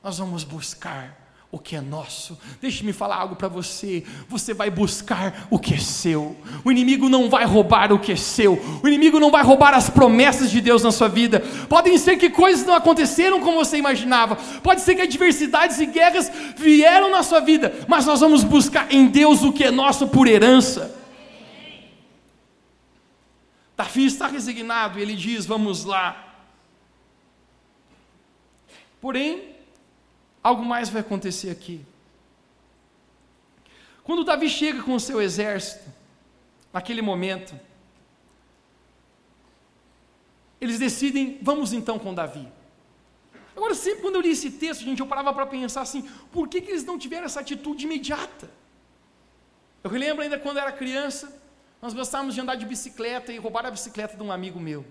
nós 0.03 0.19
vamos 0.19 0.43
buscar 0.43 1.20
o 1.53 1.59
que 1.59 1.75
é 1.75 1.81
nosso. 1.81 2.39
Deixe-me 2.61 2.93
falar 2.93 3.17
algo 3.17 3.35
para 3.35 3.49
você. 3.49 4.05
Você 4.29 4.55
vai 4.55 4.71
buscar 4.71 5.49
o 5.51 5.59
que 5.59 5.75
é 5.75 5.79
seu. 5.79 6.37
O 6.65 6.71
inimigo 6.71 7.09
não 7.09 7.29
vai 7.29 7.45
roubar 7.45 7.93
o 7.93 7.99
que 7.99 8.13
é 8.13 8.17
seu. 8.17 8.55
O 8.83 8.87
inimigo 8.87 9.19
não 9.19 9.33
vai 9.33 9.43
roubar 9.43 9.75
as 9.75 9.91
promessas 9.91 10.49
de 10.51 10.61
Deus 10.61 10.85
na 10.85 10.93
sua 10.93 11.09
vida. 11.09 11.41
Podem 11.69 11.99
ser 11.99 12.17
que 12.17 12.31
coisas 12.31 12.65
não 12.65 12.75
aconteceram 12.75 13.41
como 13.41 13.65
você 13.65 13.77
imaginava. 13.77 14.37
Pode 14.63 14.81
ser 14.83 14.95
que 14.95 15.03
adversidades 15.03 15.81
e 15.81 15.87
guerras 15.87 16.31
vieram 16.57 17.11
na 17.11 17.25
sua 17.25 17.41
vida, 17.41 17.85
mas 17.89 18.07
nós 18.07 18.21
vamos 18.21 18.45
buscar 18.45 18.93
em 18.93 19.09
Deus 19.09 19.43
o 19.43 19.53
que 19.53 19.65
é 19.65 19.71
nosso 19.73 20.07
por 20.07 20.29
herança. 20.29 20.97
Davi 23.77 24.05
está 24.05 24.29
resignado 24.29 24.99
e 24.99 25.03
ele 25.03 25.17
diz: 25.17 25.47
Vamos 25.47 25.85
lá. 25.85 26.29
Porém, 29.01 29.50
algo 30.43 30.65
mais 30.65 30.89
vai 30.89 31.01
acontecer 31.01 31.51
aqui. 31.51 31.85
Quando 34.03 34.25
Davi 34.25 34.49
chega 34.49 34.83
com 34.83 34.95
o 34.95 35.01
seu 35.01 35.21
exército, 35.21 35.85
naquele 36.73 37.03
momento, 37.03 37.59
eles 40.61 40.79
decidem, 40.79 41.39
vamos 41.43 41.73
então 41.73 41.99
com 41.99 42.13
Davi. 42.13 42.47
Agora, 43.57 43.75
sempre 43.75 44.03
quando 44.03 44.17
eu 44.17 44.21
li 44.21 44.31
esse 44.31 44.51
texto, 44.53 44.83
gente, 44.83 45.01
eu 45.01 45.07
parava 45.07 45.33
para 45.33 45.47
pensar 45.47 45.83
assim, 45.83 46.03
por 46.33 46.49
que, 46.49 46.61
que 46.61 46.71
eles 46.71 46.85
não 46.85 46.99
tiveram 46.99 47.27
essa 47.27 47.41
atitude 47.41 47.85
imediata? 47.85 48.51
Eu 49.83 49.91
lembro 49.91 50.23
ainda 50.23 50.39
quando 50.39 50.59
era 50.59 50.73
criança, 50.73 51.41
nós 51.81 51.95
gostávamos 51.95 52.35
de 52.35 52.41
andar 52.41 52.55
de 52.55 52.67
bicicleta 52.67 53.33
e 53.33 53.39
roubar 53.39 53.65
a 53.67 53.71
bicicleta 53.71 54.17
de 54.17 54.23
um 54.23 54.31
amigo 54.31 54.61
meu. 54.61 54.85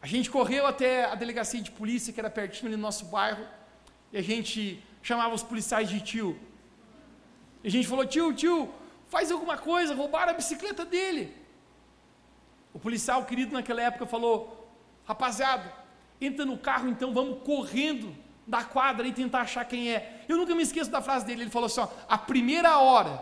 A 0.00 0.06
gente 0.06 0.30
correu 0.30 0.66
até 0.66 1.06
a 1.06 1.14
delegacia 1.14 1.60
de 1.60 1.70
polícia, 1.70 2.12
que 2.12 2.20
era 2.20 2.30
pertinho 2.30 2.68
ali 2.68 2.76
no 2.76 2.82
nosso 2.82 3.06
bairro, 3.06 3.44
e 4.14 4.16
a 4.16 4.22
gente 4.22 4.80
chamava 5.02 5.34
os 5.34 5.42
policiais 5.42 5.88
de 5.88 6.00
tio. 6.00 6.38
E 7.64 7.68
a 7.68 7.70
gente 7.70 7.88
falou: 7.88 8.06
tio, 8.06 8.32
tio, 8.32 8.72
faz 9.08 9.32
alguma 9.32 9.58
coisa, 9.58 9.92
roubaram 9.92 10.30
a 10.30 10.36
bicicleta 10.36 10.84
dele. 10.84 11.36
O 12.72 12.78
policial 12.78 13.24
querido 13.24 13.52
naquela 13.52 13.82
época 13.82 14.06
falou: 14.06 14.70
rapaziada, 15.04 15.70
entra 16.20 16.46
no 16.46 16.56
carro 16.56 16.88
então, 16.88 17.12
vamos 17.12 17.42
correndo 17.42 18.14
da 18.46 18.62
quadra 18.62 19.04
e 19.08 19.12
tentar 19.12 19.40
achar 19.40 19.64
quem 19.64 19.92
é. 19.92 20.24
Eu 20.28 20.36
nunca 20.36 20.54
me 20.54 20.62
esqueço 20.62 20.92
da 20.92 21.02
frase 21.02 21.26
dele, 21.26 21.42
ele 21.42 21.50
falou 21.50 21.66
assim: 21.66 21.80
ó, 21.80 21.88
a 22.08 22.16
primeira 22.16 22.78
hora 22.78 23.20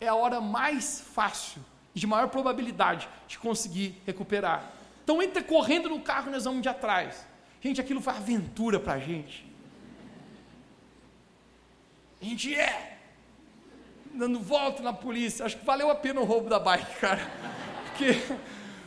é 0.00 0.08
a 0.08 0.16
hora 0.16 0.40
mais 0.40 1.02
fácil 1.14 1.62
e 1.94 2.00
de 2.00 2.06
maior 2.06 2.28
probabilidade 2.30 3.08
de 3.28 3.38
conseguir 3.38 4.02
recuperar. 4.04 4.72
Então 5.04 5.22
entra 5.22 5.40
correndo 5.40 5.88
no 5.88 6.00
carro 6.00 6.30
e 6.30 6.32
nós 6.32 6.44
vamos 6.44 6.62
de 6.62 6.68
atrás. 6.68 7.24
Gente, 7.60 7.80
aquilo 7.80 8.00
foi 8.00 8.12
aventura 8.12 8.80
para 8.80 8.94
a 8.94 8.98
gente. 8.98 9.51
A 12.22 12.24
gente 12.24 12.54
é 12.54 12.98
dando 14.14 14.38
volta 14.38 14.80
na 14.80 14.92
polícia. 14.92 15.44
Acho 15.44 15.58
que 15.58 15.64
valeu 15.64 15.90
a 15.90 15.94
pena 15.94 16.20
o 16.20 16.24
roubo 16.24 16.48
da 16.48 16.60
bike, 16.60 17.00
cara. 17.00 17.20
Porque 17.86 18.22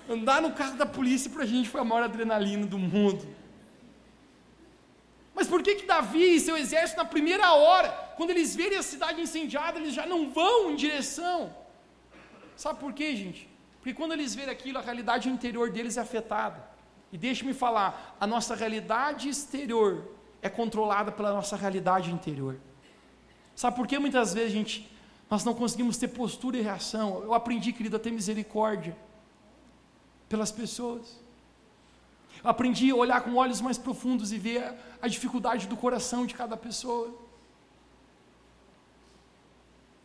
andar 0.10 0.42
no 0.42 0.54
carro 0.54 0.78
da 0.78 0.86
polícia 0.86 1.30
para 1.30 1.44
a 1.44 1.46
gente 1.46 1.68
foi 1.68 1.82
a 1.82 1.84
maior 1.84 2.04
adrenalina 2.04 2.66
do 2.66 2.80
mundo. 2.80 3.28
Mas 5.34 5.48
por 5.48 5.62
que 5.62 5.76
que 5.76 5.86
Davi 5.86 6.36
e 6.36 6.40
seu 6.40 6.56
exército, 6.56 6.98
na 6.98 7.04
primeira 7.04 7.52
hora, 7.52 7.90
quando 8.16 8.30
eles 8.30 8.56
verem 8.56 8.78
a 8.78 8.84
cidade 8.84 9.20
incendiada, 9.20 9.78
eles 9.80 9.94
já 9.94 10.06
não 10.06 10.30
vão 10.30 10.72
em 10.72 10.76
direção? 10.78 11.54
Sabe 12.56 12.80
por 12.80 12.94
quê, 12.94 13.18
gente? 13.18 13.50
Porque 13.80 13.94
quando 13.94 14.14
eles 14.14 14.34
verem 14.34 14.52
aquilo, 14.52 14.78
a 14.78 14.82
realidade 14.82 15.28
interior 15.28 15.70
deles 15.70 15.98
é 15.98 16.02
afetada. 16.02 16.64
E 17.12 17.18
deixe-me 17.18 17.54
falar, 17.54 18.16
a 18.18 18.26
nossa 18.26 18.56
realidade 18.56 19.28
exterior 19.28 20.10
é 20.42 20.50
controlada 20.50 21.12
pela 21.12 21.34
nossa 21.34 21.58
realidade 21.58 22.12
interior. 22.12 22.58
Sabe 23.56 23.76
por 23.76 23.88
que 23.88 23.98
muitas 23.98 24.34
vezes, 24.34 24.52
gente, 24.52 24.90
nós 25.30 25.44
não 25.44 25.54
conseguimos 25.54 25.98
ter 25.98 26.10
postura 26.10 26.58
e 26.58 26.62
reação? 26.62 27.24
Eu 27.24 27.34
aprendi, 27.34 27.72
querido, 27.72 27.96
a 27.96 28.00
ter 28.00 28.12
misericórdia 28.12 28.96
pelas 30.28 30.52
pessoas. 30.52 31.20
Eu 32.44 32.50
aprendi 32.50 32.92
a 32.92 32.96
olhar 32.96 33.22
com 33.22 33.36
olhos 33.36 33.62
mais 33.62 33.78
profundos 33.78 34.32
e 34.32 34.38
ver 34.38 34.74
a 35.02 35.08
dificuldade 35.08 35.68
do 35.68 35.78
coração 35.78 36.26
de 36.26 36.36
cada 36.36 36.58
pessoa. 36.58 37.14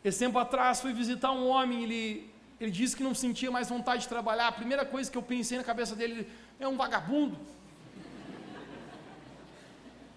Esse 0.02 0.20
tempo 0.20 0.38
atrás 0.38 0.80
fui 0.80 0.92
visitar 0.92 1.32
um 1.32 1.46
homem, 1.48 1.82
ele, 1.82 2.30
ele 2.58 2.70
disse 2.70 2.96
que 2.96 3.02
não 3.02 3.14
sentia 3.14 3.50
mais 3.50 3.68
vontade 3.68 4.02
de 4.02 4.08
trabalhar. 4.08 4.48
A 4.48 4.52
primeira 4.52 4.84
coisa 4.86 5.10
que 5.10 5.18
eu 5.18 5.22
pensei 5.22 5.58
na 5.58 5.64
cabeça 5.64 5.94
dele 5.94 6.26
é 6.58 6.66
um 6.66 6.76
vagabundo. 6.76 7.36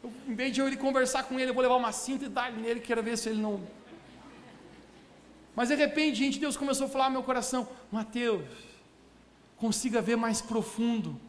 Eu, 0.03 0.11
em 0.27 0.35
vez 0.35 0.53
de 0.53 0.59
eu 0.59 0.67
ir 0.67 0.77
conversar 0.77 1.23
com 1.23 1.39
ele, 1.39 1.51
eu 1.51 1.53
vou 1.53 1.63
levar 1.63 1.75
uma 1.75 1.91
cinta 1.91 2.25
e 2.25 2.29
dar 2.29 2.51
nele, 2.51 2.81
quero 2.81 3.01
ver 3.01 3.17
se 3.17 3.29
ele 3.29 3.41
não. 3.41 3.61
Mas 5.55 5.69
de 5.69 5.75
repente, 5.75 6.17
gente, 6.17 6.39
Deus 6.39 6.57
começou 6.57 6.87
a 6.87 6.89
falar 6.89 7.05
no 7.05 7.11
meu 7.11 7.23
coração: 7.23 7.67
Mateus, 7.91 8.43
consiga 9.57 10.01
ver 10.01 10.17
mais 10.17 10.41
profundo. 10.41 11.19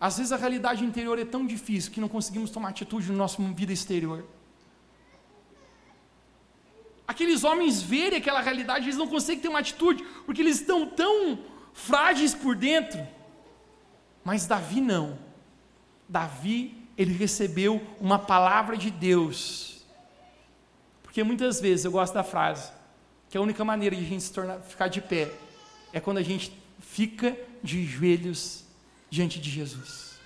Às 0.00 0.18
vezes 0.18 0.32
a 0.32 0.36
realidade 0.36 0.84
interior 0.84 1.18
é 1.18 1.24
tão 1.24 1.46
difícil 1.46 1.92
que 1.92 2.00
não 2.00 2.08
conseguimos 2.08 2.50
tomar 2.50 2.70
atitude 2.70 3.10
no 3.10 3.18
nosso 3.18 3.42
vida 3.52 3.72
exterior. 3.72 4.24
Aqueles 7.06 7.42
homens 7.42 7.80
verem 7.80 8.18
aquela 8.18 8.40
realidade, 8.40 8.84
eles 8.84 8.96
não 8.96 9.08
conseguem 9.08 9.40
ter 9.40 9.48
uma 9.48 9.58
atitude, 9.60 10.04
porque 10.26 10.42
eles 10.42 10.60
estão 10.60 10.86
tão 10.86 11.38
frágeis 11.72 12.34
por 12.34 12.54
dentro. 12.54 13.04
Mas 14.24 14.46
Davi 14.46 14.80
não. 14.80 15.18
Davi 16.08 16.77
ele 16.98 17.14
recebeu 17.14 17.80
uma 18.00 18.18
palavra 18.18 18.76
de 18.76 18.90
Deus. 18.90 19.84
Porque 21.04 21.22
muitas 21.22 21.60
vezes 21.60 21.84
eu 21.84 21.92
gosto 21.92 22.12
da 22.12 22.24
frase, 22.24 22.72
que 23.30 23.38
a 23.38 23.40
única 23.40 23.64
maneira 23.64 23.94
de 23.94 24.04
a 24.04 24.08
gente 24.08 24.24
se 24.24 24.32
tornar, 24.32 24.58
ficar 24.60 24.88
de 24.88 25.00
pé 25.00 25.30
é 25.92 26.00
quando 26.00 26.18
a 26.18 26.22
gente 26.22 26.52
fica 26.80 27.38
de 27.62 27.86
joelhos 27.86 28.64
diante 29.08 29.38
de 29.38 29.48
Jesus. 29.48 30.18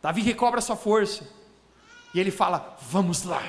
Davi 0.00 0.22
recobra 0.22 0.60
sua 0.60 0.76
força 0.76 1.28
e 2.14 2.18
ele 2.18 2.30
fala: 2.30 2.76
Vamos 2.90 3.24
lá, 3.24 3.42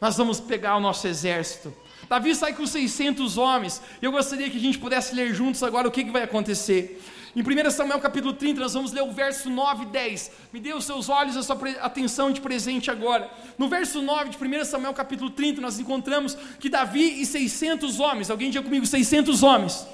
nós 0.00 0.16
vamos 0.16 0.38
pegar 0.38 0.76
o 0.76 0.80
nosso 0.80 1.06
exército. 1.08 1.74
Davi 2.08 2.34
sai 2.34 2.52
com 2.54 2.66
600 2.66 3.38
homens, 3.38 3.80
e 4.00 4.04
eu 4.04 4.12
gostaria 4.12 4.50
que 4.50 4.56
a 4.56 4.60
gente 4.60 4.78
pudesse 4.78 5.14
ler 5.14 5.32
juntos 5.34 5.62
agora 5.62 5.86
o 5.86 5.90
que, 5.90 6.04
que 6.04 6.10
vai 6.10 6.22
acontecer. 6.22 7.00
Em 7.34 7.42
1 7.42 7.70
Samuel 7.70 8.00
capítulo 8.00 8.32
30, 8.32 8.60
nós 8.60 8.74
vamos 8.74 8.90
ler 8.90 9.02
o 9.02 9.12
verso 9.12 9.48
9 9.48 9.84
e 9.84 9.86
10. 9.86 10.32
Me 10.52 10.58
dê 10.58 10.74
os 10.74 10.84
seus 10.84 11.08
olhos, 11.08 11.36
a 11.36 11.42
sua 11.44 11.56
atenção 11.80 12.32
de 12.32 12.40
presente 12.40 12.90
agora. 12.90 13.30
No 13.56 13.68
verso 13.68 14.02
9 14.02 14.30
de 14.30 14.36
1 14.36 14.64
Samuel 14.64 14.92
capítulo 14.92 15.30
30, 15.30 15.60
nós 15.60 15.78
encontramos 15.78 16.36
que 16.58 16.68
Davi 16.68 17.20
e 17.20 17.26
600 17.26 18.00
homens, 18.00 18.30
alguém 18.30 18.50
diga 18.50 18.64
comigo, 18.64 18.84
600 18.84 19.44
homens, 19.44 19.86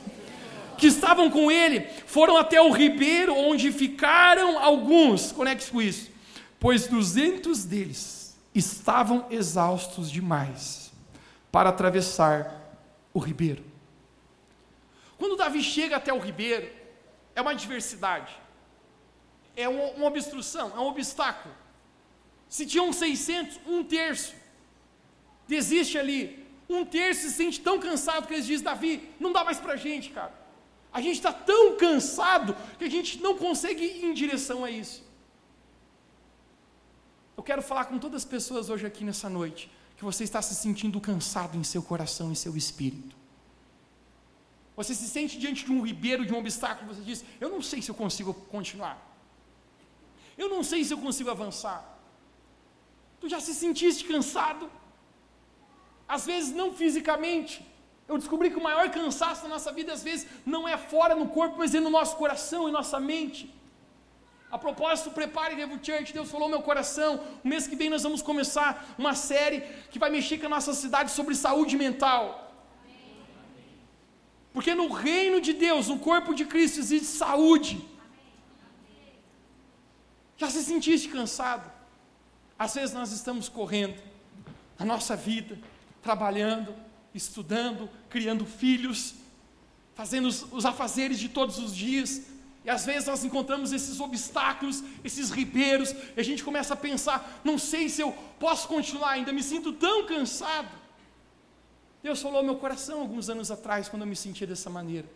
que 0.79 0.87
estavam 0.87 1.31
com 1.31 1.51
ele, 1.51 1.87
foram 2.07 2.39
até 2.39 2.61
o 2.61 2.71
ribeiro, 2.71 3.35
onde 3.35 3.71
ficaram 3.71 4.59
alguns, 4.59 5.31
conecte 5.33 5.71
com 5.71 5.83
isso, 5.83 6.11
pois 6.59 6.87
200 6.87 7.65
deles 7.65 8.35
estavam 8.55 9.27
exaustos 9.31 10.11
demais 10.11 10.86
para 11.57 11.71
atravessar 11.71 12.39
o 13.15 13.19
ribeiro. 13.19 13.65
Quando 15.17 15.39
Davi 15.39 15.63
chega 15.63 15.97
até 15.97 16.13
o 16.13 16.19
ribeiro, 16.19 16.71
é 17.35 17.41
uma 17.41 17.53
adversidade, 17.53 18.39
é 19.57 19.67
uma 19.67 20.07
obstrução, 20.07 20.71
é 20.77 20.79
um 20.79 20.89
obstáculo. 20.89 21.55
Se 22.47 22.67
tinham 22.67 22.93
600, 22.93 23.59
um 23.67 23.83
terço 23.83 24.35
desiste 25.49 25.97
ali. 25.97 26.47
Um 26.69 26.85
terço 26.85 27.23
se 27.23 27.31
sente 27.31 27.59
tão 27.59 27.81
cansado 27.81 28.27
que 28.27 28.35
eles 28.35 28.45
dizem: 28.45 28.63
Davi, 28.63 29.09
não 29.19 29.33
dá 29.33 29.43
mais 29.43 29.59
para 29.59 29.73
a 29.73 29.77
gente, 29.77 30.11
cara. 30.11 30.35
A 30.93 31.01
gente 31.01 31.17
está 31.17 31.33
tão 31.33 31.79
cansado 31.79 32.55
que 32.79 32.85
a 32.85 32.91
gente 32.91 33.23
não 33.23 33.35
consegue 33.35 33.83
ir 33.83 34.05
em 34.05 34.13
direção 34.13 34.63
a 34.63 34.71
isso. 34.71 35.03
Eu 37.35 37.43
quero 37.43 37.63
falar 37.63 37.87
com 37.87 37.99
todas 37.99 38.25
as 38.25 38.29
pessoas 38.29 38.69
hoje 38.69 38.87
aqui 38.87 39.05
nessa 39.05 39.31
noite 39.31 39.71
que 39.97 40.05
você 40.05 40.25
está 40.25 40.43
se 40.43 40.55
sentindo 40.55 41.01
cansado 41.01 41.57
em 41.57 41.65
seu 41.65 41.83
coração 41.83 42.31
e 42.31 42.37
seu 42.37 42.57
espírito. 42.57 43.17
Você 44.77 44.95
se 44.95 45.09
sente 45.09 45.39
diante 45.39 45.65
de 45.65 45.73
um 45.73 45.83
ribeiro, 45.83 46.27
de 46.27 46.35
um 46.35 46.39
obstáculo, 46.39 46.95
você 46.95 47.01
diz: 47.01 47.25
Eu 47.41 47.49
não 47.49 47.63
sei 47.63 47.81
se 47.81 47.91
eu 47.91 47.95
consigo 47.95 48.35
continuar. 48.35 48.97
Eu 50.37 50.51
não 50.51 50.63
sei 50.63 50.85
se 50.85 50.93
eu 50.93 50.99
consigo 50.99 51.31
avançar. 51.31 51.99
Tu 53.21 53.29
já 53.29 53.41
se 53.41 53.55
sentiste 53.55 54.05
cansado? 54.05 54.71
Às 56.07 56.27
vezes 56.27 56.55
não 56.55 56.75
fisicamente. 56.75 57.65
Eu 58.07 58.19
descobri 58.19 58.51
que 58.51 58.59
o 58.59 58.63
maior 58.63 58.89
cansaço 58.91 59.43
da 59.45 59.49
nossa 59.49 59.73
vida, 59.73 59.93
às 59.93 60.03
vezes, 60.03 60.27
não 60.45 60.69
é 60.69 60.77
fora 60.77 61.15
no 61.17 61.29
corpo, 61.29 61.57
mas 61.59 61.75
é 61.75 61.81
no 61.81 61.91
nosso 61.91 62.17
coração 62.17 62.69
e 62.69 62.73
nossa 62.73 63.01
mente. 63.01 63.53
A 64.51 64.59
propósito, 64.59 65.11
prepare 65.11 65.55
Revo 65.57 65.79
Church, 65.85 66.13
Deus 66.13 66.31
falou 66.31 66.49
meu 66.49 66.63
coração. 66.63 67.21
O 67.45 67.49
mês 67.49 67.67
que 67.67 67.75
vem 67.75 67.91
nós 67.91 68.03
vamos 68.03 68.23
começar 68.23 68.95
uma 68.97 69.15
série 69.15 69.61
que 69.91 69.99
vai 69.99 70.09
mexer 70.09 70.39
com 70.39 70.47
a 70.47 70.51
nossa 70.51 70.73
cidade 70.73 71.11
sobre 71.11 71.35
saúde 71.35 71.77
mental. 71.77 72.47
Porque 74.53 74.75
no 74.75 74.89
reino 74.91 75.41
de 75.41 75.53
Deus, 75.53 75.89
no 75.89 75.99
corpo 75.99 76.35
de 76.35 76.45
Cristo, 76.45 76.79
existe 76.79 77.09
saúde. 77.09 77.85
Já 80.37 80.49
se 80.49 80.63
sentiste 80.63 81.09
cansado? 81.09 81.71
Às 82.59 82.75
vezes 82.75 82.95
nós 82.95 83.13
estamos 83.13 83.49
correndo 83.49 84.01
a 84.79 84.85
nossa 84.85 85.17
vida, 85.17 85.59
trabalhando, 86.03 86.75
estudando, 87.13 87.91
criando 88.09 88.47
filhos, 88.47 89.15
fazendo 89.95 90.29
os, 90.29 90.47
os 90.53 90.65
afazeres 90.65 91.19
de 91.19 91.29
todos 91.29 91.59
os 91.59 91.75
dias, 91.75 92.23
e 92.67 92.71
às 92.71 92.85
vezes 92.85 93.07
nós 93.07 93.25
encontramos 93.25 93.73
esses 93.73 94.01
obstáculos, 94.01 94.83
esses 95.05 95.31
ribeiros, 95.31 95.93
e 96.17 96.21
a 96.21 96.23
gente 96.25 96.43
começa 96.43 96.75
a 96.75 96.77
pensar: 96.77 97.41
não 97.45 97.57
sei 97.57 97.89
se 97.89 98.01
eu 98.01 98.13
posso 98.41 98.67
continuar 98.67 99.11
ainda, 99.11 99.33
me 99.33 99.41
sinto 99.41 99.73
tão 99.73 100.05
cansado. 100.05 100.69
Deus 102.03 102.21
falou 102.21 102.39
ao 102.39 102.45
meu 102.45 102.57
coração 102.57 103.01
alguns 103.01 103.31
anos 103.31 103.53
atrás, 103.53 103.89
quando 103.89 104.03
eu 104.03 104.09
me 104.09 104.17
sentia 104.17 104.49
dessa 104.49 104.69
maneira. 104.69 105.07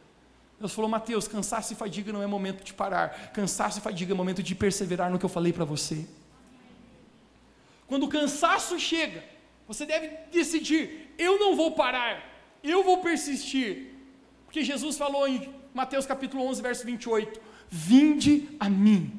Deus 0.61 0.73
falou, 0.73 0.89
Mateus, 0.89 1.27
cansaço 1.27 1.73
e 1.73 1.77
fadiga 1.77 2.13
não 2.13 2.23
é 2.23 2.27
momento 2.27 2.63
de 2.63 2.73
parar. 2.73 3.33
Cansaço 3.33 3.79
e 3.79 3.83
fadiga 3.83 4.13
é 4.13 4.17
momento 4.17 4.43
de 4.45 4.55
perseverar 4.55 5.11
no 5.11 5.19
que 5.19 5.25
eu 5.25 5.29
falei 5.29 5.53
para 5.53 5.65
você. 5.65 6.07
Quando 7.89 8.05
o 8.05 8.09
cansaço 8.09 8.79
chega, 8.79 9.25
você 9.67 9.85
deve 9.85 10.07
decidir: 10.31 11.13
eu 11.19 11.37
não 11.41 11.57
vou 11.57 11.73
parar, 11.73 12.23
eu 12.63 12.85
vou 12.85 12.99
persistir. 12.99 13.93
Porque 14.45 14.63
Jesus 14.63 14.97
falou 14.97 15.27
em 15.27 15.60
Mateus 15.75 16.07
capítulo 16.07 16.45
11, 16.47 16.63
verso 16.63 16.85
28: 16.85 17.41
Vinde 17.69 18.49
a 18.59 18.69
mim, 18.69 19.13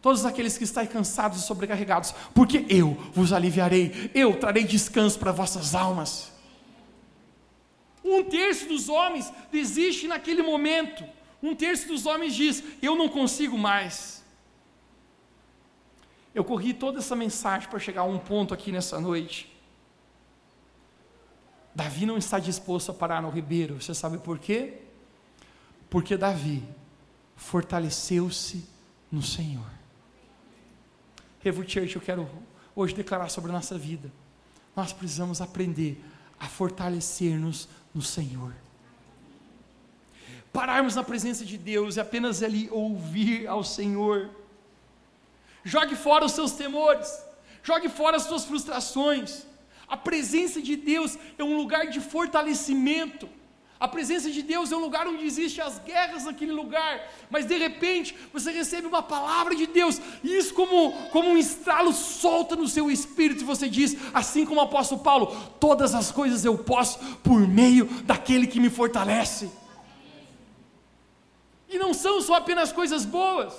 todos 0.00 0.24
aqueles 0.24 0.56
que 0.56 0.64
estáis 0.64 0.88
cansados 0.88 1.40
e 1.40 1.46
sobrecarregados, 1.46 2.14
porque 2.34 2.64
eu 2.68 2.94
vos 3.12 3.32
aliviarei, 3.32 4.10
eu 4.14 4.38
trarei 4.38 4.64
descanso 4.64 5.18
para 5.18 5.32
vossas 5.32 5.74
almas. 5.74 6.32
Um 8.04 8.24
terço 8.24 8.66
dos 8.66 8.88
homens 8.88 9.32
desiste 9.52 10.06
naquele 10.06 10.42
momento. 10.42 11.04
Um 11.42 11.54
terço 11.54 11.88
dos 11.88 12.06
homens 12.06 12.34
diz: 12.34 12.62
Eu 12.80 12.94
não 12.94 13.08
consigo 13.08 13.58
mais. 13.58 14.24
Eu 16.34 16.44
corri 16.44 16.72
toda 16.72 16.98
essa 16.98 17.16
mensagem 17.16 17.68
para 17.68 17.78
chegar 17.78 18.02
a 18.02 18.04
um 18.04 18.18
ponto 18.18 18.54
aqui 18.54 18.70
nessa 18.70 19.00
noite. 19.00 19.50
Davi 21.74 22.06
não 22.06 22.16
está 22.16 22.38
disposto 22.38 22.90
a 22.90 22.94
parar 22.94 23.20
no 23.20 23.30
ribeiro. 23.30 23.80
Você 23.80 23.94
sabe 23.94 24.18
por 24.18 24.38
quê? 24.38 24.89
Porque 25.90 26.16
Davi 26.16 26.62
fortaleceu-se 27.36 28.64
no 29.10 29.20
Senhor. 29.20 29.70
Revo 31.40 31.68
Church, 31.68 31.96
eu 31.96 32.02
quero 32.02 32.30
hoje 32.76 32.94
declarar 32.94 33.28
sobre 33.28 33.50
a 33.50 33.54
nossa 33.54 33.76
vida. 33.76 34.10
Nós 34.76 34.92
precisamos 34.92 35.40
aprender 35.40 36.02
a 36.38 36.46
fortalecer-nos 36.46 37.68
no 37.92 38.00
Senhor. 38.00 38.54
Pararmos 40.52 40.94
na 40.94 41.02
presença 41.02 41.44
de 41.44 41.58
Deus 41.58 41.96
e 41.96 42.00
apenas 42.00 42.42
ali 42.42 42.68
ouvir 42.70 43.46
ao 43.48 43.64
Senhor. 43.64 44.30
Jogue 45.64 45.96
fora 45.96 46.24
os 46.24 46.32
seus 46.32 46.52
temores, 46.52 47.22
jogue 47.62 47.88
fora 47.88 48.16
as 48.16 48.24
suas 48.24 48.44
frustrações. 48.44 49.44
A 49.88 49.96
presença 49.96 50.62
de 50.62 50.76
Deus 50.76 51.18
é 51.36 51.42
um 51.42 51.56
lugar 51.56 51.88
de 51.88 52.00
fortalecimento. 52.00 53.28
A 53.80 53.88
presença 53.88 54.30
de 54.30 54.42
Deus 54.42 54.70
é 54.70 54.76
um 54.76 54.80
lugar 54.80 55.08
onde 55.08 55.24
existem 55.24 55.64
as 55.64 55.78
guerras 55.78 56.26
naquele 56.26 56.52
lugar, 56.52 57.00
mas 57.30 57.46
de 57.46 57.56
repente 57.56 58.14
você 58.30 58.50
recebe 58.50 58.86
uma 58.86 59.02
palavra 59.02 59.56
de 59.56 59.66
Deus, 59.66 59.98
e 60.22 60.36
isso, 60.36 60.52
como, 60.52 60.92
como 61.08 61.30
um 61.30 61.38
estralo, 61.38 61.90
solta 61.90 62.54
no 62.54 62.68
seu 62.68 62.90
espírito, 62.90 63.40
e 63.40 63.46
você 63.46 63.70
diz, 63.70 63.96
assim 64.12 64.44
como 64.44 64.60
o 64.60 64.64
apóstolo 64.64 65.00
Paulo: 65.00 65.34
Todas 65.58 65.94
as 65.94 66.10
coisas 66.10 66.44
eu 66.44 66.58
posso 66.58 66.98
por 67.24 67.40
meio 67.40 67.86
daquele 68.04 68.46
que 68.46 68.60
me 68.60 68.68
fortalece. 68.68 69.50
E 71.66 71.78
não 71.78 71.94
são 71.94 72.20
só 72.20 72.34
apenas 72.34 72.72
coisas 72.72 73.06
boas. 73.06 73.54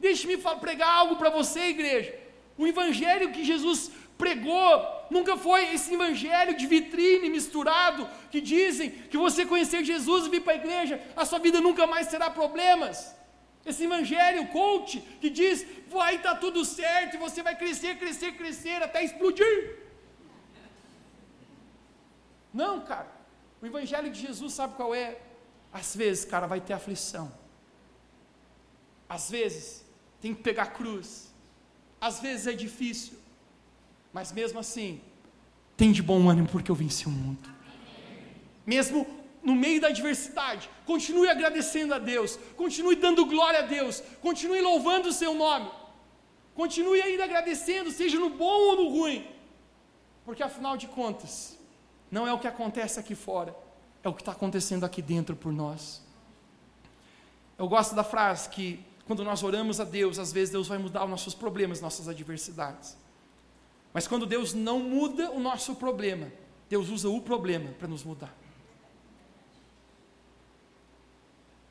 Deixe-me 0.00 0.36
pregar 0.60 0.88
algo 0.88 1.14
para 1.14 1.30
você, 1.30 1.68
igreja. 1.68 2.12
O 2.56 2.66
evangelho 2.66 3.30
que 3.30 3.44
Jesus 3.44 3.92
pregou 4.16 4.97
nunca 5.10 5.36
foi 5.36 5.74
esse 5.74 5.94
evangelho 5.94 6.56
de 6.56 6.66
vitrine 6.66 7.28
misturado, 7.30 8.08
que 8.30 8.40
dizem 8.40 8.90
que 8.90 9.16
você 9.16 9.44
conhecer 9.44 9.84
Jesus 9.84 10.26
e 10.26 10.30
vir 10.30 10.42
para 10.42 10.54
a 10.54 10.56
igreja, 10.56 11.00
a 11.16 11.24
sua 11.24 11.38
vida 11.38 11.60
nunca 11.60 11.86
mais 11.86 12.08
terá 12.08 12.30
problemas. 12.30 13.14
Esse 13.64 13.84
evangelho 13.84 14.46
coach 14.48 15.00
que 15.20 15.28
diz, 15.28 15.66
vai 15.88 16.16
estar 16.16 16.34
tá 16.34 16.40
tudo 16.40 16.64
certo, 16.64 17.14
e 17.14 17.18
você 17.18 17.42
vai 17.42 17.56
crescer, 17.56 17.98
crescer, 17.98 18.32
crescer, 18.32 18.82
até 18.82 19.04
explodir. 19.04 19.76
Não, 22.52 22.80
cara. 22.80 23.18
O 23.60 23.66
evangelho 23.66 24.10
de 24.10 24.20
Jesus 24.20 24.54
sabe 24.54 24.74
qual 24.74 24.94
é? 24.94 25.20
Às 25.72 25.94
vezes, 25.94 26.24
cara, 26.24 26.46
vai 26.46 26.60
ter 26.60 26.72
aflição. 26.72 27.32
Às 29.08 29.30
vezes, 29.30 29.84
tem 30.20 30.34
que 30.34 30.42
pegar 30.42 30.66
cruz. 30.66 31.32
Às 32.00 32.20
vezes 32.20 32.46
é 32.46 32.52
difícil. 32.52 33.18
Mas 34.18 34.32
mesmo 34.32 34.58
assim, 34.58 35.00
tem 35.76 35.92
de 35.92 36.02
bom 36.02 36.28
ânimo 36.28 36.48
porque 36.48 36.72
eu 36.72 36.74
venci 36.74 37.06
o 37.06 37.10
mundo. 37.10 37.48
Mesmo 38.66 39.06
no 39.44 39.54
meio 39.54 39.80
da 39.80 39.86
adversidade, 39.94 40.68
continue 40.84 41.28
agradecendo 41.28 41.94
a 41.94 42.00
Deus, 42.00 42.36
continue 42.56 42.96
dando 42.96 43.24
glória 43.24 43.60
a 43.60 43.62
Deus, 43.62 44.02
continue 44.20 44.60
louvando 44.60 45.08
o 45.08 45.12
seu 45.12 45.34
nome, 45.34 45.70
continue 46.52 47.00
ainda 47.00 47.22
agradecendo, 47.22 47.92
seja 47.92 48.18
no 48.18 48.30
bom 48.30 48.58
ou 48.70 48.76
no 48.80 48.88
ruim, 48.88 49.24
porque 50.24 50.42
afinal 50.42 50.76
de 50.76 50.88
contas, 50.88 51.56
não 52.10 52.26
é 52.26 52.32
o 52.32 52.40
que 52.40 52.48
acontece 52.48 52.98
aqui 52.98 53.14
fora, 53.14 53.54
é 54.02 54.08
o 54.08 54.12
que 54.12 54.22
está 54.22 54.32
acontecendo 54.32 54.82
aqui 54.82 55.00
dentro 55.00 55.36
por 55.36 55.52
nós. 55.52 56.02
Eu 57.56 57.68
gosto 57.68 57.94
da 57.94 58.02
frase 58.02 58.48
que 58.48 58.84
quando 59.06 59.22
nós 59.22 59.44
oramos 59.44 59.78
a 59.78 59.84
Deus, 59.84 60.18
às 60.18 60.32
vezes 60.32 60.50
Deus 60.50 60.66
vai 60.66 60.78
mudar 60.78 61.04
os 61.04 61.10
nossos 61.10 61.34
problemas, 61.36 61.80
nossas 61.80 62.08
adversidades. 62.08 62.96
Mas 63.92 64.06
quando 64.06 64.26
Deus 64.26 64.54
não 64.54 64.80
muda 64.80 65.30
o 65.30 65.40
nosso 65.40 65.74
problema, 65.74 66.30
Deus 66.68 66.88
usa 66.88 67.08
o 67.08 67.20
problema 67.20 67.70
para 67.72 67.88
nos 67.88 68.04
mudar. 68.04 68.34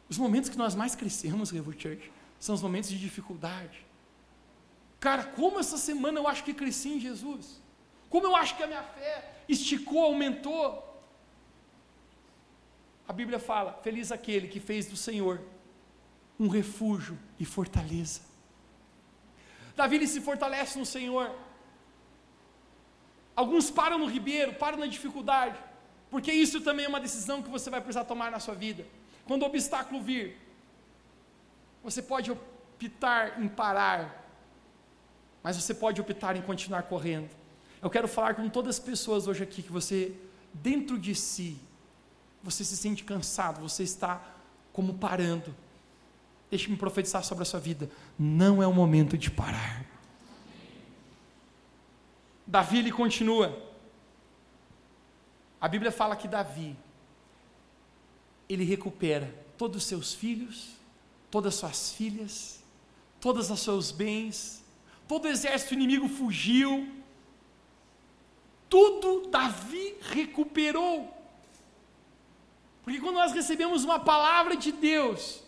Os 0.09 0.17
momentos 0.17 0.49
que 0.49 0.57
nós 0.57 0.73
mais 0.73 0.95
crescemos, 0.95 1.51
Revo 1.51 1.73
Church, 1.73 2.11
são 2.39 2.55
os 2.55 2.61
momentos 2.61 2.89
de 2.89 2.99
dificuldade. 2.99 3.85
Cara, 4.99 5.23
como 5.23 5.59
essa 5.59 5.77
semana 5.77 6.19
eu 6.19 6.27
acho 6.27 6.43
que 6.43 6.53
cresci 6.53 6.89
em 6.89 6.99
Jesus. 6.99 7.61
Como 8.09 8.25
eu 8.25 8.35
acho 8.35 8.55
que 8.55 8.63
a 8.63 8.67
minha 8.67 8.83
fé 8.83 9.43
esticou, 9.47 10.03
aumentou. 10.03 10.83
A 13.07 13.13
Bíblia 13.13 13.39
fala: 13.39 13.73
Feliz 13.83 14.11
aquele 14.11 14.47
que 14.47 14.59
fez 14.59 14.87
do 14.87 14.95
Senhor 14.95 15.41
um 16.39 16.47
refúgio 16.47 17.17
e 17.39 17.45
fortaleza. 17.45 18.21
Davi 19.75 19.95
ele 19.95 20.07
se 20.07 20.21
fortalece 20.21 20.77
no 20.77 20.85
Senhor. 20.85 21.31
Alguns 23.37 23.69
param 23.69 23.99
no 23.99 24.07
ribeiro, 24.07 24.53
param 24.55 24.79
na 24.79 24.87
dificuldade, 24.87 25.55
porque 26.09 26.31
isso 26.31 26.59
também 26.59 26.85
é 26.85 26.89
uma 26.89 26.99
decisão 26.99 27.43
que 27.43 27.49
você 27.49 27.69
vai 27.69 27.79
precisar 27.79 28.03
tomar 28.03 28.31
na 28.31 28.39
sua 28.39 28.55
vida. 28.55 28.83
Quando 29.27 29.43
o 29.43 29.45
obstáculo 29.45 30.01
vir, 30.01 30.35
você 31.83 32.01
pode 32.01 32.31
optar 32.31 33.39
em 33.39 33.47
parar, 33.47 34.27
mas 35.43 35.55
você 35.55 35.71
pode 35.75 36.01
optar 36.01 36.35
em 36.35 36.41
continuar 36.41 36.81
correndo. 36.83 37.29
Eu 37.79 37.91
quero 37.91 38.07
falar 38.07 38.33
com 38.33 38.49
todas 38.49 38.77
as 38.77 38.79
pessoas 38.83 39.27
hoje 39.27 39.43
aqui 39.43 39.61
que 39.61 39.71
você, 39.71 40.15
dentro 40.51 40.97
de 40.97 41.13
si, 41.13 41.59
você 42.41 42.65
se 42.65 42.75
sente 42.75 43.03
cansado, 43.03 43.61
você 43.61 43.83
está 43.83 44.19
como 44.73 44.95
parando. 44.95 45.55
Deixe-me 46.49 46.75
profetizar 46.75 47.23
sobre 47.23 47.43
a 47.43 47.45
sua 47.45 47.59
vida. 47.59 47.87
Não 48.17 48.63
é 48.63 48.65
o 48.65 48.73
momento 48.73 49.15
de 49.15 49.29
parar. 49.29 49.85
Davi 52.47 52.77
ele 52.77 52.91
continua. 52.91 53.61
A 55.59 55.67
Bíblia 55.67 55.91
fala 55.91 56.15
que 56.15 56.27
Davi 56.27 56.75
ele 58.47 58.63
recupera 58.63 59.33
todos 59.57 59.77
os 59.77 59.83
seus 59.83 60.13
filhos, 60.13 60.69
todas 61.29 61.55
as 61.55 61.59
suas 61.59 61.91
filhas, 61.91 62.63
todos 63.19 63.49
os 63.49 63.59
seus 63.59 63.91
bens, 63.91 64.63
todo 65.07 65.25
o 65.25 65.27
exército 65.27 65.73
inimigo 65.73 66.07
fugiu, 66.07 66.89
tudo 68.69 69.29
Davi 69.29 69.95
recuperou. 70.01 71.13
Porque 72.83 73.01
quando 73.01 73.15
nós 73.15 73.33
recebemos 73.33 73.83
uma 73.83 73.99
palavra 73.99 74.55
de 74.55 74.71
Deus, 74.71 75.43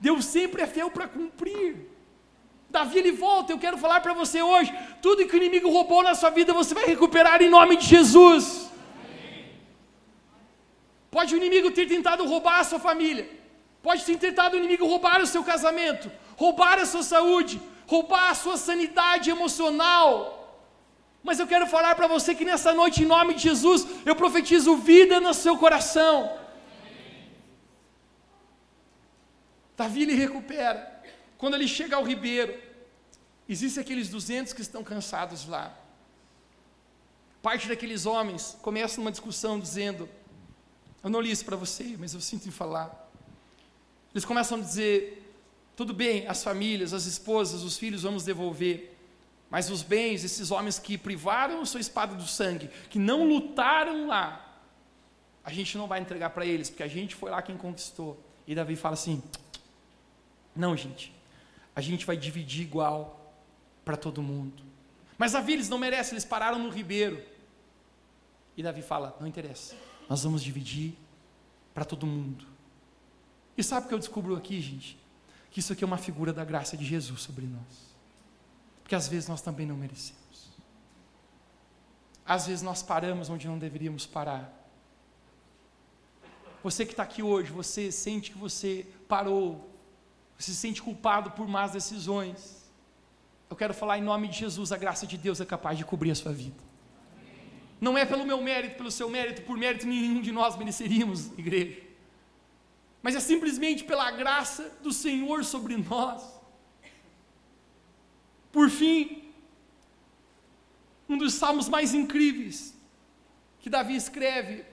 Deus 0.00 0.24
sempre 0.24 0.62
é 0.62 0.66
fiel 0.66 0.90
para 0.90 1.08
cumprir. 1.08 1.87
Davi 2.70 2.98
ele 2.98 3.12
volta, 3.12 3.52
eu 3.52 3.58
quero 3.58 3.78
falar 3.78 4.00
para 4.00 4.12
você 4.12 4.42
hoje, 4.42 4.72
tudo 5.00 5.26
que 5.26 5.34
o 5.34 5.42
inimigo 5.42 5.70
roubou 5.70 6.02
na 6.02 6.14
sua 6.14 6.30
vida, 6.30 6.52
você 6.52 6.74
vai 6.74 6.84
recuperar 6.84 7.40
em 7.42 7.48
nome 7.48 7.76
de 7.76 7.86
Jesus. 7.86 8.70
Pode 11.10 11.34
o 11.34 11.38
inimigo 11.38 11.70
ter 11.70 11.86
tentado 11.86 12.26
roubar 12.26 12.60
a 12.60 12.64
sua 12.64 12.78
família, 12.78 13.28
pode 13.82 14.04
ter 14.04 14.18
tentado 14.18 14.54
o 14.54 14.58
inimigo 14.58 14.86
roubar 14.86 15.20
o 15.22 15.26
seu 15.26 15.42
casamento, 15.42 16.10
roubar 16.36 16.78
a 16.78 16.86
sua 16.86 17.02
saúde, 17.02 17.60
roubar 17.86 18.30
a 18.30 18.34
sua 18.34 18.58
sanidade 18.58 19.30
emocional, 19.30 20.38
mas 21.22 21.38
eu 21.38 21.46
quero 21.46 21.66
falar 21.66 21.94
para 21.94 22.06
você 22.06 22.34
que 22.34 22.44
nessa 22.44 22.72
noite, 22.72 23.02
em 23.02 23.06
nome 23.06 23.34
de 23.34 23.42
Jesus, 23.42 23.86
eu 24.06 24.14
profetizo 24.14 24.76
vida 24.76 25.20
no 25.20 25.34
seu 25.34 25.58
coração. 25.58 26.38
Davi 29.76 30.02
ele 30.02 30.14
recupera. 30.14 30.97
Quando 31.38 31.54
ele 31.54 31.68
chega 31.68 31.94
ao 31.96 32.04
ribeiro, 32.04 32.60
existem 33.48 33.80
aqueles 33.80 34.08
200 34.08 34.52
que 34.52 34.60
estão 34.60 34.82
cansados 34.82 35.46
lá. 35.46 35.74
Parte 37.40 37.68
daqueles 37.68 38.04
homens 38.04 38.58
começa 38.60 39.00
uma 39.00 39.12
discussão 39.12 39.58
dizendo: 39.58 40.08
Eu 41.02 41.08
não 41.08 41.20
li 41.20 41.30
isso 41.30 41.44
para 41.44 41.56
você, 41.56 41.96
mas 41.96 42.12
eu 42.12 42.20
sinto 42.20 42.48
em 42.48 42.50
falar. 42.50 43.08
Eles 44.12 44.24
começam 44.24 44.58
a 44.58 44.60
dizer: 44.60 45.32
Tudo 45.76 45.94
bem, 45.94 46.26
as 46.26 46.42
famílias, 46.42 46.92
as 46.92 47.06
esposas, 47.06 47.62
os 47.62 47.78
filhos, 47.78 48.02
vamos 48.02 48.24
devolver. 48.24 48.96
Mas 49.48 49.70
os 49.70 49.82
bens, 49.82 50.24
esses 50.24 50.50
homens 50.50 50.78
que 50.78 50.98
privaram 50.98 51.62
a 51.62 51.64
sua 51.64 51.80
espada 51.80 52.14
do 52.14 52.26
sangue, 52.26 52.68
que 52.90 52.98
não 52.98 53.26
lutaram 53.26 54.08
lá, 54.08 54.60
a 55.42 55.50
gente 55.50 55.78
não 55.78 55.86
vai 55.86 56.00
entregar 56.00 56.30
para 56.30 56.44
eles, 56.44 56.68
porque 56.68 56.82
a 56.82 56.88
gente 56.88 57.14
foi 57.14 57.30
lá 57.30 57.40
quem 57.40 57.56
conquistou. 57.56 58.22
E 58.46 58.54
Davi 58.54 58.74
fala 58.74 58.94
assim: 58.94 59.22
não, 60.54 60.76
gente, 60.76 61.14
a 61.78 61.80
gente 61.80 62.04
vai 62.04 62.16
dividir 62.16 62.62
igual 62.62 63.32
para 63.84 63.96
todo 63.96 64.20
mundo. 64.20 64.64
Mas 65.16 65.30
Davi, 65.30 65.52
eles 65.52 65.68
não 65.68 65.78
merecem, 65.78 66.14
eles 66.14 66.24
pararam 66.24 66.58
no 66.58 66.70
ribeiro. 66.70 67.24
E 68.56 68.64
Davi 68.64 68.82
fala: 68.82 69.16
não 69.20 69.28
interessa, 69.28 69.76
nós 70.08 70.24
vamos 70.24 70.42
dividir 70.42 70.94
para 71.72 71.84
todo 71.84 72.04
mundo. 72.04 72.44
E 73.56 73.62
sabe 73.62 73.86
o 73.86 73.88
que 73.88 73.94
eu 73.94 73.98
descubro 74.00 74.34
aqui, 74.34 74.60
gente? 74.60 74.98
Que 75.52 75.60
isso 75.60 75.72
aqui 75.72 75.84
é 75.84 75.86
uma 75.86 75.98
figura 75.98 76.32
da 76.32 76.44
graça 76.44 76.76
de 76.76 76.84
Jesus 76.84 77.22
sobre 77.22 77.46
nós. 77.46 77.94
Porque 78.82 78.96
às 78.96 79.06
vezes 79.06 79.28
nós 79.28 79.40
também 79.40 79.64
não 79.64 79.76
merecemos. 79.76 80.48
Às 82.26 82.48
vezes 82.48 82.60
nós 82.60 82.82
paramos 82.82 83.30
onde 83.30 83.46
não 83.46 83.56
deveríamos 83.56 84.04
parar. 84.04 84.52
Você 86.60 86.84
que 86.84 86.92
está 86.92 87.04
aqui 87.04 87.22
hoje, 87.22 87.52
você 87.52 87.92
sente 87.92 88.32
que 88.32 88.38
você 88.38 88.84
parou, 89.06 89.77
se 90.38 90.54
sente 90.54 90.80
culpado 90.80 91.32
por 91.32 91.48
más 91.48 91.72
decisões. 91.72 92.70
Eu 93.50 93.56
quero 93.56 93.74
falar 93.74 93.98
em 93.98 94.02
nome 94.02 94.28
de 94.28 94.38
Jesus, 94.38 94.72
a 94.72 94.76
graça 94.76 95.06
de 95.06 95.18
Deus 95.18 95.40
é 95.40 95.44
capaz 95.44 95.76
de 95.76 95.84
cobrir 95.84 96.10
a 96.10 96.14
sua 96.14 96.32
vida. 96.32 96.56
Não 97.80 97.96
é 97.96 98.04
pelo 98.04 98.24
meu 98.24 98.40
mérito, 98.42 98.76
pelo 98.76 98.90
seu 98.90 99.08
mérito, 99.08 99.42
por 99.42 99.56
mérito 99.56 99.86
nenhum 99.86 100.20
de 100.20 100.32
nós 100.32 100.56
mereceríamos, 100.56 101.26
igreja. 101.38 101.82
Mas 103.02 103.14
é 103.14 103.20
simplesmente 103.20 103.84
pela 103.84 104.10
graça 104.10 104.76
do 104.82 104.92
Senhor 104.92 105.44
sobre 105.44 105.76
nós. 105.76 106.22
Por 108.50 108.68
fim, 108.70 109.32
um 111.08 111.16
dos 111.16 111.34
salmos 111.34 111.68
mais 111.68 111.94
incríveis 111.94 112.76
que 113.60 113.70
Davi 113.70 113.94
escreve, 113.94 114.64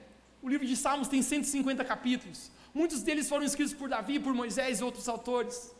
o 0.42 0.48
livro 0.48 0.66
de 0.66 0.76
Salmos 0.76 1.08
tem 1.08 1.22
150 1.22 1.84
capítulos. 1.84 2.50
Muitos 2.78 3.02
deles 3.02 3.26
foram 3.26 3.46
escritos 3.46 3.72
por 3.72 3.88
Davi, 3.88 4.18
por 4.20 4.34
Moisés 4.34 4.80
e 4.80 4.84
outros 4.84 5.08
autores. 5.08 5.74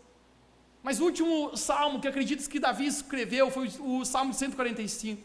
Mas 0.83 0.99
o 0.99 1.05
último 1.05 1.55
salmo 1.55 2.01
que 2.01 2.09
acredito 2.09 2.49
que 2.49 2.59
Davi 2.59 2.87
escreveu 2.87 3.51
foi 3.51 3.71
o 3.81 4.03
Salmo 4.03 4.33
145. 4.33 5.21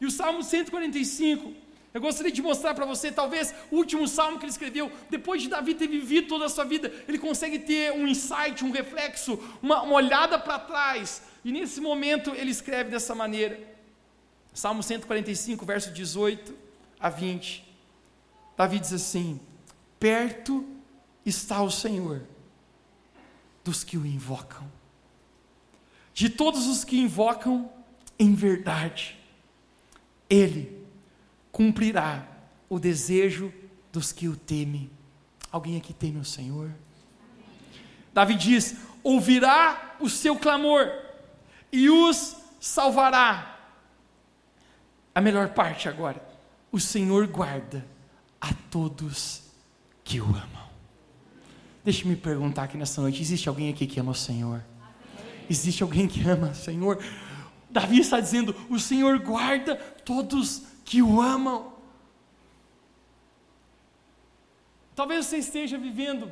E 0.00 0.06
o 0.06 0.10
Salmo 0.10 0.40
145, 0.44 1.52
eu 1.92 2.00
gostaria 2.00 2.30
de 2.30 2.40
mostrar 2.40 2.74
para 2.74 2.86
você, 2.86 3.10
talvez, 3.10 3.52
o 3.72 3.76
último 3.76 4.06
salmo 4.06 4.38
que 4.38 4.44
ele 4.44 4.52
escreveu, 4.52 4.92
depois 5.10 5.42
de 5.42 5.48
Davi 5.48 5.74
ter 5.74 5.88
vivido 5.88 6.28
toda 6.28 6.44
a 6.44 6.48
sua 6.48 6.64
vida, 6.64 6.92
ele 7.08 7.18
consegue 7.18 7.58
ter 7.58 7.90
um 7.92 8.06
insight, 8.06 8.64
um 8.64 8.70
reflexo, 8.70 9.36
uma, 9.60 9.82
uma 9.82 9.96
olhada 9.96 10.38
para 10.38 10.60
trás 10.60 11.22
e 11.44 11.50
nesse 11.50 11.80
momento 11.80 12.30
ele 12.36 12.52
escreve 12.52 12.90
dessa 12.90 13.16
maneira, 13.16 13.58
Salmo 14.52 14.80
145, 14.80 15.66
verso 15.66 15.90
18 15.90 16.54
a 17.00 17.08
20. 17.08 17.64
Davi 18.56 18.78
diz 18.78 18.92
assim: 18.92 19.40
Perto 19.98 20.73
está 21.24 21.62
o 21.62 21.70
Senhor 21.70 22.22
dos 23.62 23.82
que 23.82 23.96
o 23.96 24.06
invocam, 24.06 24.70
de 26.12 26.28
todos 26.28 26.66
os 26.66 26.84
que 26.84 26.98
invocam 26.98 27.70
em 28.18 28.34
verdade, 28.34 29.18
Ele 30.28 30.84
cumprirá 31.50 32.26
o 32.68 32.78
desejo 32.78 33.52
dos 33.92 34.12
que 34.12 34.28
o 34.28 34.36
temem. 34.36 34.90
Alguém 35.50 35.76
aqui 35.76 35.92
teme 35.92 36.18
o 36.18 36.24
Senhor? 36.24 36.70
Davi 38.12 38.34
diz: 38.34 38.76
ouvirá 39.02 39.96
o 40.00 40.08
seu 40.08 40.36
clamor 40.36 40.90
e 41.72 41.90
os 41.90 42.36
salvará. 42.60 43.58
A 45.14 45.20
melhor 45.20 45.50
parte 45.50 45.88
agora: 45.88 46.24
o 46.70 46.80
Senhor 46.80 47.26
guarda 47.26 47.86
a 48.40 48.52
todos 48.70 49.42
que 50.02 50.20
o 50.20 50.26
amam. 50.26 50.63
Deixe-me 51.84 52.16
perguntar 52.16 52.64
aqui 52.64 52.78
nessa 52.78 53.00
noite: 53.02 53.20
existe 53.20 53.48
alguém 53.48 53.70
aqui 53.70 53.86
que 53.86 54.00
ama 54.00 54.12
o 54.12 54.14
Senhor? 54.14 54.64
Existe 55.50 55.82
alguém 55.82 56.08
que 56.08 56.26
ama 56.26 56.48
o 56.48 56.54
Senhor? 56.54 57.04
Davi 57.68 58.00
está 58.00 58.18
dizendo: 58.18 58.56
o 58.70 58.78
Senhor 58.78 59.18
guarda 59.18 59.76
todos 59.76 60.62
que 60.84 61.02
o 61.02 61.20
amam. 61.20 61.74
Talvez 64.94 65.26
você 65.26 65.38
esteja 65.38 65.76
vivendo 65.76 66.30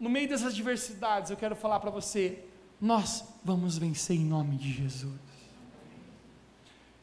no 0.00 0.08
meio 0.08 0.28
dessas 0.28 0.54
diversidades. 0.54 1.30
Eu 1.30 1.36
quero 1.36 1.54
falar 1.54 1.80
para 1.80 1.90
você: 1.90 2.42
nós 2.80 3.24
vamos 3.44 3.76
vencer 3.76 4.16
em 4.16 4.24
nome 4.24 4.56
de 4.56 4.72
Jesus. 4.72 5.20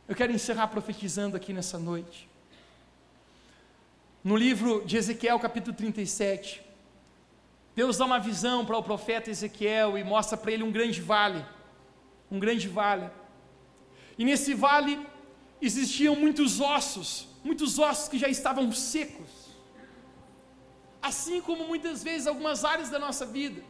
Eu 0.07 0.15
quero 0.15 0.33
encerrar 0.33 0.67
profetizando 0.67 1.37
aqui 1.37 1.53
nessa 1.53 1.77
noite. 1.77 2.27
No 4.23 4.35
livro 4.35 4.83
de 4.85 4.97
Ezequiel, 4.97 5.39
capítulo 5.39 5.75
37, 5.75 6.61
Deus 7.81 7.97
dá 7.97 8.05
uma 8.05 8.19
visão 8.19 8.57
para 8.63 8.77
o 8.77 8.83
profeta 8.89 9.31
Ezequiel 9.31 9.97
e 9.97 10.03
mostra 10.03 10.37
para 10.41 10.51
ele 10.53 10.63
um 10.67 10.73
grande 10.77 11.01
vale. 11.11 11.43
Um 12.33 12.39
grande 12.43 12.67
vale. 12.79 13.07
E 14.19 14.23
nesse 14.29 14.53
vale 14.53 14.93
existiam 15.59 16.15
muitos 16.23 16.51
ossos, 16.75 17.09
muitos 17.43 17.79
ossos 17.79 18.07
que 18.11 18.19
já 18.23 18.29
estavam 18.37 18.71
secos. 18.71 19.31
Assim 21.09 21.41
como 21.47 21.65
muitas 21.71 22.03
vezes 22.07 22.27
algumas 22.27 22.63
áreas 22.73 22.91
da 22.91 22.99
nossa 22.99 23.25
vida. 23.25 23.63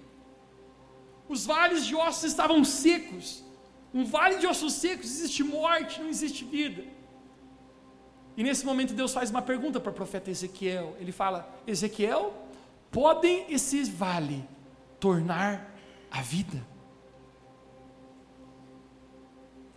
Os 1.33 1.45
vales 1.53 1.85
de 1.85 1.95
ossos 1.95 2.25
estavam 2.33 2.61
secos. 2.65 3.27
Um 3.93 4.03
vale 4.03 4.39
de 4.39 4.47
ossos 4.53 4.73
secos 4.73 5.05
existe 5.05 5.41
morte, 5.41 6.01
não 6.01 6.09
existe 6.09 6.43
vida. 6.43 6.83
E 8.35 8.43
nesse 8.43 8.65
momento 8.65 8.93
Deus 8.93 9.13
faz 9.13 9.29
uma 9.29 9.43
pergunta 9.53 9.79
para 9.79 9.93
o 9.93 9.99
profeta 10.01 10.29
Ezequiel. 10.29 10.97
Ele 10.99 11.13
fala: 11.13 11.39
Ezequiel, 11.65 12.23
podem 12.91 13.51
esses 13.51 13.87
vale 13.87 14.47
tornar 14.99 15.73
a 16.11 16.21
vida? 16.21 16.65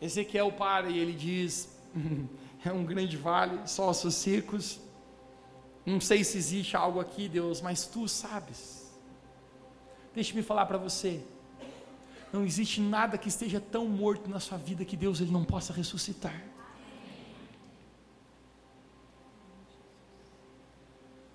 Ezequiel 0.01 0.53
para 0.53 0.91
e 0.91 0.99
ele 0.99 1.13
diz: 1.13 1.79
é 2.65 2.73
um 2.73 2.85
grande 2.85 3.17
vale, 3.17 3.67
só 3.67 3.89
ossos 3.89 4.15
secos. 4.15 4.81
Não 5.87 6.01
sei 6.01 6.25
se 6.25 6.39
existe 6.39 6.77
algo 6.77 7.01
aqui, 7.01 7.29
Deus, 7.29 7.61
mas 7.61 7.87
tu 7.87 8.09
sabes. 8.09 8.93
Deixe-me 10.15 10.43
falar 10.43 10.67
para 10.67 10.79
você. 10.79 11.23
Não 12.33 12.45
existe 12.45 12.81
nada 12.81 13.19
que 13.19 13.29
esteja 13.29 13.61
tão 13.61 13.87
morto 13.87 14.29
na 14.29 14.41
sua 14.41 14.59
vida 14.59 14.85
que 14.85 14.97
Deus 14.97 15.21
ele 15.21 15.31
não 15.31 15.45
possa 15.45 15.73
ressuscitar. 15.73 16.54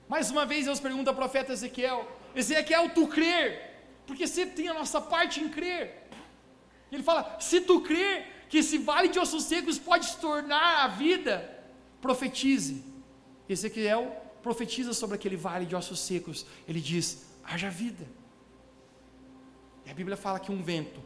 Mais 0.10 0.32
uma 0.32 0.43
vez 0.43 0.66
Deus 0.66 0.80
pergunta 0.80 1.12
ao 1.12 1.16
profeta 1.16 1.53
Ezequiel: 1.53 2.05
Ezequiel, 2.36 2.89
tu 2.89 3.07
crer? 3.07 3.47
Porque 4.07 4.26
sempre 4.26 4.55
tem 4.55 4.68
a 4.68 4.74
nossa 4.74 4.99
parte 4.99 5.39
em 5.39 5.47
crer. 5.47 6.10
Ele 6.91 7.03
fala: 7.03 7.38
se 7.39 7.62
tu 7.62 7.82
crer 7.82 8.47
que 8.49 8.57
esse 8.57 8.80
vale 8.80 9.07
de 9.07 9.20
ossos 9.20 9.43
secos 9.43 9.78
pode 9.78 10.07
se 10.07 10.18
tornar 10.18 10.84
a 10.84 10.88
vida, 10.88 11.36
profetize. 12.01 12.84
Ezequiel 13.47 14.12
profetiza 14.41 14.93
sobre 14.93 15.16
aquele 15.16 15.36
vale 15.36 15.68
de 15.68 15.76
ossos 15.76 15.99
secos. 15.99 16.43
Ele 16.68 16.82
diz: 16.82 17.28
haja 17.43 17.70
vida. 17.70 18.05
E 19.86 19.91
a 19.91 19.93
Bíblia 19.93 20.18
fala 20.18 20.39
que 20.39 20.51
um 20.51 20.64
vento 20.64 20.99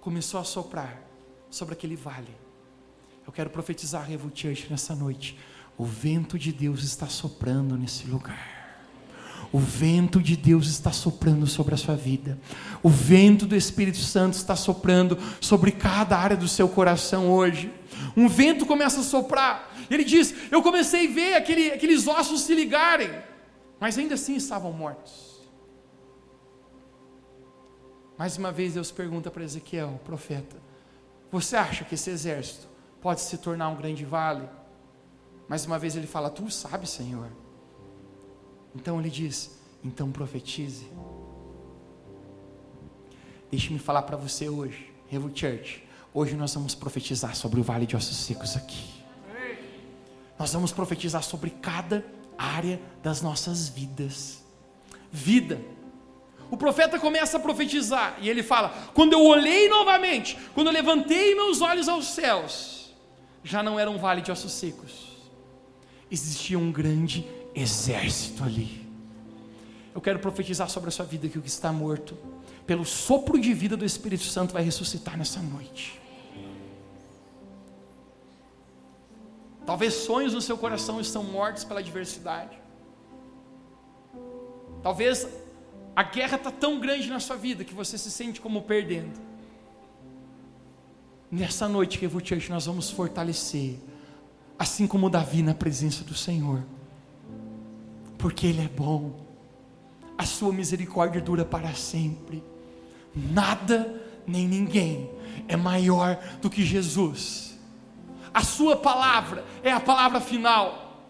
começou 0.00 0.40
a 0.40 0.44
soprar 0.44 1.00
sobre 1.48 1.74
aquele 1.74 1.94
vale. 1.94 2.34
Eu 3.24 3.32
quero 3.32 3.50
profetizar 3.50 4.04
Revo 4.04 4.30
Church 4.34 4.68
nessa 4.68 4.94
noite. 4.94 5.38
O 5.80 5.84
vento 5.86 6.38
de 6.38 6.52
Deus 6.52 6.84
está 6.84 7.06
soprando 7.06 7.74
nesse 7.74 8.06
lugar. 8.06 8.76
O 9.50 9.58
vento 9.58 10.20
de 10.20 10.36
Deus 10.36 10.68
está 10.68 10.92
soprando 10.92 11.46
sobre 11.46 11.72
a 11.72 11.78
sua 11.78 11.96
vida. 11.96 12.38
O 12.82 12.90
vento 12.90 13.46
do 13.46 13.56
Espírito 13.56 13.96
Santo 13.96 14.34
está 14.34 14.54
soprando 14.54 15.16
sobre 15.40 15.72
cada 15.72 16.18
área 16.18 16.36
do 16.36 16.46
seu 16.46 16.68
coração 16.68 17.32
hoje. 17.32 17.72
Um 18.14 18.28
vento 18.28 18.66
começa 18.66 19.00
a 19.00 19.02
soprar. 19.02 19.74
Ele 19.90 20.04
diz: 20.04 20.34
Eu 20.50 20.62
comecei 20.62 21.08
a 21.08 21.10
ver 21.10 21.34
aquele, 21.36 21.72
aqueles 21.72 22.06
ossos 22.06 22.42
se 22.42 22.54
ligarem, 22.54 23.10
mas 23.80 23.96
ainda 23.96 24.16
assim 24.16 24.36
estavam 24.36 24.74
mortos. 24.74 25.40
Mais 28.18 28.36
uma 28.36 28.52
vez 28.52 28.74
Deus 28.74 28.90
pergunta 28.90 29.30
para 29.30 29.44
Ezequiel, 29.44 29.98
profeta: 30.04 30.58
Você 31.32 31.56
acha 31.56 31.86
que 31.86 31.94
esse 31.94 32.10
exército 32.10 32.68
pode 33.00 33.22
se 33.22 33.38
tornar 33.38 33.70
um 33.70 33.76
grande 33.76 34.04
vale? 34.04 34.59
Mais 35.50 35.66
uma 35.66 35.80
vez 35.80 35.96
ele 35.96 36.06
fala: 36.06 36.30
Tu 36.30 36.48
sabes, 36.48 36.90
Senhor. 36.90 37.26
Então 38.72 39.00
ele 39.00 39.10
diz: 39.10 39.58
Então 39.82 40.12
profetize. 40.12 40.88
Deixe-me 43.50 43.80
falar 43.80 44.02
para 44.02 44.16
você 44.16 44.48
hoje, 44.48 44.92
Revo 45.08 45.28
Church. 45.34 45.82
Hoje 46.14 46.36
nós 46.36 46.54
vamos 46.54 46.76
profetizar 46.76 47.34
sobre 47.34 47.58
o 47.58 47.64
vale 47.64 47.84
de 47.84 47.96
ossos 47.96 48.16
secos 48.16 48.56
aqui. 48.56 49.02
Nós 50.38 50.52
vamos 50.52 50.70
profetizar 50.70 51.24
sobre 51.24 51.50
cada 51.50 52.04
área 52.38 52.80
das 53.02 53.20
nossas 53.20 53.68
vidas. 53.68 54.44
Vida. 55.10 55.60
O 56.48 56.56
profeta 56.56 56.96
começa 56.96 57.38
a 57.38 57.40
profetizar 57.40 58.18
e 58.20 58.30
ele 58.30 58.44
fala: 58.44 58.68
Quando 58.94 59.14
eu 59.14 59.26
olhei 59.26 59.68
novamente, 59.68 60.38
quando 60.54 60.68
eu 60.68 60.72
levantei 60.72 61.34
meus 61.34 61.60
olhos 61.60 61.88
aos 61.88 62.06
céus, 62.06 62.94
já 63.42 63.64
não 63.64 63.80
era 63.80 63.90
um 63.90 63.98
vale 63.98 64.20
de 64.22 64.30
ossos 64.30 64.52
secos, 64.52 65.09
existia 66.10 66.58
um 66.58 66.72
grande 66.72 67.26
exército 67.54 68.42
ali. 68.42 68.86
Eu 69.94 70.00
quero 70.00 70.18
profetizar 70.18 70.68
sobre 70.68 70.88
a 70.88 70.92
sua 70.92 71.04
vida 71.04 71.28
que 71.28 71.38
o 71.38 71.42
que 71.42 71.48
está 71.48 71.72
morto, 71.72 72.16
pelo 72.66 72.84
sopro 72.84 73.38
de 73.38 73.52
vida 73.52 73.76
do 73.76 73.84
Espírito 73.84 74.24
Santo, 74.24 74.52
vai 74.52 74.62
ressuscitar 74.62 75.16
nessa 75.16 75.40
noite. 75.40 76.00
Talvez 79.66 79.94
sonhos 79.94 80.32
no 80.32 80.40
seu 80.40 80.56
coração 80.56 81.00
estão 81.00 81.22
mortos 81.22 81.64
pela 81.64 81.80
adversidade. 81.80 82.58
Talvez 84.82 85.28
a 85.94 86.02
guerra 86.02 86.36
está 86.36 86.50
tão 86.50 86.80
grande 86.80 87.08
na 87.08 87.20
sua 87.20 87.36
vida 87.36 87.64
que 87.64 87.74
você 87.74 87.98
se 87.98 88.10
sente 88.10 88.40
como 88.40 88.62
perdendo. 88.62 89.20
Nessa 91.30 91.68
noite, 91.68 91.98
Church, 92.24 92.50
nós 92.50 92.66
vamos 92.66 92.90
fortalecer, 92.90 93.78
assim 94.60 94.86
como 94.86 95.10
Davi 95.10 95.42
na 95.42 95.54
presença 95.54 96.04
do 96.04 96.14
Senhor 96.14 96.62
porque 98.20 98.46
Ele 98.46 98.62
é 98.62 98.68
bom, 98.68 99.12
a 100.16 100.24
Sua 100.26 100.52
misericórdia 100.52 101.20
dura 101.20 101.44
para 101.44 101.72
sempre. 101.72 102.44
Nada 103.14 104.00
nem 104.26 104.46
ninguém 104.46 105.10
é 105.48 105.56
maior 105.56 106.16
do 106.40 106.50
que 106.50 106.64
Jesus. 106.64 107.58
A 108.32 108.42
Sua 108.42 108.76
palavra 108.76 109.42
é 109.64 109.72
a 109.72 109.80
palavra 109.80 110.20
final. 110.20 111.08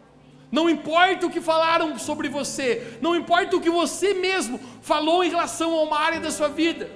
Não 0.53 0.71
importa 0.71 1.27
o 1.27 1.31
que 1.31 1.41
falaram 1.41 1.99
sobre 1.99 2.29
você, 2.29 2.99
não 3.01 3.15
importa 3.15 3.57
o 3.57 3.61
que 3.61 3.71
você 3.71 4.15
mesmo 4.15 4.59
falou 4.81 5.23
em 5.23 5.31
relação 5.31 5.77
a 5.79 5.83
uma 5.83 5.99
área 5.99 6.19
da 6.19 6.29
sua 6.29 6.49
vida, 6.49 6.91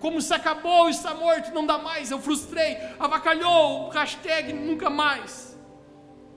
como 0.00 0.20
se 0.20 0.34
acabou, 0.34 0.88
está 0.88 1.14
morto, 1.14 1.54
não 1.54 1.64
dá 1.64 1.78
mais, 1.78 2.10
eu 2.10 2.18
frustrei, 2.18 2.76
avacalhou, 2.98 3.90
hashtag 3.90 4.52
nunca 4.52 4.90
mais. 4.90 5.55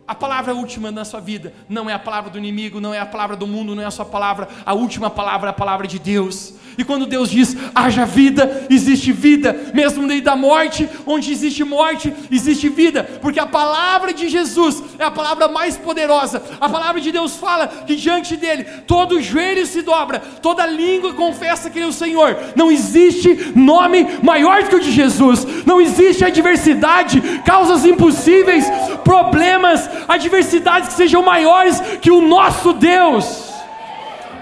A 0.10 0.16
palavra 0.16 0.55
última 0.55 0.89
na 0.89 1.05
sua 1.05 1.20
vida 1.20 1.53
não 1.70 1.88
é 1.88 1.93
a 1.93 1.99
palavra 1.99 2.32
do 2.32 2.39
inimigo, 2.39 2.82
não 2.82 2.91
é 2.91 2.99
a 2.99 3.05
palavra 3.05 3.36
do 3.36 3.45
mundo, 3.45 3.76
não 3.76 3.84
é 3.84 3.86
a 3.86 3.91
sua 3.91 4.05
palavra. 4.05 4.47
A 4.66 4.74
última 4.74 5.07
palavra 5.07 5.49
é 5.49 5.51
a 5.51 5.53
palavra 5.53 5.86
de 5.86 5.99
Deus. 5.99 6.55
E 6.80 6.84
quando 6.86 7.05
Deus 7.05 7.30
diz 7.30 7.57
haja 7.76 8.05
vida, 8.05 8.66
existe 8.70 9.12
vida, 9.12 9.70
mesmo 9.74 10.01
no 10.01 10.07
meio 10.07 10.22
da 10.22 10.34
morte, 10.34 10.89
onde 11.05 11.30
existe 11.30 11.62
morte, 11.64 12.14
existe 12.32 12.70
vida, 12.70 13.03
porque 13.22 13.38
a 13.38 13.45
palavra 13.45 14.14
de 14.14 14.30
Jesus 14.30 14.82
é 14.97 15.03
a 15.03 15.12
palavra 15.12 15.49
mais 15.49 15.76
poderosa. 15.76 16.41
A 16.60 16.70
palavra 16.70 17.01
de 17.01 17.12
Deus 17.12 17.36
fala 17.36 17.68
que 17.68 17.97
diante 17.97 18.38
dele 18.38 18.64
todo 18.88 19.22
joelho 19.22 19.66
se 19.66 19.82
dobra, 19.82 20.20
toda 20.41 20.66
língua 20.66 21.14
confessa 21.14 21.70
que 21.70 21.78
ele 21.80 21.86
é 21.86 21.89
o 21.89 21.93
Senhor. 21.93 22.38
Não 22.55 22.72
existe 22.72 23.51
nome 23.55 24.07
maior 24.24 24.64
que 24.64 24.76
o 24.76 24.80
de 24.80 24.91
Jesus. 24.91 25.45
Não 25.66 25.82
existe 25.82 26.24
adversidade, 26.24 27.22
causas 27.45 27.84
impossíveis, 27.84 28.66
problemas, 29.03 29.89
adversidades 30.08 30.89
que 30.89 30.95
sejam 30.95 31.22
maiores 31.22 31.80
que 32.02 32.12
o 32.12 32.22
nosso 32.22 32.74
Deus. 32.74 33.54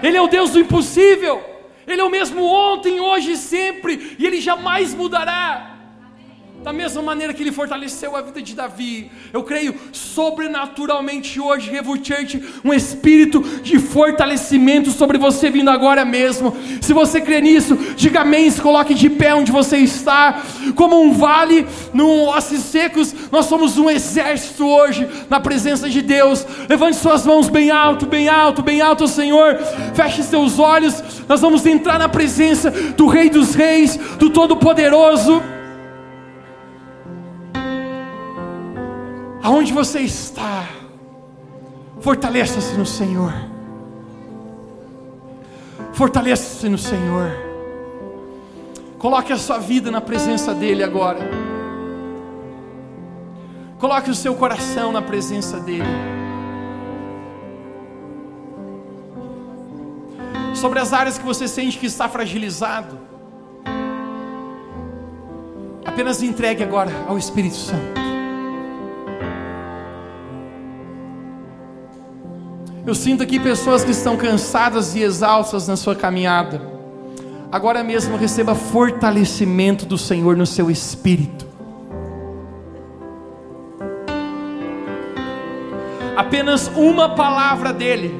Ele 0.02 0.16
é 0.16 0.22
o 0.22 0.28
Deus 0.28 0.50
do 0.50 0.60
impossível. 0.60 1.42
Ele 1.86 2.00
é 2.00 2.04
o 2.04 2.10
mesmo 2.10 2.44
ontem, 2.44 3.00
hoje 3.00 3.32
e 3.32 3.36
sempre, 3.36 4.16
e 4.18 4.26
ele 4.26 4.40
jamais 4.40 4.94
mudará. 4.94 5.77
Da 6.62 6.72
mesma 6.72 7.00
maneira 7.00 7.32
que 7.32 7.42
ele 7.42 7.52
fortaleceu 7.52 8.16
a 8.16 8.20
vida 8.20 8.42
de 8.42 8.52
Davi, 8.52 9.10
eu 9.32 9.44
creio 9.44 9.74
sobrenaturalmente 9.92 11.40
hoje, 11.40 11.70
Revo 11.70 11.94
um 12.64 12.74
espírito 12.74 13.40
de 13.62 13.78
fortalecimento 13.78 14.90
sobre 14.90 15.18
você 15.18 15.50
vindo 15.50 15.70
agora 15.70 16.04
mesmo. 16.04 16.56
Se 16.80 16.92
você 16.92 17.20
crê 17.20 17.40
nisso, 17.40 17.76
diga 17.96 18.22
amém, 18.22 18.50
se 18.50 18.60
coloque 18.60 18.92
de 18.92 19.08
pé 19.08 19.34
onde 19.34 19.52
você 19.52 19.76
está, 19.78 20.42
como 20.74 21.00
um 21.00 21.12
vale, 21.12 21.66
num 21.94 22.24
ossos 22.26 22.60
secos, 22.60 23.14
nós 23.30 23.46
somos 23.46 23.78
um 23.78 23.88
exército 23.88 24.66
hoje 24.66 25.08
na 25.30 25.38
presença 25.38 25.88
de 25.88 26.02
Deus. 26.02 26.44
Levante 26.68 26.96
suas 26.96 27.24
mãos 27.24 27.48
bem 27.48 27.70
alto, 27.70 28.04
bem 28.04 28.28
alto, 28.28 28.62
bem 28.62 28.80
alto, 28.80 29.06
Senhor. 29.06 29.58
Feche 29.94 30.24
seus 30.24 30.58
olhos, 30.58 31.02
nós 31.28 31.40
vamos 31.40 31.64
entrar 31.66 31.98
na 31.98 32.08
presença 32.08 32.70
do 32.70 33.06
Rei 33.06 33.30
dos 33.30 33.54
Reis, 33.54 33.96
do 34.18 34.28
Todo-Poderoso. 34.28 35.57
Aonde 39.48 39.72
você 39.72 40.00
está, 40.00 40.68
fortaleça-se 42.00 42.74
no 42.76 42.84
Senhor. 42.84 43.32
Fortaleça-se 45.94 46.68
no 46.68 46.76
Senhor. 46.76 47.30
Coloque 48.98 49.32
a 49.32 49.38
sua 49.38 49.56
vida 49.56 49.90
na 49.90 50.02
presença 50.02 50.54
dEle 50.54 50.84
agora. 50.84 51.20
Coloque 53.78 54.10
o 54.10 54.14
seu 54.14 54.34
coração 54.34 54.92
na 54.92 55.00
presença 55.00 55.58
dEle. 55.58 55.82
Sobre 60.52 60.78
as 60.78 60.92
áreas 60.92 61.16
que 61.16 61.24
você 61.24 61.48
sente 61.48 61.78
que 61.78 61.86
está 61.86 62.06
fragilizado, 62.06 62.98
apenas 65.86 66.22
entregue 66.22 66.62
agora 66.62 66.92
ao 67.08 67.16
Espírito 67.16 67.56
Santo. 67.56 67.97
Eu 72.88 72.94
sinto 72.94 73.22
aqui 73.22 73.38
pessoas 73.38 73.84
que 73.84 73.90
estão 73.90 74.16
cansadas 74.16 74.94
e 74.94 75.02
exaustas 75.02 75.68
na 75.68 75.76
sua 75.76 75.94
caminhada. 75.94 76.58
Agora 77.52 77.84
mesmo 77.84 78.16
receba 78.16 78.54
fortalecimento 78.54 79.84
do 79.84 79.98
Senhor 79.98 80.34
no 80.34 80.46
seu 80.46 80.70
espírito. 80.70 81.46
Apenas 86.16 86.68
uma 86.68 87.10
palavra 87.14 87.74
dele 87.74 88.18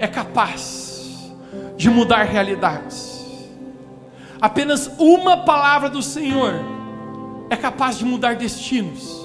é 0.00 0.08
capaz 0.08 1.32
de 1.76 1.88
mudar 1.88 2.24
realidades. 2.24 3.24
Apenas 4.40 4.90
uma 4.98 5.44
palavra 5.44 5.88
do 5.88 6.02
Senhor 6.02 6.54
é 7.48 7.54
capaz 7.54 7.98
de 7.98 8.04
mudar 8.04 8.34
destinos. 8.34 9.21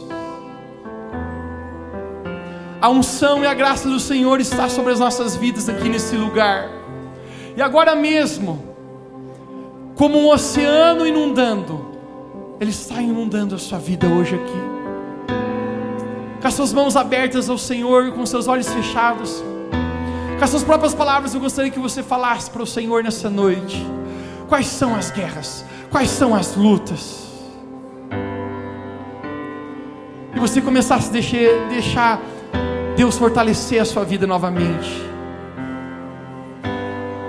A 2.80 2.89
unção 2.89 3.43
e 3.43 3.47
a 3.47 3.53
graça 3.55 3.89
do 3.89 3.99
Senhor 3.99 4.39
está 4.39 4.69
sobre 4.69 4.93
as 4.93 4.99
nossas 4.99 5.36
vidas 5.36 5.67
aqui 5.67 5.89
nesse 5.89 6.15
lugar. 6.15 6.69
E 7.55 7.61
agora 7.61 7.95
mesmo, 7.95 8.63
como 9.95 10.19
um 10.19 10.30
oceano 10.30 11.05
inundando, 11.07 11.97
Ele 12.59 12.69
está 12.69 13.01
inundando 13.01 13.55
a 13.55 13.57
sua 13.57 13.80
vida 13.80 14.07
hoje 14.07 14.36
aqui. 14.36 14.78
Com 16.39 16.47
as 16.47 16.53
suas 16.53 16.71
mãos 16.71 16.95
abertas 16.95 17.49
ao 17.49 17.57
Senhor, 17.57 18.11
com 18.11 18.23
seus 18.28 18.47
olhos 18.47 18.71
fechados, 18.71 19.43
com 20.38 20.43
as 20.43 20.49
suas 20.51 20.63
próprias 20.63 20.93
palavras, 20.93 21.34
eu 21.34 21.39
gostaria 21.39 21.71
que 21.71 21.80
você 21.80 22.03
falasse 22.03 22.51
para 22.51 22.61
o 22.61 22.67
Senhor 22.67 23.03
nessa 23.03 23.28
noite. 23.28 23.84
Quais 24.47 24.67
são 24.67 24.95
as 24.95 25.09
guerras? 25.09 25.65
Quais 25.89 26.11
são 26.11 26.36
as 26.36 26.55
lutas? 26.55 27.25
E 30.36 30.39
você 30.39 30.61
começasse 30.61 31.09
a 31.09 31.11
deixar, 31.11 31.67
deixar 31.69 32.21
Deus 32.97 33.15
fortalecer 33.15 33.79
a 33.79 33.85
sua 33.85 34.03
vida 34.03 34.25
novamente. 34.25 35.05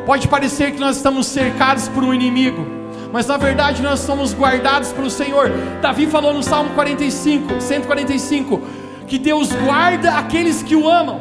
Pode 0.06 0.26
parecer 0.26 0.72
que 0.72 0.80
nós 0.80 0.96
estamos 0.96 1.26
cercados 1.26 1.88
por 1.88 2.02
um 2.02 2.14
inimigo, 2.14 2.66
mas 3.12 3.26
na 3.26 3.36
verdade 3.36 3.82
nós 3.82 4.00
somos 4.00 4.32
guardados 4.32 4.90
pelo 4.92 5.10
Senhor. 5.10 5.50
Davi 5.82 6.06
falou 6.06 6.32
no 6.32 6.42
Salmo 6.42 6.70
45, 6.70 7.60
145, 7.60 8.62
que 9.06 9.18
Deus 9.18 9.52
guarda 9.52 10.12
aqueles 10.12 10.62
que 10.62 10.74
o 10.74 10.88
amam. 10.88 11.20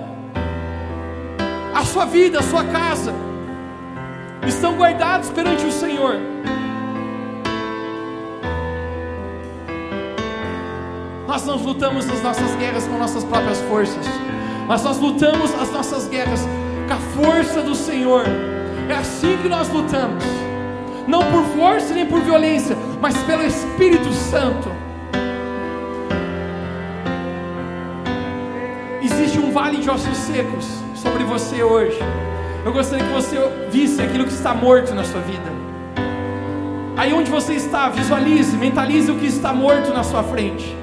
A 1.76 1.84
sua 1.84 2.06
vida, 2.06 2.40
a 2.40 2.44
sua 2.44 2.64
casa 2.64 3.14
estão 4.48 4.78
guardados 4.78 5.30
perante 5.30 5.66
o 5.66 5.72
Senhor. 5.74 6.16
Nós 11.28 11.46
não 11.46 11.58
lutamos 11.58 12.10
as 12.10 12.24
nossas 12.24 12.56
guerras 12.56 12.88
com 12.88 12.98
nossas 12.98 13.26
próprias 13.26 13.60
forças, 13.64 14.08
mas 14.68 14.84
nós 14.84 15.00
lutamos 15.00 15.54
as 15.56 15.72
nossas 15.72 16.08
guerras 16.08 16.46
com 16.88 16.94
a 16.94 16.98
força 17.24 17.62
do 17.62 17.74
Senhor. 17.74 18.26
É 18.90 18.94
assim 18.94 19.38
que 19.42 19.48
nós 19.48 19.70
lutamos. 19.70 20.24
Não 21.08 21.24
por 21.32 21.44
força 21.56 21.94
nem 21.94 22.06
por 22.06 22.20
violência, 22.22 22.76
mas 23.02 23.18
pelo 23.24 23.44
Espírito 23.44 24.12
Santo. 24.12 24.70
Existe 29.02 29.40
um 29.40 29.52
vale 29.52 29.78
de 29.78 29.90
ossos 29.90 30.18
secos 30.18 30.68
sobre 30.96 31.24
você 31.24 31.64
hoje. 31.64 32.00
Eu 32.66 32.74
gostaria 32.74 33.06
que 33.06 33.14
você 33.14 33.38
visse 33.72 34.02
aquilo 34.02 34.26
que 34.26 34.34
está 34.34 34.54
morto 34.54 34.94
na 34.94 35.06
sua 35.06 35.22
vida. 35.22 35.50
Aí 36.98 37.14
onde 37.14 37.32
você 37.32 37.54
está, 37.54 37.88
visualize, 37.88 38.58
mentalize 38.58 39.10
o 39.10 39.16
que 39.16 39.28
está 39.28 39.54
morto 39.54 39.94
na 39.94 40.04
sua 40.04 40.24
frente. 40.24 40.76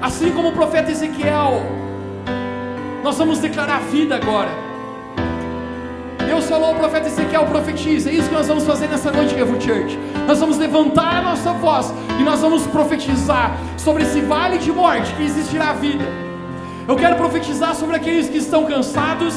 Assim 0.00 0.30
como 0.30 0.50
o 0.50 0.52
profeta 0.52 0.90
Ezequiel, 0.90 1.62
nós 3.06 3.18
vamos 3.18 3.38
declarar 3.38 3.82
vida 3.82 4.16
agora. 4.16 4.50
Deus 6.26 6.44
falou 6.46 6.70
ao 6.70 6.74
profeta 6.74 7.06
Ezequiel, 7.06 7.44
profetiza. 7.44 8.10
É 8.10 8.14
isso 8.14 8.28
que 8.28 8.34
nós 8.34 8.48
vamos 8.48 8.64
fazer 8.64 8.88
nessa 8.88 9.12
noite, 9.12 9.32
Revo 9.32 9.60
Church. 9.60 9.96
Nós 10.26 10.40
vamos 10.40 10.58
levantar 10.58 11.18
a 11.18 11.22
nossa 11.22 11.52
voz 11.52 11.94
e 12.18 12.24
nós 12.24 12.40
vamos 12.40 12.66
profetizar 12.66 13.56
sobre 13.78 14.02
esse 14.02 14.20
vale 14.22 14.58
de 14.58 14.72
morte 14.72 15.14
que 15.14 15.22
existirá 15.22 15.72
vida. 15.74 16.04
Eu 16.88 16.96
quero 16.96 17.14
profetizar 17.14 17.76
sobre 17.76 17.94
aqueles 17.94 18.28
que 18.28 18.38
estão 18.38 18.64
cansados, 18.64 19.36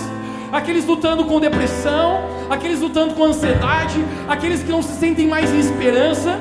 aqueles 0.52 0.84
lutando 0.88 1.26
com 1.26 1.40
depressão, 1.40 2.24
aqueles 2.50 2.82
lutando 2.82 3.14
com 3.14 3.24
ansiedade, 3.24 4.04
aqueles 4.28 4.64
que 4.64 4.72
não 4.72 4.82
se 4.82 4.94
sentem 4.94 5.28
mais 5.28 5.54
em 5.54 5.60
esperança. 5.60 6.40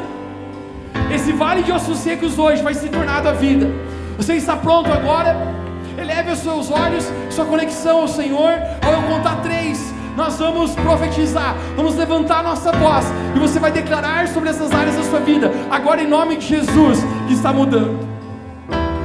Esse 1.15 1.31
vale 1.33 1.63
de 1.63 1.73
ossos 1.73 1.99
secos 1.99 2.39
hoje 2.39 2.63
vai 2.63 2.73
se 2.73 2.89
tornar 2.89 3.27
a 3.27 3.33
vida. 3.33 3.71
Você 4.17 4.33
está 4.33 4.57
pronto 4.57 4.91
agora? 4.91 5.68
Eleve 5.99 6.31
os 6.31 6.39
seus 6.39 6.71
olhos, 6.71 7.05
sua 7.31 7.45
conexão 7.45 8.03
ao 8.03 8.09
Senhor. 8.09 8.53
Ao 8.83 8.93
eu 8.93 9.03
contar 9.03 9.43
três, 9.43 9.93
nós 10.17 10.39
vamos 10.39 10.75
profetizar, 10.75 11.57
vamos 11.77 11.95
levantar 11.95 12.43
nossa 12.43 12.73
voz 12.73 13.07
e 13.37 13.39
você 13.39 13.59
vai 13.59 13.71
declarar 13.71 14.27
sobre 14.29 14.49
essas 14.49 14.73
áreas 14.73 14.97
da 14.97 15.03
sua 15.05 15.21
vida, 15.21 15.51
agora 15.71 16.03
em 16.03 16.09
nome 16.09 16.37
de 16.37 16.47
Jesus, 16.47 16.99
que 17.29 17.35
está 17.35 17.53
mudando. 17.53 17.99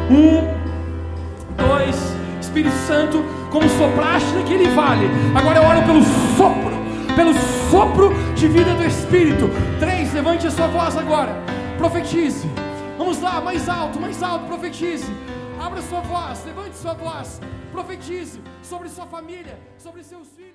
Um, 0.09 0.47
dois, 1.55 1.95
Espírito 2.41 2.75
Santo, 2.87 3.23
como 3.51 3.69
sopraste 3.69 4.31
naquele 4.33 4.69
vale, 4.69 5.07
agora 5.35 5.59
eu 5.59 5.63
oro 5.63 5.83
pelo 5.83 6.01
sopro, 6.35 6.73
pelo 7.15 7.33
sopro 7.69 8.13
de 8.35 8.47
vida 8.47 8.73
do 8.73 8.83
Espírito. 8.83 9.49
Três, 9.79 10.11
levante 10.13 10.47
a 10.47 10.51
sua 10.51 10.67
voz 10.67 10.97
agora, 10.97 11.35
profetize. 11.77 12.49
Vamos 12.97 13.21
lá, 13.21 13.39
mais 13.39 13.69
alto, 13.69 13.99
mais 13.99 14.21
alto, 14.23 14.45
profetize. 14.45 15.11
Abra 15.63 15.81
sua 15.81 16.01
voz, 16.01 16.43
levante 16.43 16.75
sua 16.75 16.93
voz, 16.93 17.39
profetize 17.71 18.41
sobre 18.61 18.89
sua 18.89 19.05
família, 19.07 19.57
sobre 19.77 20.03
seus 20.03 20.27
filhos. 20.35 20.52